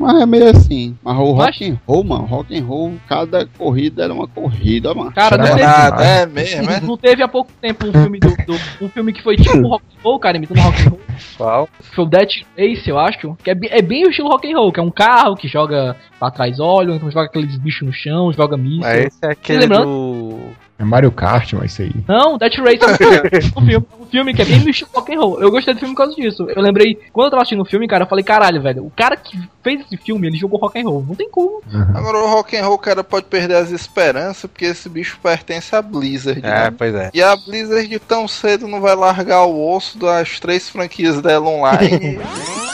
[0.00, 0.96] Mas é meio assim.
[1.02, 5.12] Mas o Mas- Rock'n'Roll, mano, Rock'n'Roll, cada corrida era uma corrida, mano.
[5.12, 6.04] Cara, não teve, nada.
[6.04, 6.80] É mesmo, é?
[6.80, 9.68] não teve há pouco tempo um filme do, do- um filme que foi tipo um
[9.68, 11.00] Rock'n'Roll, cara, imitando Rock'n'Roll.
[11.36, 11.68] qual.
[11.94, 13.36] Foi o Death Race, eu acho.
[13.42, 16.30] Que é, bem- é bem o estilo rock'n'roll, que é um carro que joga pra
[16.30, 18.80] trás óleo, então joga aqueles bichos no chão, joga míssil.
[18.80, 19.84] Mas esse é aquele lembrando?
[19.84, 20.38] do.
[20.80, 21.92] É Mario Kart, mas isso aí.
[22.08, 23.20] Não, Death Race é um filme,
[23.54, 25.38] um filme, um filme que é bem estilo rock'n'roll.
[25.42, 26.46] Eu gostei do filme por causa disso.
[26.48, 29.14] Eu lembrei, quando eu tava assistindo o filme, cara, eu falei, caralho, velho, o cara
[29.14, 31.04] que fez esse filme, ele jogou rock'n'roll.
[31.06, 31.60] Não tem como.
[31.94, 36.40] Agora o Rock'n'Roll, o cara pode perder as esperanças, porque esse bicho pertence à Blizzard,
[36.42, 36.74] É, né?
[36.76, 37.10] pois é.
[37.12, 42.18] E a Blizzard tão cedo não vai largar o osso das três franquias dela online.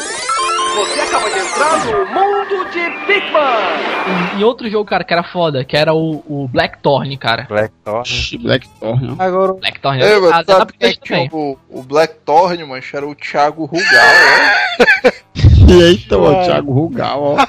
[4.36, 7.46] E, e outro jogo, cara, que era foda, que era o, o Blackthorn, cara.
[7.48, 8.38] Blackthorn.
[8.38, 9.16] Blackthorn.
[9.18, 11.30] Agora, Blackthorn era mano, ah, sabe da quem também.
[11.32, 12.96] o, o Blackthorn, mancho?
[12.96, 15.08] Era o Thiago Rugal, ó.
[15.68, 17.46] E eita, ó, Thiago Rugal, ó.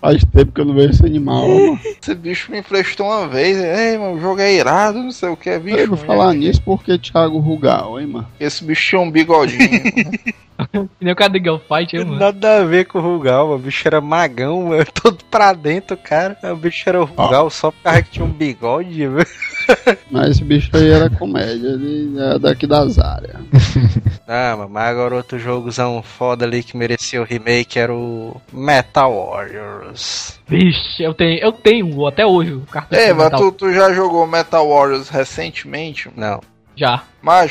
[0.00, 1.80] Faz tempo que eu não vejo esse animal, mano.
[1.84, 3.58] Esse bicho me emprestou uma vez.
[3.58, 5.76] Ei, mano, o jogo é irado, não sei o que, bicho.
[5.76, 8.26] Eu vou falar nisso porque Thiago Rugal, hein, mano.
[8.40, 9.60] Esse bicho tinha um bigodinho.
[10.68, 12.16] Que nem o Girl Fight, mano.
[12.18, 13.56] nada a ver com o Rugal, mano.
[13.58, 16.36] o bicho era magão, mano, todo pra dentro, cara.
[16.52, 19.26] O bicho era o Rugal só por causa que tinha um bigode, velho.
[20.10, 23.36] Mas esse bicho aí era comédia, ele é daqui das áreas.
[24.32, 29.12] Ah, mano, mas agora outro jogozão foda ali que merecia o remake era o Metal
[29.12, 30.38] Warriors.
[30.46, 33.92] Vixe, eu tenho, eu tenho até hoje o cartão Ei, de mas tu, tu já
[33.92, 36.08] jogou Metal Warriors recentemente?
[36.14, 36.38] Não.
[36.76, 37.02] Já.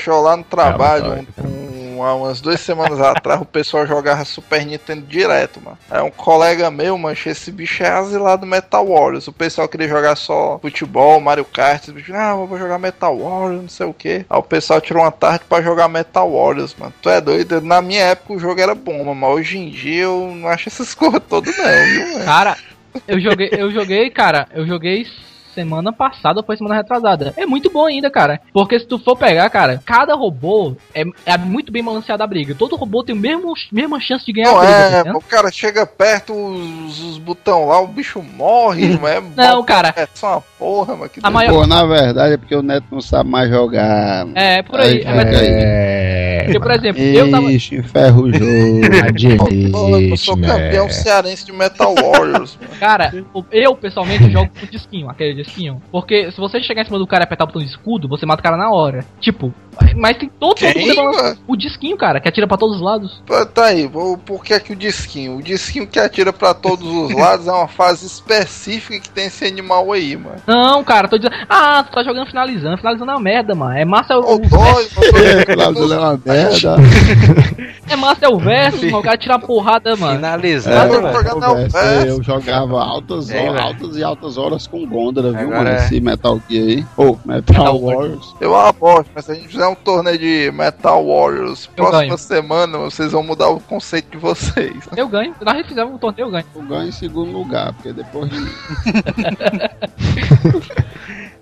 [0.08, 4.66] Ó, lá no trabalho, um- um- há umas duas semanas atrás, o pessoal jogava Super
[4.66, 5.78] Nintendo direto, mano.
[5.90, 9.28] Aí um colega meu, mancho, esse bicho é asilado Metal Warriors.
[9.28, 11.84] O pessoal queria jogar só futebol, Mario Kart.
[11.84, 14.26] Esse bicho, ah, vou jogar Metal Warriors, não sei o que.
[14.30, 16.94] Aí o pessoal tirou uma tarde pra jogar Metal Warriors, mano.
[17.02, 17.62] Tu é doido?
[17.62, 20.70] Na minha época o jogo era bom, mano, mas hoje em dia eu não acho
[20.70, 22.26] essas coisas todas, não, viu, mano?
[22.26, 22.58] Cara,
[23.08, 25.06] eu joguei, eu joguei, cara, eu joguei
[25.54, 27.34] semana passada ou foi semana retrasada.
[27.38, 28.40] É muito bom ainda, cara.
[28.54, 32.56] Porque se tu for pegar, cara, cada robô é, é muito bem balanceada a briga.
[32.56, 35.18] Todo robô tem a mesmo, mesma chance de ganhar Não a briga, tá é, entendendo?
[35.18, 39.22] o cara chega perto, os, os botão lá, o bicho morre, não é?
[39.36, 39.94] Não, cara.
[39.96, 41.10] É só uma porra, mano.
[41.10, 44.26] Que A maior- Pô, na verdade é porque o Neto não sabe mais jogar.
[44.26, 44.38] mano.
[44.38, 44.90] É, por aí.
[44.98, 46.19] Aí, É, mas- É.
[46.52, 47.52] Porque, por exemplo, eu tava.
[47.52, 48.48] Ixi, enferrujou.
[50.00, 50.92] Eu sou campeão né?
[50.92, 52.80] cearense de Metal Warriors, mano.
[52.80, 53.14] Cara,
[53.52, 55.82] eu pessoalmente jogo com disquinho, aquele disquinho.
[55.92, 58.26] Porque se você chegar em cima do cara e apertar o botão de escudo, você
[58.26, 59.06] mata o cara na hora.
[59.20, 59.54] Tipo,
[59.96, 61.38] mas tem todo todo Quem, mundo mano?
[61.48, 63.22] O disquinho, cara, que atira pra todos os lados.
[63.26, 65.38] Pô, Tá aí, vou- por que que o disquinho?
[65.38, 69.46] O disquinho que atira pra todos os lados é uma fase específica que tem esse
[69.46, 70.36] animal aí, mano.
[70.46, 71.36] Não, cara, tô dizendo.
[71.50, 72.78] Ah, tu tá jogando finalizando.
[72.78, 73.78] Finalizando é uma merda, mano.
[73.78, 74.90] É massa o, Ô, o doido,
[75.40, 76.34] É, Claudio é uma merda.
[77.90, 79.00] É massa é o verso, mano.
[79.00, 80.16] O cara tira porrada, mano.
[80.16, 80.96] Finalizando,
[81.76, 85.58] É, é eu jogava altas, É, horas, altas e altas horas com Gondra, viu, Agora
[85.64, 85.70] mano?
[85.70, 85.76] é.
[85.78, 86.86] Esse Metal Gear aí.
[86.96, 88.36] Ô, Metal, Metal Warriors.
[88.40, 92.18] Eu aposto, mas se a gente fizer um torneio de Metal Warriors, Eu próxima ganho.
[92.18, 94.76] semana vocês vão mudar o conceito de vocês.
[94.96, 95.34] Eu ganho.
[95.40, 96.46] Se nós fizermos um torneio, eu ganho.
[96.56, 98.40] Eu ganho em segundo lugar, porque depois de.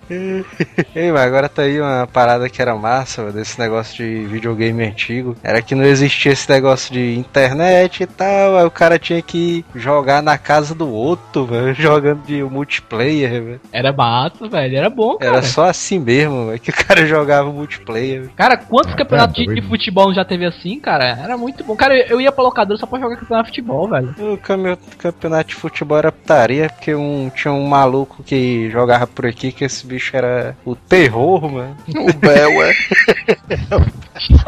[0.95, 4.83] Ei, mas agora tá aí uma parada que era massa, velho, desse negócio de videogame
[4.83, 5.35] antigo.
[5.43, 9.65] Era que não existia esse negócio de internet e tal, aí o cara tinha que
[9.75, 13.61] jogar na casa do outro, velho, jogando de multiplayer, velho.
[13.71, 14.77] Era massa, velho.
[14.77, 15.31] Era bom, cara.
[15.37, 18.21] Era só assim mesmo, velho, que o cara jogava multiplayer.
[18.21, 18.31] velho.
[18.35, 21.05] Cara, quantos Ah, campeonatos tá de, de futebol já teve assim, cara?
[21.21, 21.75] Era muito bom.
[21.75, 24.15] Cara, eu ia pra locadora só pra jogar campeonato de futebol, velho.
[24.19, 29.25] O cam- campeonato de futebol era putaria, porque um, tinha um maluco que jogava por
[29.25, 31.75] aqui, que esse bicho era o terror, mano.
[31.95, 32.73] O Bel é.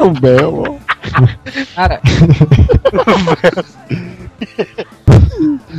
[0.00, 0.76] O Bel, ó.
[1.76, 2.00] Cara,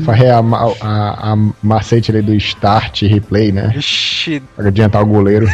[0.05, 3.73] Fazer a, ma- a, a macete ali do start e replay, né?
[3.75, 5.47] Ixi, Pra adiantar o goleiro.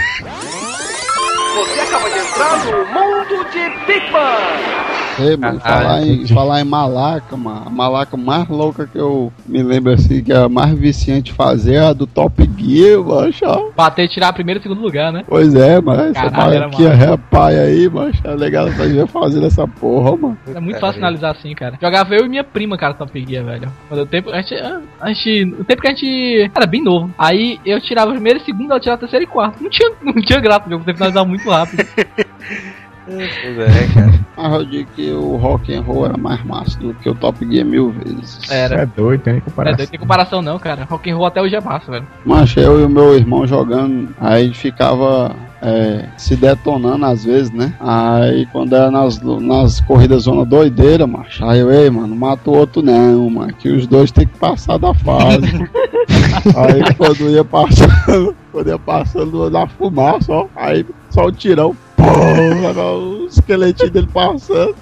[5.19, 7.63] Ei, mano, falar em, falar em malaca, mano.
[7.65, 11.33] A malaca mais louca que eu me lembro assim, que é a mais viciante de
[11.33, 13.45] fazer é a do Top Gear, mancho.
[13.45, 13.71] ó.
[13.75, 15.23] Bater e tirar primeiro e segundo lugar, né?
[15.27, 16.03] Pois é, mano.
[16.03, 17.05] Essa malaquinha massa.
[17.05, 18.21] repaia aí, mancho.
[18.23, 20.37] É legal pra ver fazendo essa porra, mano.
[20.53, 21.77] É muito fácil finalizar assim, cara.
[21.81, 23.71] Jogava eu e minha prima, cara, Top Gear, velho.
[23.87, 24.31] Quando o tempo.
[24.31, 24.55] A gente,
[24.99, 25.55] a gente.
[25.59, 27.13] O tempo que a gente era bem novo.
[27.17, 29.61] Aí eu tirava o primeiro e segundo, ela tirava o terceiro e quarto.
[29.61, 31.85] Não tinha, não tinha graça jogo, você finalizava muito rápido.
[33.07, 34.19] pois é, cara.
[34.37, 37.43] Mas eu digo que o rock and roll era mais massa do que o Top
[37.49, 38.39] Gear mil vezes.
[38.51, 38.81] Era.
[38.81, 39.77] É doido, tem nem É, comparação.
[39.79, 40.83] não tem comparação não, cara.
[40.89, 42.07] Rock and roll até hoje é massa, velho.
[42.25, 47.73] Mas eu e o meu irmão jogando, aí ficava é, se detonando às vezes, né?
[47.79, 52.55] Aí quando era nas, nas corridas zona doideira, macho, aí eu, ei, mano, mata o
[52.55, 55.39] outro não, mano, que os dois tem que passar da fase.
[56.55, 63.23] aí quando ia passando, quando ia passando na fumaça, ó, aí só o tirão, pô,
[63.23, 64.75] o esqueletinho dele passando.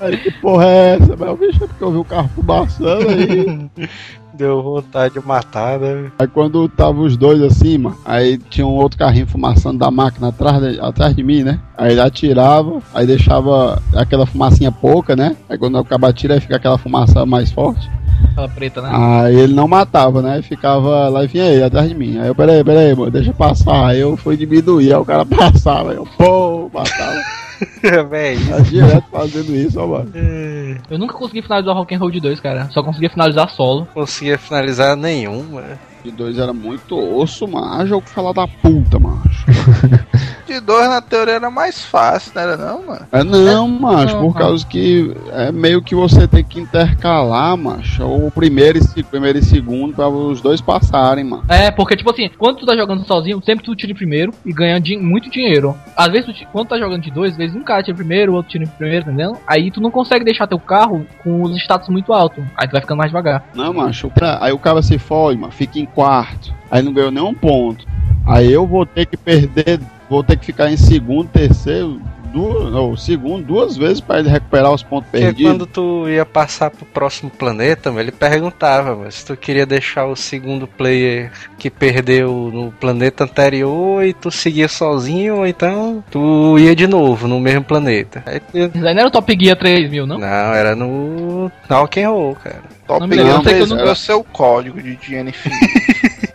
[0.00, 1.16] Aí que porra é essa?
[1.16, 3.70] Mas o bicho é porque eu vi o carro fumaçando aí.
[4.32, 6.10] Deu vontade de matar, né?
[6.18, 10.28] Aí quando tava os dois assim, mano, aí tinha um outro carrinho fumaçando da máquina
[10.28, 11.60] atrás de, atrás de mim, né?
[11.76, 15.36] Aí ele atirava, aí deixava aquela fumacinha pouca, né?
[15.46, 17.90] Aí quando acaba atira, aí fica aquela fumaça mais forte.
[18.30, 18.90] Aquela preta, né?
[18.92, 20.42] Aí ele não matava, né?
[20.42, 22.18] Ficava lá e vinha ele atrás de mim.
[22.18, 23.88] Aí eu, peraí, peraí, mano, deixa eu passar.
[23.88, 27.20] Aí eu fui diminuir, aí o cara passava, aí eu, pô, matava.
[28.08, 28.48] Velho.
[28.48, 30.10] Tá direto fazendo isso, ó, mano.
[30.90, 32.68] Eu nunca consegui finalizar o Rock and Roll de 2, cara.
[32.70, 33.86] Só conseguia finalizar solo.
[33.92, 35.78] Conseguia finalizar nenhum, mano.
[36.02, 37.66] De dois era muito osso, mano.
[37.66, 39.44] Ah, jogo falar da puta, macho.
[40.50, 43.06] De dois na teoria era mais fácil, não era não, mano?
[43.12, 48.04] É não, macho, Não, por causa que é meio que você tem que intercalar, macho,
[48.04, 51.44] o primeiro e, primeiro e segundo pra os dois passarem, mano.
[51.48, 54.80] É, porque, tipo assim, quando tu tá jogando sozinho, sempre tu tira primeiro e ganha
[54.80, 55.76] din- muito dinheiro.
[55.96, 58.32] Às vezes, tu quando tu tá jogando de dois, às vezes um cara tira primeiro,
[58.32, 59.36] o outro tira primeiro, entendeu?
[59.46, 62.42] Aí tu não consegue deixar teu carro com os status muito altos.
[62.56, 63.44] Aí tu vai ficando mais devagar.
[63.54, 67.34] Não, macho, aí o cara se foge, mano, fica em quarto, aí não ganhou nenhum
[67.34, 67.86] ponto.
[68.26, 69.80] Aí eu vou ter que perder,
[70.10, 72.00] vou ter que ficar em segundo, terceiro,
[72.32, 75.50] duas, não, segundo, duas vezes pra ele recuperar os pontos Porque perdidos.
[75.52, 80.06] quando tu ia passar pro próximo planeta, mano, ele perguntava mano, se tu queria deixar
[80.06, 86.58] o segundo player que perdeu no planeta anterior e tu seguia sozinho, ou então tu
[86.58, 88.22] ia de novo no mesmo planeta.
[88.26, 88.78] Aí tu...
[88.78, 90.18] Não era o Top Gear 3000, não?
[90.18, 92.62] Não, era no Rock and Roll, cara.
[92.86, 95.50] Top Não Gear eu sei que eu 3 nunca- era o seu código de DNF.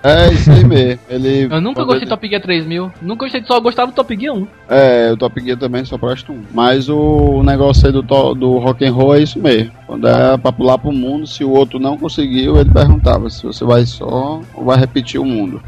[0.06, 0.99] É, isso aí mesmo.
[1.10, 2.91] Ele, Eu nunca gostei do Top Gear 3000.
[3.01, 4.47] Nunca gostei, só gostava do Top Gear 1.
[4.70, 6.41] É, o Top Gear também só presta um.
[6.53, 9.72] Mas o negócio aí do, to- do rock and roll é isso mesmo.
[9.88, 13.66] Quando é pra pular pro mundo, se o outro não conseguiu, ele perguntava se você
[13.66, 15.62] vai só ou vai repetir o mundo.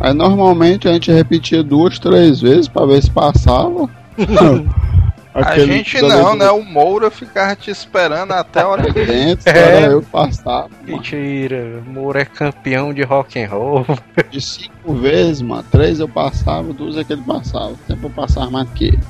[0.00, 3.88] Aí normalmente a gente repetia duas, três vezes pra ver se passava.
[5.34, 6.48] A gente não, né?
[6.50, 9.82] O Moura ficava te esperando até a hora que Dentro, É.
[9.82, 10.68] era eu que passava.
[10.68, 10.74] mano.
[10.86, 13.84] Mentira, Moura é campeão de rock and roll.
[14.30, 17.74] De cinco vezes, mano, três eu passava, duas é que ele passava.
[17.86, 19.00] Sempre eu passava mais que ele.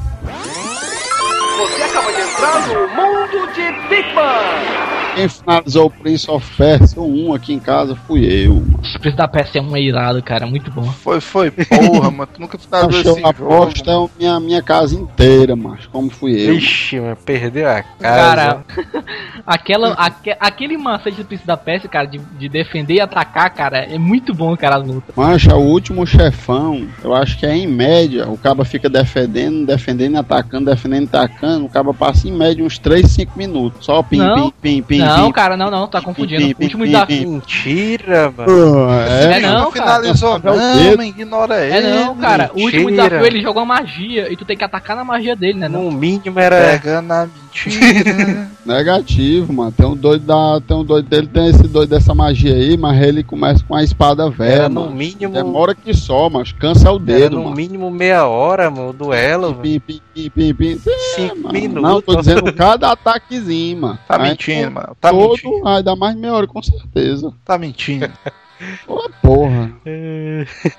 [2.44, 4.94] No mundo de Big Bang.
[5.14, 8.80] Quem finalizou o Prince of Persia 1 aqui em casa fui eu, mano.
[8.96, 10.44] O preço da peça é um irado, cara.
[10.44, 10.82] Muito bom.
[10.82, 12.28] Foi, foi, porra, mano.
[12.34, 13.28] Tu nunca finalizou esse jogo.
[13.28, 16.54] aposta é a minha, minha casa inteira, mas como fui eu.
[16.56, 17.94] Ixi, mano, perdeu a casa.
[18.00, 18.64] Cara,
[19.46, 23.78] aquela, aque- aquele macete do preço da peça, cara, de, de defender e atacar, cara,
[23.84, 25.14] é muito bom, cara, as lutas.
[25.14, 30.16] Mancha, o último chefão, eu acho que é em média, o caba fica defendendo, defendendo,
[30.16, 33.84] atacando, defendendo, atacando, o caba passa em média uns 3, 5 minutos.
[33.86, 34.50] Só pim, Não.
[34.50, 35.32] pim, pim, pim, não, pim.
[35.32, 36.42] cara, não, não, tá confundindo.
[36.42, 37.18] pim, O último pim, desafio.
[37.22, 37.26] pim.
[37.34, 38.90] Mentira, mano.
[38.90, 39.84] É, é, não, não cara.
[40.00, 41.76] finalizou, É o não, mas ignora ele.
[41.76, 42.50] É não, cara.
[42.54, 43.08] O último mentira.
[43.08, 45.68] desafio ele joga uma magia e tu tem que atacar na magia dele, né?
[45.68, 45.84] Não?
[45.84, 46.56] No mínimo era.
[46.56, 48.50] Pega na mentira.
[48.64, 49.72] negativo, mano.
[49.72, 53.00] Tem um doido da, tem um doido dele, tem esse doido dessa magia aí, mas
[53.02, 54.96] ele começa com a espada velha, Era no mano.
[54.96, 55.32] mínimo.
[55.32, 57.56] Demora que só, mas cansa o Era dedo, no mano.
[57.56, 59.54] mínimo meia hora, mano, o duelo.
[59.56, 60.80] Pim, pim, pim, pim, pim.
[60.86, 61.52] É, Cinco mano.
[61.52, 61.82] minutos.
[61.82, 63.98] Não, tô dizendo cada ataquezinho, mano.
[64.08, 64.96] Tá Aí, mentindo, mano.
[65.00, 65.60] Tá todo, mentindo.
[65.62, 67.32] vai dar mais meia hora, com certeza.
[67.44, 68.10] Tá mentindo.
[68.86, 69.70] Ô, porra.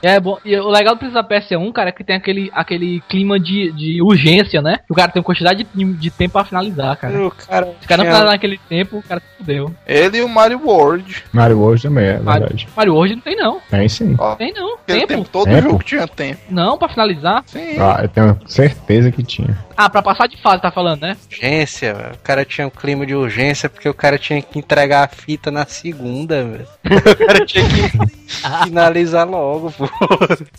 [0.01, 0.37] É bom.
[0.45, 3.39] E o legal do Prince of Persia 1, cara, é que tem aquele, aquele clima
[3.39, 4.79] de, de urgência, né?
[4.89, 7.25] O cara tem uma quantidade de, de tempo pra finalizar, cara.
[7.27, 7.65] O cara.
[7.79, 9.73] Se o cara não finalizar naquele tempo, o cara se fudeu.
[9.87, 11.23] Ele e o Mario World.
[11.31, 12.67] Mario World também, é Mario, verdade.
[12.75, 13.59] Mario World não tem, não.
[13.69, 14.15] Tem sim.
[14.17, 14.77] Ó, Tem não.
[14.85, 15.07] Tempo?
[15.07, 15.69] tempo todo Tempo?
[15.69, 16.41] jogo tinha tempo.
[16.49, 17.43] Não, pra finalizar.
[17.47, 17.77] Sim.
[17.79, 19.57] Ah, eu tenho certeza que tinha.
[19.77, 21.17] Ah, pra passar de fase, tá falando, né?
[21.29, 22.13] Urgência, velho.
[22.13, 25.51] o cara tinha um clima de urgência porque o cara tinha que entregar a fita
[25.51, 26.67] na segunda, velho.
[27.15, 28.25] O cara tinha que
[28.65, 29.87] finalizar logo, pô.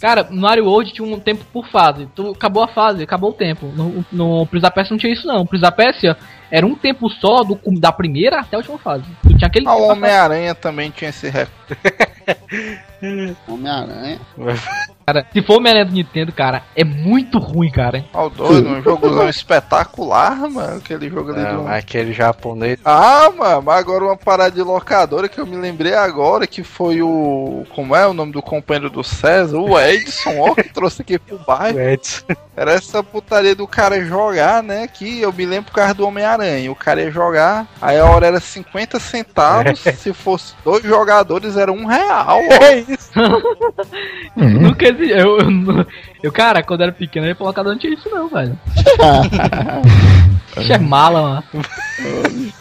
[0.01, 2.09] Cara, no Mario World tinha um tempo por fase.
[2.15, 3.67] Tu, acabou a fase, acabou o tempo.
[3.75, 5.43] No, no Prince of Persia não tinha isso, não.
[5.43, 6.17] O Prince of Persia
[6.51, 9.05] era um tempo só do, da primeira até a última fase.
[9.23, 11.53] Tu tinha aquele Ah, o Homem-Aranha também tinha esse recorde.
[13.49, 14.21] Homem-Aranha.
[15.07, 18.05] Cara, se for o Homem-Aranha do Nintendo, cara, é muito ruim, cara.
[18.13, 20.79] Ó, o doido, um jogozão espetacular, mano.
[20.79, 21.69] Aquele jogo ali Não, do.
[21.69, 22.81] aquele japonês.
[22.85, 27.03] Ah, mano, mas agora uma parada de locadora que eu me lembrei agora, que foi
[27.03, 27.65] o.
[27.73, 29.57] Como é o nome do companheiro do César?
[29.59, 31.79] O Edson, ó, que trouxe aqui pro bairro.
[31.79, 32.25] Edson.
[32.57, 34.89] Era essa putaria do cara jogar, né?
[34.89, 36.73] Que eu me lembro por causa do Homem-Aranha.
[36.73, 39.79] O cara ia jogar, aí a hora era 50 centavos.
[39.81, 42.41] se fosse dois jogadores, era um real.
[42.41, 42.65] ó.
[42.65, 43.11] É isso.
[44.39, 45.87] Hum, Nunca exi- eu, eu,
[46.23, 48.59] eu, cara, quando era pequeno, eu ia pra locadora não tinha isso, não, velho.
[50.61, 51.45] Isso é mala, mano.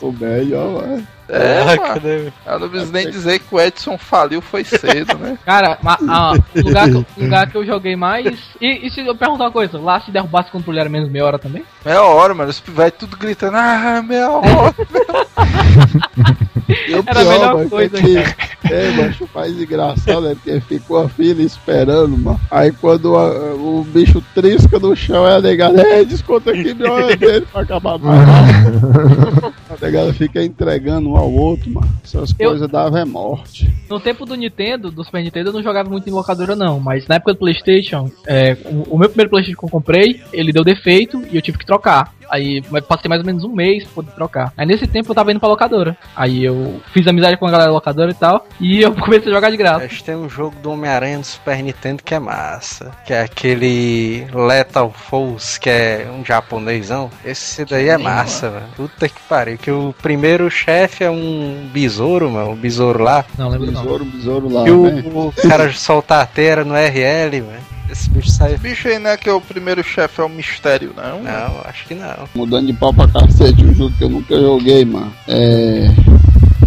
[0.02, 1.08] O melhor, mano.
[1.28, 1.82] É, mano.
[1.82, 2.32] cadê?
[2.46, 5.38] Eu não preciso nem dizer que o Edson faliu foi cedo, né?
[5.46, 8.40] Cara, ma- ah, o lugar, que, lugar que eu joguei mais.
[8.62, 11.26] E, e se eu perguntar uma coisa, lá se derrubasse o controle era menos meia
[11.26, 11.64] hora também?
[11.84, 12.50] Meia hora, mano.
[12.50, 14.76] Os vai tudo gritando, ah, meia hora.
[16.88, 20.60] E o Era a melhor mano, coisa, que, é, mas o mais engraçado é porque
[20.62, 22.42] ficou a fila esperando, mano.
[22.50, 26.92] Aí quando a- o bicho trisca no chão, é a negada, é, desconta aqui minha
[26.92, 28.28] hora dele pra acabar mais
[29.82, 31.88] A negada fica entregando um ao outro, mano.
[32.04, 33.70] Essas Eu- coisas davam é morte.
[33.90, 36.80] No tempo do Nintendo, do Super Nintendo, eu não jogava muito em locadora, não.
[36.80, 40.52] Mas na época do PlayStation, é, o, o meu primeiro PlayStation que eu comprei, ele
[40.52, 42.14] deu defeito e eu tive que trocar.
[42.30, 44.54] Aí passei mais ou menos um mês pra poder trocar.
[44.58, 45.96] Aí nesse tempo eu tava indo pra locadora.
[46.16, 48.46] Aí eu fiz amizade com a galera da locadora e tal.
[48.60, 49.80] E eu comecei a jogar de graça.
[49.90, 52.92] Mas tem um jogo do Homem-Aranha do Super Nintendo que é massa.
[53.06, 57.10] Que é aquele Lethal Force, que é um japonesão.
[57.24, 58.66] Esse daí é massa, velho.
[58.76, 59.58] Puta que pariu.
[59.58, 62.52] Que o primeiro chefe é um besouro, mano.
[62.52, 63.26] Um besouro lá.
[63.38, 63.82] Não, lembro não.
[63.84, 65.04] Besouro, besouro lá, E né?
[65.14, 67.65] o, o cara solta a teira no RL, velho.
[67.90, 68.58] Esse bicho sai.
[68.58, 69.16] Bicho aí, né?
[69.18, 71.22] Que o primeiro chefe é o mistério, não?
[71.22, 72.28] Não, acho que não.
[72.34, 75.14] Mudando de pau pra cacete, um jogo que eu nunca joguei, mano.
[75.28, 75.88] É.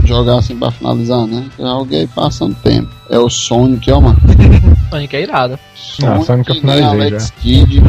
[0.05, 1.49] Jogar assim pra finalizar, né?
[1.59, 2.89] Eu joguei passando tempo.
[3.11, 4.19] É o Sonic, ó, mano.
[4.89, 5.59] Sonic é irado.
[6.03, 7.83] Ah, Sonic eu finalizei Alex Kidd.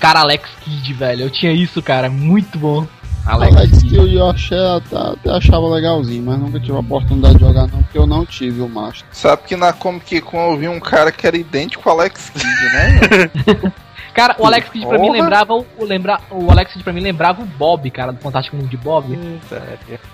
[0.00, 1.22] Cara, Alex Kidd, velho.
[1.22, 2.10] Eu tinha isso, cara.
[2.10, 2.86] Muito bom.
[3.26, 7.66] Alex Kidd eu achei, até, até achava legalzinho, mas nunca tive a oportunidade de jogar
[7.68, 9.04] não, porque eu não tive o Master.
[9.10, 12.44] Sabe que na Comic Con eu vi um cara que era idêntico ao Alex Kidd,
[12.72, 13.72] né?
[14.14, 17.02] Cara, o Alex Kidd pra mim lembrava o, o lembra, o Alex Kidd pra mim
[17.02, 19.12] lembrava o Bob, cara, do Fantástico Mundo de Bob.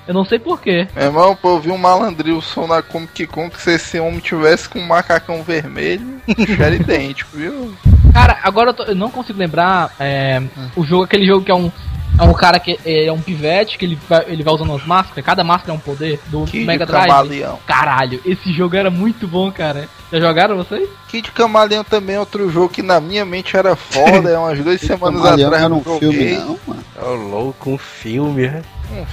[0.08, 0.88] Eu não sei porquê.
[0.96, 4.68] Meu irmão, pô, eu vi um malandrilson na Comic Con que se esse homem tivesse
[4.68, 6.20] com um macacão vermelho,
[6.58, 7.72] era idêntico, viu?
[8.12, 10.42] Cara, agora eu, tô- eu não consigo lembrar é,
[10.74, 11.70] o jogo, aquele jogo que é um.
[12.18, 14.84] É um cara que é, é um pivete que ele vai, ele vai usando as
[14.86, 17.08] máscaras, cada máscara é um poder do Kid Mega Drive.
[17.08, 17.58] Camaleão.
[17.66, 19.88] Caralho, esse jogo era muito bom, cara.
[20.12, 20.88] Já jogaram vocês?
[21.08, 24.80] Kid Camaleão também é outro jogo que na minha mente era foda, é umas duas
[24.82, 26.10] semanas Camaleão atrás era eu um joguei.
[26.10, 26.84] filme, não, mano.
[27.02, 28.62] Ô, louco, um filme, né?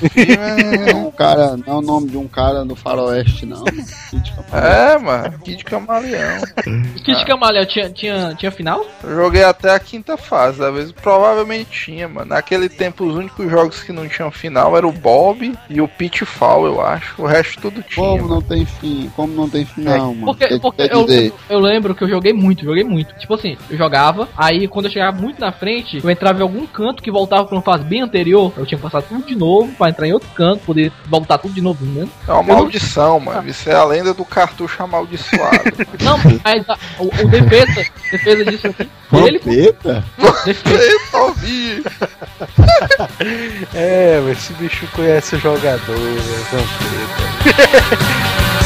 [0.09, 3.63] Filme, É um cara, não é o nome de um cara no faroeste, não.
[3.63, 3.73] mano.
[4.09, 4.71] Kid Camaleão.
[4.71, 6.41] É, mano, Kid Camaleão.
[7.03, 8.85] Kid Camaleão tinha, tinha, tinha final?
[9.03, 12.29] Eu joguei até a quinta fase, às vezes provavelmente tinha, mano.
[12.29, 16.65] Naquele tempo os únicos jogos que não tinham final era o Bob e o Pitfall,
[16.65, 17.21] eu acho.
[17.21, 18.05] O resto tudo tinha.
[18.05, 18.35] Como mano.
[18.35, 19.11] não tem fim?
[19.15, 20.25] Como não tem final, mano?
[20.25, 23.13] Porque, Quer- porque eu, dizer, eu lembro que eu joguei muito, joguei muito.
[23.15, 26.65] Tipo assim, eu jogava, aí quando eu chegava muito na frente, eu entrava em algum
[26.67, 28.51] canto que voltava pra uma fase bem anterior.
[28.57, 31.53] Eu tinha que passar tudo de novo pra entrar em outro canto, poder voltar tudo
[31.53, 32.07] de novo, né?
[32.27, 33.47] É uma maldição, mano.
[33.49, 35.63] Isso é a lenda do cartucho amaldiçoado.
[36.01, 40.03] Não, mas a- o, o defesa, defesa disso aqui, ele Vampeta?
[40.45, 40.83] defesa.
[40.83, 41.83] Eita, ouvi!
[43.73, 46.45] É, mas esse bicho conhece o jogador, né?
[46.51, 48.49] Vampeta.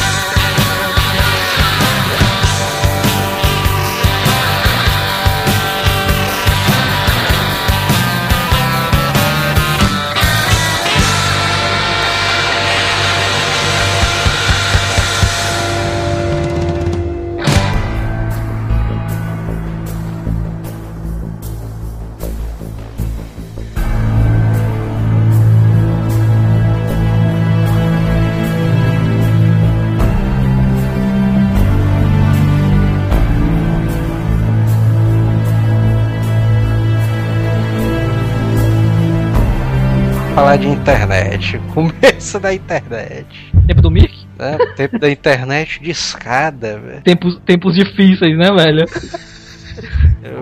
[40.84, 41.58] internet.
[41.72, 43.26] Começo da internet.
[43.66, 44.26] Tempo do Mickey?
[44.38, 44.58] Né?
[44.76, 47.02] Tempo da internet de escada, velho.
[47.02, 48.84] Tempos, tempos difíceis, né, velho?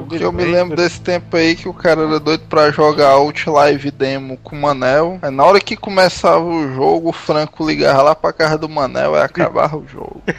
[0.02, 3.10] Eu, Porque eu me lembro desse tempo aí que o cara era doido pra jogar
[3.10, 5.18] Outlive Demo com o Manel.
[5.22, 9.14] Aí na hora que começava o jogo, o Franco ligava lá pra casa do Manel
[9.14, 10.22] e acabava o jogo.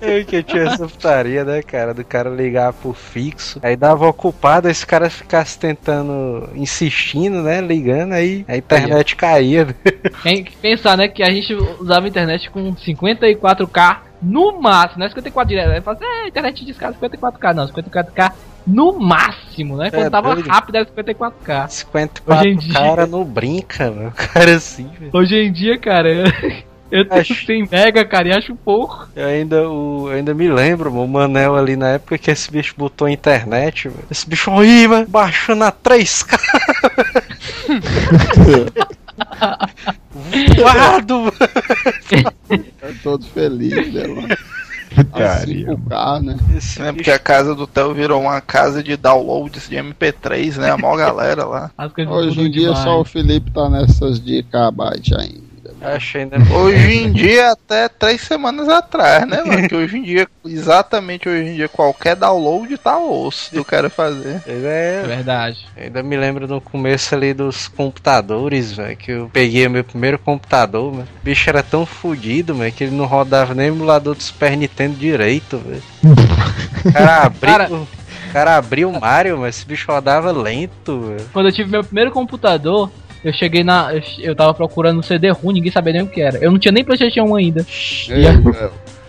[0.00, 1.92] Eu que eu tinha essa putaria, né, cara?
[1.92, 3.58] Do cara ligar pro fixo.
[3.62, 7.60] Aí dava ocupado, esse cara ficasse tentando, insistindo, né?
[7.60, 9.64] Ligando, aí a internet caía.
[9.64, 9.74] né?
[10.22, 15.06] Tem que pensar, né, que a gente usava a internet com 54k no máximo, não
[15.06, 15.70] é 54 direto.
[15.72, 18.32] Aí fala assim, é, internet de escada 54k, não, 54k
[18.66, 19.90] no máximo, né?
[19.90, 20.48] Quando É tava doido.
[20.48, 21.68] rápido era 54k.
[21.68, 24.08] 54 Hoje em dia- cara não brinca, meu.
[24.08, 25.10] O cara assim, velho.
[25.14, 26.24] Hoje em dia, cara, eu,
[26.90, 29.08] eu tenho Acho- 100 mega, cara, e acho pouco.
[29.14, 32.50] Eu ainda, o, eu ainda me lembro, mano, o Manel ali na época que esse
[32.50, 34.04] bicho botou a internet, velho.
[34.10, 36.36] Esse bicho aí, mano, baixando a 3K.
[40.56, 41.32] Voado, mano.
[42.82, 44.36] É todo feliz, né,
[45.04, 45.66] Putaria.
[45.66, 46.36] 5K, né?
[46.56, 50.56] Esse Lembro bicho- que a casa do Theo virou uma casa de downloads de MP3,
[50.58, 50.70] né?
[50.70, 51.70] A maior galera lá.
[52.08, 52.78] Hoje em dia demais.
[52.84, 55.45] só o Felipe tá nessas de kbyte ainda.
[55.80, 56.36] Acho ainda.
[56.54, 59.68] Hoje em dia, até três semanas atrás, né, mano?
[59.68, 64.42] Que hoje em dia, exatamente hoje em dia, qualquer download tá osso do cara fazer.
[64.46, 65.66] É é, verdade.
[65.76, 70.90] ainda me lembro no começo ali dos computadores, velho, que eu peguei meu primeiro computador,
[70.92, 71.08] mano.
[71.20, 74.96] O bicho era tão fodido, velho, que ele não rodava nem emulador do Super Nintendo
[74.96, 75.82] direito, velho.
[76.84, 77.50] O cara abriu.
[77.52, 81.26] Cara- O cara abriu o Mario, mas esse bicho rodava lento, velho.
[81.32, 82.90] Quando eu tive meu primeiro computador,
[83.26, 83.90] eu cheguei na.
[84.20, 86.38] Eu, tava procurando um CD ruim, ninguém sabia nem o que era.
[86.38, 87.66] Eu não tinha nem PlayStation 1 ainda.
[88.08, 88.24] Ei,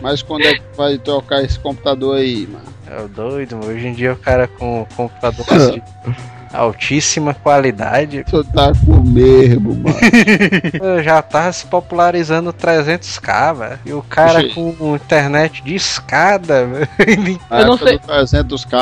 [0.01, 2.65] Mas quando é que vai trocar esse computador aí, mano?
[2.89, 3.71] É o doido, mano.
[3.71, 5.83] Hoje em dia o cara com computador de
[6.53, 9.97] altíssima qualidade Tu tá com mesmo, mano.
[11.03, 13.79] já tá se popularizando 300k, velho.
[13.85, 14.53] E o cara Poxa.
[14.55, 16.87] com internet de escada, velho.
[17.49, 17.87] Na Eu não época
[18.27, 18.77] sei- do 300k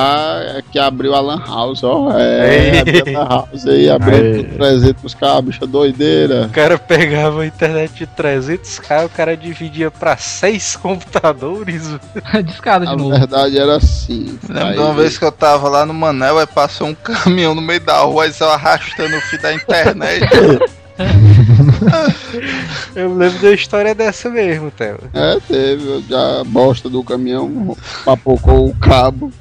[0.58, 2.12] é que abriu a Lan House, ó.
[2.18, 4.44] É, abriu a Lan House aí, abriu Aí.
[4.44, 6.46] pro 300k, bicha doideira.
[6.46, 11.88] O cara pegava a internet de 300k, o cara dividia pra seis computadores.
[11.88, 12.44] velho.
[12.44, 13.10] Discada de Na novo.
[13.18, 14.38] verdade era assim.
[14.48, 17.62] Lembro de uma vez que eu tava lá no Manel, aí passou um caminhão no
[17.66, 20.26] meio da rua, aí só arrastando o fio da internet.
[22.96, 25.00] Eu lembro da história dessa mesmo, Theo.
[25.14, 27.76] É, teve, já a bosta do caminhão
[28.06, 29.32] papocou o cabo.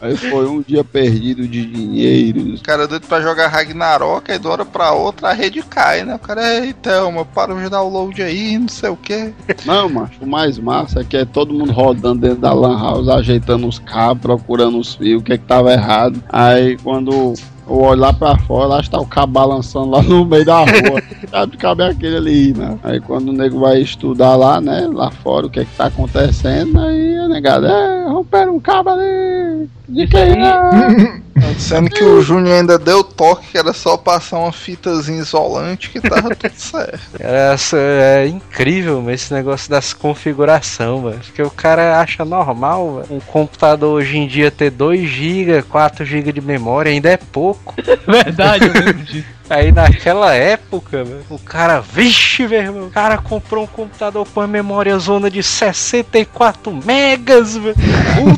[0.00, 2.54] Aí foi um dia perdido de dinheiro.
[2.54, 6.04] O cara doido pra jogar Ragnarok, aí de uma hora pra outra a rede cai,
[6.04, 6.14] né?
[6.14, 9.32] O cara, ei, Thelma, para de download aí, não sei o que.
[9.64, 13.08] Não, macho, o mais massa é que é todo mundo rodando dentro da Lan House,
[13.08, 16.22] ajeitando os cabos, procurando os fios, o que é que tava errado.
[16.28, 17.34] Aí quando
[17.68, 21.02] eu olho lá pra fora, lá está o cabo balançando lá no meio da rua.
[21.30, 22.78] Sabe que cabe aquele ali, né?
[22.82, 25.86] Aí quando o nego vai estudar lá, né, lá fora, o que é que tá
[25.86, 29.68] acontecendo, aí a negada, é, romperam um cabo ali.
[29.88, 31.28] De quem é?
[31.58, 36.00] Sendo que o Júnior ainda deu toque que era só passar uma fitazinha isolante que
[36.00, 37.00] tava tudo certo.
[37.18, 41.18] Essa é incrível, mas esse negócio das configuração, velho.
[41.18, 43.18] Porque o cara acha normal, velho.
[43.18, 47.57] Um computador hoje em dia ter 2 GB, 4 GB de memória ainda é pouco.
[48.06, 49.26] Verdade, eu lembro disso.
[49.50, 54.40] Aí naquela época, velho, o cara, vixe, meu irmão, o cara comprou um computador com
[54.42, 57.74] a memória zona de 64 megas, velho.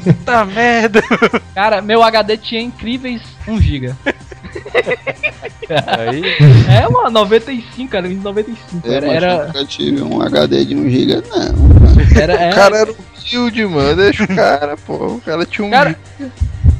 [0.05, 1.03] Puta merda.
[1.55, 3.95] Cara, meu HD tinha incríveis 1 GB.
[5.87, 6.23] Aí,
[6.69, 8.89] É, mano, 95, cara, 95.
[8.89, 12.21] É, Era, nunca tive um HD de 1 GB, não.
[12.21, 13.97] era, O era- cara era humilde, mano.
[13.97, 14.95] Deixa o cara, pô.
[14.95, 15.71] O cara tinha um.
[15.71, 15.97] Cara,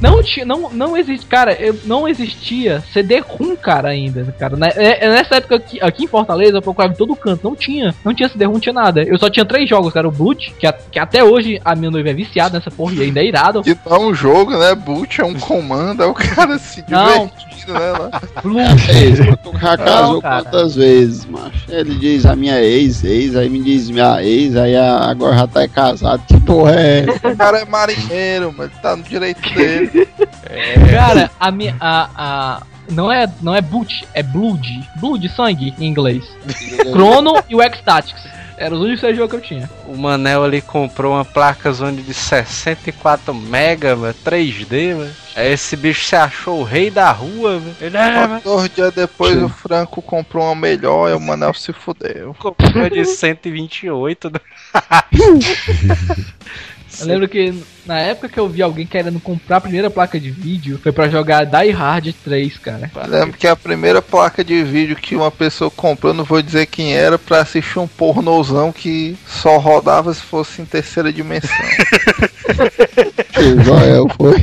[0.01, 4.57] não tinha, não, não existe, cara, eu, não existia CD ROM, cara, ainda, cara.
[4.57, 7.55] Na- é- é nessa época aqui, aqui em Fortaleza, eu procurava em todo canto, não
[7.55, 9.03] tinha, não tinha CD ROM, não tinha nada.
[9.03, 11.91] Eu só tinha três jogos, cara, o Blood, que, a- que até hoje a minha
[11.91, 13.61] noiva é viciada nessa porra e ainda é irado.
[13.63, 14.73] Que não é um jogo, né?
[14.75, 17.27] Boot é um comando, é o cara se Não.
[17.27, 17.91] divertindo, né?
[17.91, 18.21] Lá.
[19.43, 21.51] Tu já casou quantas vezes, macho?
[21.69, 25.47] Ele diz a minha ex, ex, aí me diz minha ex, aí a- agora já
[25.47, 26.23] tá casado.
[26.27, 27.05] Que porra é?
[27.23, 29.90] O cara é marinheiro, mas tá no direito dele.
[30.91, 35.87] Cara, a minha, a, a, não é, não é boot, é blood, blood, sangue, em
[35.87, 36.23] inglês.
[36.91, 38.41] Chrono e o X-Tactics.
[38.57, 39.69] Eram os únicos jogos que eu tinha.
[39.87, 45.11] o Manel ali comprou uma placa zona de 64 mega, velho, 3D, velho.
[45.35, 47.75] Aí esse bicho se achou o rei da rua, velho.
[47.81, 48.41] Ele é, velho.
[48.43, 52.35] Dois dias depois o Franco comprou uma melhor e o Manel se fudeu.
[52.37, 54.39] comprou de 128, né?
[57.01, 57.53] Eu lembro que
[57.85, 61.09] na época que eu vi alguém querendo comprar a primeira placa de vídeo, foi pra
[61.09, 62.91] jogar Die Hard 3, cara.
[62.95, 66.67] Eu lembro que a primeira placa de vídeo que uma pessoa comprou, não vou dizer
[66.67, 71.49] quem era, pra assistir um pornozão que só rodava se fosse em terceira dimensão.
[73.63, 74.37] Joel foi.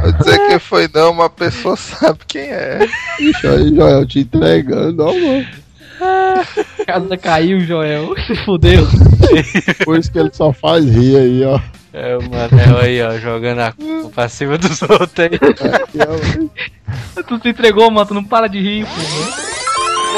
[0.00, 2.86] Vou dizer quem foi não, uma pessoa sabe quem é.
[3.18, 5.46] Ixi, aí, Joel te entregando, ó, mano.
[6.00, 6.44] A
[6.86, 8.14] casa caiu, Joel.
[8.26, 8.86] Se fudeu.
[9.84, 11.60] Por isso que ele só faz rir aí, ó.
[11.92, 15.30] É o Manel aí, ó, jogando a culpa pra cima dos outros aí.
[15.98, 17.22] Ó.
[17.28, 18.06] Tu se entregou, mano.
[18.06, 18.90] Tu não para de rir, pô.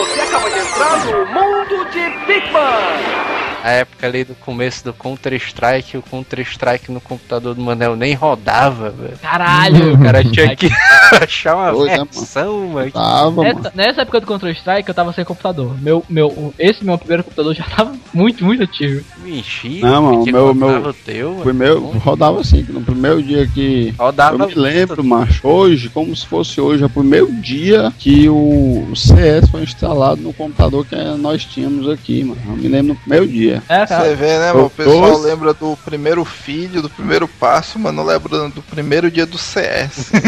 [0.04, 3.39] Você acaba de entrar no mundo de Big Man.
[3.62, 8.88] A época ali do começo do Counter-Strike, o Counter-Strike no computador do Manel nem rodava,
[8.90, 9.18] velho.
[9.20, 9.94] Caralho.
[9.94, 10.68] O cara tinha que
[11.22, 12.08] achar uma Pois é, mano.
[12.10, 12.90] versão, mano.
[12.90, 13.42] Tava, mano.
[13.60, 15.76] Nessa, nessa época do Counter-Strike eu tava sem computador.
[15.80, 19.04] Meu, meu, esse meu primeiro computador já tava muito, muito antigo.
[19.22, 19.90] Mentira.
[19.90, 21.42] Não, mano, meu- meu- o teu, mano.
[21.42, 23.94] Primeiro, rodava assim, que no primeiro dia que.
[23.98, 28.26] Rodava Eu me lembro, macho, hoje, como se fosse hoje, é o primeiro dia que
[28.28, 32.40] o CS foi instalado no computador que nós tínhamos aqui, mano.
[32.46, 33.49] Eu me lembro no primeiro dia.
[33.68, 34.04] É, cara.
[34.04, 34.66] Você vê, né, mano?
[34.66, 39.10] O pessoal tô- lembra do primeiro filho, do primeiro passo, mas não lembra do primeiro
[39.10, 40.10] dia do CS.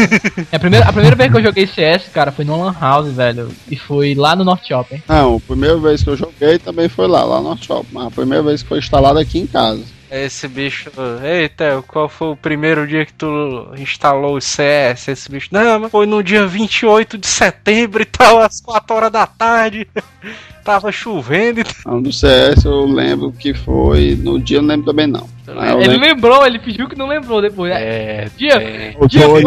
[0.51, 3.11] É, a, primeira, a primeira vez que eu joguei CS, cara, foi no Lan House,
[3.13, 3.49] velho.
[3.69, 5.01] E foi lá no North Shopping.
[5.07, 8.11] Não, a primeira vez que eu joguei também foi lá, lá no Shop, mas a
[8.11, 9.81] primeira vez que foi instalado aqui em casa.
[10.13, 10.91] Esse bicho.
[11.23, 15.07] Eita, qual foi o primeiro dia que tu instalou o CS?
[15.07, 15.49] Esse bicho.
[15.51, 19.87] Não, mas foi no dia 28 de setembro e tal, às 4 horas da tarde.
[20.63, 24.15] Tava chovendo e Não, do CS eu lembro que foi.
[24.15, 25.27] No dia eu não lembro também não.
[25.45, 26.07] Eu Ele lembro.
[26.07, 27.73] lembrou, ele fingiu que não lembrou depois.
[27.75, 28.95] É, Dia, é.
[28.97, 29.43] Eu dia foi,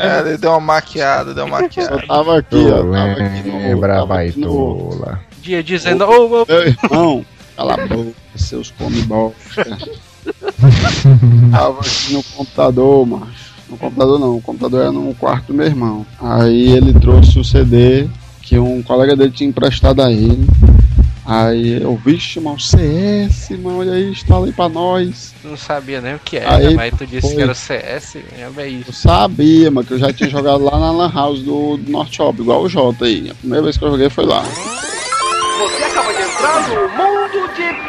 [0.00, 2.02] é, ele deu uma maquiada, deu uma Eu maquiada.
[2.08, 2.82] tava aqui, ó.
[2.82, 3.58] Tava aqui no.
[3.68, 5.06] Lembra, tava vai aqui no.
[5.40, 7.24] Dia dizendo, ô, ô, meu irmão,
[7.56, 9.78] cala a boca, seus come bosta.
[11.50, 13.52] Tava aqui no computador, macho.
[13.68, 16.06] No computador não, o computador era no quarto do meu irmão.
[16.20, 18.06] Aí ele trouxe o CD
[18.42, 20.46] que um colega dele tinha emprestado a ele.
[21.24, 25.32] Aí eu, vixe, mano, CS, mano, olha aí, instala aí pra nós.
[25.44, 27.36] não sabia nem o que era, Aí mas tu disse foi.
[27.36, 28.92] que era o CS, é bem Eu isso.
[28.92, 32.40] sabia, mano, que eu já tinha jogado lá na Lan House do, do North Shop,
[32.40, 33.30] igual o Jota aí.
[33.30, 34.42] A primeira vez que eu joguei foi lá.
[34.42, 36.96] Você acaba de entrar no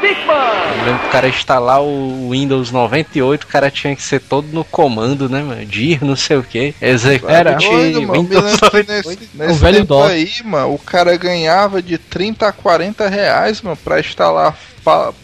[0.04, 0.34] mundo de Big Man.
[0.34, 4.48] Eu lembro que o cara instalar o Windows 98, o cara tinha que ser todo
[4.52, 5.66] no comando, né, mano?
[5.66, 6.76] Dir, não sei o que.
[6.82, 7.56] Executar Era.
[7.56, 8.24] Doido, mano.
[8.24, 8.92] Me Windows lembro que 98.
[8.92, 10.12] nesse, nesse velho tempo DOS.
[10.12, 14.58] aí, mano, o cara ganhava de 30 a 40 reais, mano, pra instalar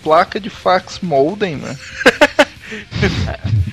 [0.04, 1.78] placa de fax modem, mano.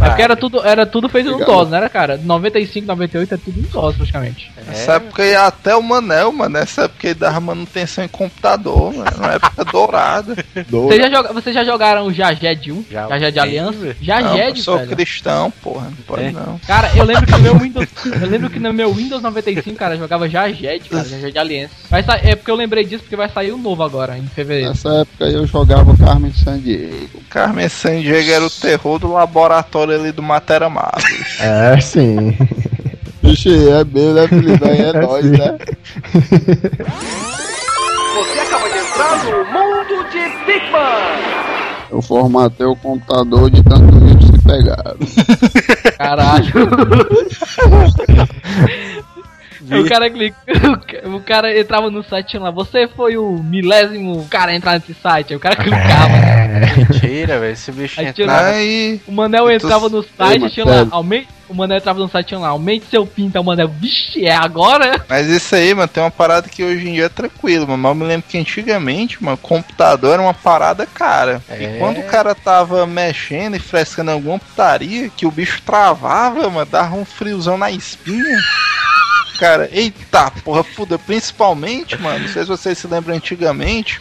[0.00, 1.64] É porque era tudo, era tudo feito no Obrigado.
[1.64, 2.16] DOS, era, cara?
[2.16, 4.52] 95, 98 é tudo em DOS praticamente.
[4.72, 6.50] Nessa época ia até o Manel, mano.
[6.58, 9.10] Nessa época ele dava manutenção em computador, mano.
[9.18, 10.36] Na época dourada.
[10.70, 12.84] Vocês já, joga, vocês já jogaram o Jaged 1?
[12.90, 13.08] Já.
[13.08, 13.78] Jaged Aliança?
[13.78, 13.94] Não, eu
[14.36, 14.90] Jaged, sou velho.
[14.96, 15.84] cristão, porra.
[15.86, 16.30] Não pode É.
[16.32, 16.58] não.
[16.66, 17.88] Cara, eu lembro que no meu Windows.
[18.20, 21.74] Eu lembro que no meu Windows 95, cara, eu jogava Jaged, cara, Jaged Aliança.
[22.04, 24.70] Sa- é porque eu lembrei disso porque vai sair o novo agora, em fevereiro.
[24.70, 27.20] Nessa época aí eu jogava Carmen Sandiego.
[27.30, 31.04] Carmen Sandiego era o terror do laboratório ali do Matera Matos.
[31.40, 32.36] É, sim.
[33.22, 34.64] Vixe, é meu, né, Felipe?
[34.68, 35.58] Aí é nóis, né?
[38.14, 41.18] Você acaba de entrar no mundo de Big Man.
[41.90, 44.96] Eu formatei o computador de tanto vírus que pegaram.
[45.98, 46.52] Caralho.
[49.82, 50.36] o cara clica,
[51.06, 54.94] o cara entrava no site tinha lá, você foi o milésimo cara a entrar nesse
[54.94, 56.12] site, aí o cara clicava.
[56.16, 56.76] É.
[56.76, 57.52] Mentira, velho.
[57.52, 58.48] Esse bicho entrava.
[58.48, 60.88] Aí, O Manel E tu- entrava no site mas tinha lá, sério.
[61.52, 65.04] O Manel entrava no site lá, aumente seu pinto, aí o Manel, vixe, é agora?
[65.08, 67.82] mas isso aí, mano, tem uma parada que hoje em dia é tranquilo, mano.
[67.82, 71.42] Mas eu me lembro que antigamente, mano, computador era uma parada cara.
[71.48, 71.62] É.
[71.62, 76.66] E quando o cara tava mexendo e frescando alguma putaria, que o bicho travava, mano,
[76.66, 78.38] dava um friozão na espinha.
[79.38, 80.98] Cara, eita porra, fudeu.
[80.98, 84.00] Principalmente, mano, não sei se vocês se lembram antigamente.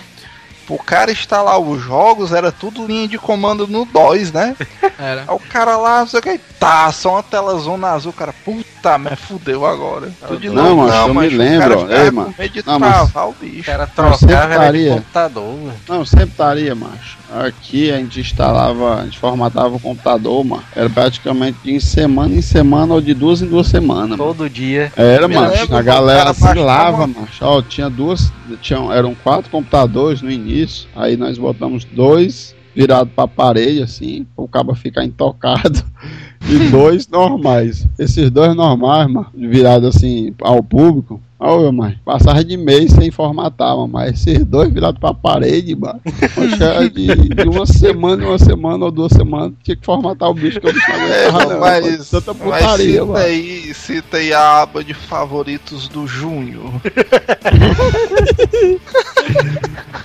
[0.74, 4.56] O cara instalar os jogos era tudo linha de comando no DOS, né?
[4.98, 5.22] Era.
[5.28, 8.34] Aí o cara lá, não sei o que, tá, só uma tela zona azul, cara,
[8.46, 10.12] puta, mas fudeu agora.
[10.28, 12.36] Tudo de Não, novo, mas eu me mas o lembro, cara com mano.
[12.66, 13.64] Não, mas- o O bicho.
[13.66, 14.94] cara Não, trocava de secretaria.
[14.94, 15.74] computador, mano.
[15.90, 17.18] Não, sempre estaria, macho.
[17.46, 20.64] Aqui a gente instalava, a gente formatava o computador, mano.
[20.76, 24.18] Era praticamente de semana em semana ou de duas em duas semanas, mano.
[24.18, 24.92] Todo dia.
[24.98, 25.52] Era, Me macho.
[25.62, 27.44] lembro, A o galera cara se lava, macho.
[27.46, 28.32] Ó, tinha duas.
[28.62, 30.61] Tinham, eram quatro computadores no início.
[30.96, 35.84] Aí nós botamos dois virados pra parede, assim, o cabo ficar intocado.
[36.50, 37.88] e dois normais.
[38.00, 41.22] Esses dois normais, mano, virados assim ao público.
[41.44, 46.00] Olha, mãe, passava de mês sem formatar, mano, mas esses dois virados pra parede, mano.
[46.36, 50.36] Poxa, de, de uma semana em uma semana ou duas semanas, tinha que formatar o
[50.36, 52.12] bicho que eu não É, não, mas.
[52.12, 53.18] Tanta mas putaria, cita mano.
[53.18, 56.72] aí, cita aí a aba de favoritos do Júnior.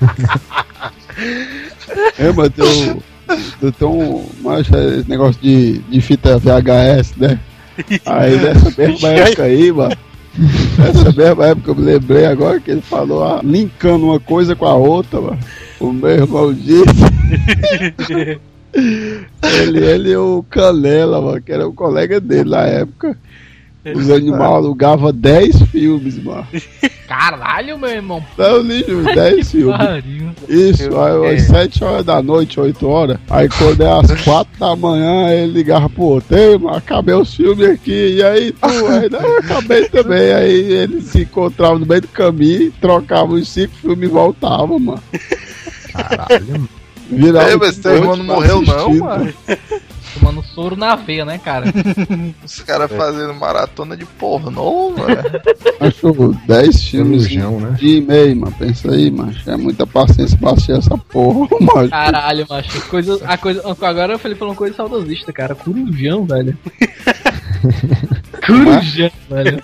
[2.18, 3.02] É, mas tem,
[3.62, 4.26] eu tem um.
[4.42, 7.40] Mas esse negócio de, de fita VHS, né?
[8.04, 9.96] Aí nessa mesma época aí, mano.
[10.78, 14.66] Nessa mesma época eu me lembrei agora que ele falou, ah, linkando uma coisa com
[14.66, 15.38] a outra, mano.
[15.80, 16.84] O meu irmão disse.
[19.42, 23.16] ele, ele e o Canela, mano, que era o colega dele na época.
[23.94, 26.46] Os animais alugavam 10 filmes, mano.
[27.06, 28.24] Caralho, meu irmão.
[28.36, 29.76] Não, lixo, 10 filmes.
[30.48, 33.18] Isso, aí às 7 horas da noite, 8 horas.
[33.30, 36.22] Aí quando é às 4 da manhã, ele ligava pro
[36.60, 38.66] mano, acabei os filmes aqui, e aí tu?
[38.86, 40.32] Aí não, eu acabei também.
[40.32, 45.02] Aí eles se encontravam no meio do caminho, trocavam os 5 filmes e voltavam, mano.
[45.92, 46.68] Caralho, mano.
[47.08, 49.32] Virava É, mas teu irmão não morreu não, mano.
[50.18, 51.66] Tomando soro na veia, né, cara?
[52.44, 55.16] Os caras fazendo maratona de pornô, mano.
[55.80, 57.76] Achou 10 filmes Ilujão, né?
[57.78, 58.54] de e-mail, mano.
[58.58, 59.48] Pensa aí, macho.
[59.50, 61.90] É muita paciência pra assistir essa porra, mano.
[61.90, 62.80] Caralho, macho.
[62.88, 65.54] Coisa, a coisa, agora o Felipe falou uma coisa saudosista, cara.
[65.54, 66.56] Corujão, velho.
[68.46, 69.62] Corujão, velho.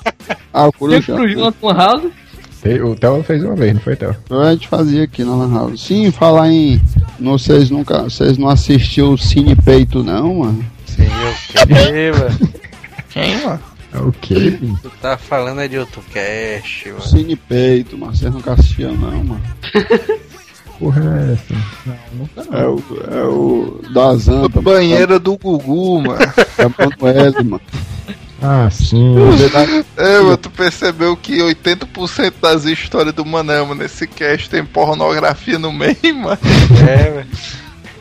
[0.53, 1.16] Ah, o Tem Corujão.
[1.16, 2.12] corujão na tua house?
[2.85, 4.17] O Theo fez uma vez, não foi, Theo?
[4.31, 5.81] A gente fazia aqui na Lan House.
[5.83, 6.81] Sim, falar em.
[7.19, 8.03] não- Vocês nunca.
[8.05, 10.65] Vocês não assistiram o Cine Peito, não, mano?
[10.87, 12.53] Sim, o quê, mano?
[13.11, 13.61] Quem, mano?
[13.93, 14.59] É o quê?
[14.81, 17.03] Tu tá falando é de outro cast, mano.
[17.03, 18.15] Cine Peito, mano.
[18.15, 19.43] Vocês nunca assistiam, não, mano.
[20.79, 22.57] Porra é essa?
[22.57, 22.83] É o.
[23.11, 23.81] É o.
[23.93, 24.61] Da Zanta.
[24.63, 26.21] Banheira do Gugu, mano.
[26.59, 27.61] É Manoel, mano.
[28.43, 29.14] Ah, sim.
[29.97, 35.73] É, mano, tu percebeu que 80% das histórias do Manama nesse cast tem pornografia no
[35.73, 36.39] meio, mano.
[36.89, 37.27] É, velho.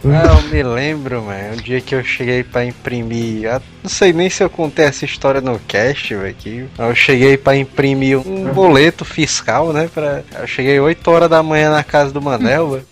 [0.03, 1.53] Ah, eu me lembro, mano.
[1.53, 3.47] Um dia que eu cheguei pra imprimir.
[3.83, 6.33] Não sei nem se eu contei essa história no cast, velho.
[6.33, 9.87] que Eu cheguei pra imprimir um boleto fiscal, né?
[9.93, 10.23] Pra...
[10.39, 12.85] Eu cheguei 8 horas da manhã na casa do Manel, velho.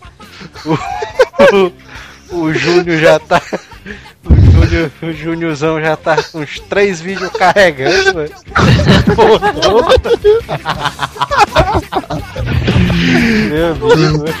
[2.32, 3.42] O, o, o Júnior já tá.
[4.24, 8.34] O Júnior, o Júniorzão já tá com uns três vídeos carregando, velho.
[13.48, 14.40] Meu Deus, velho.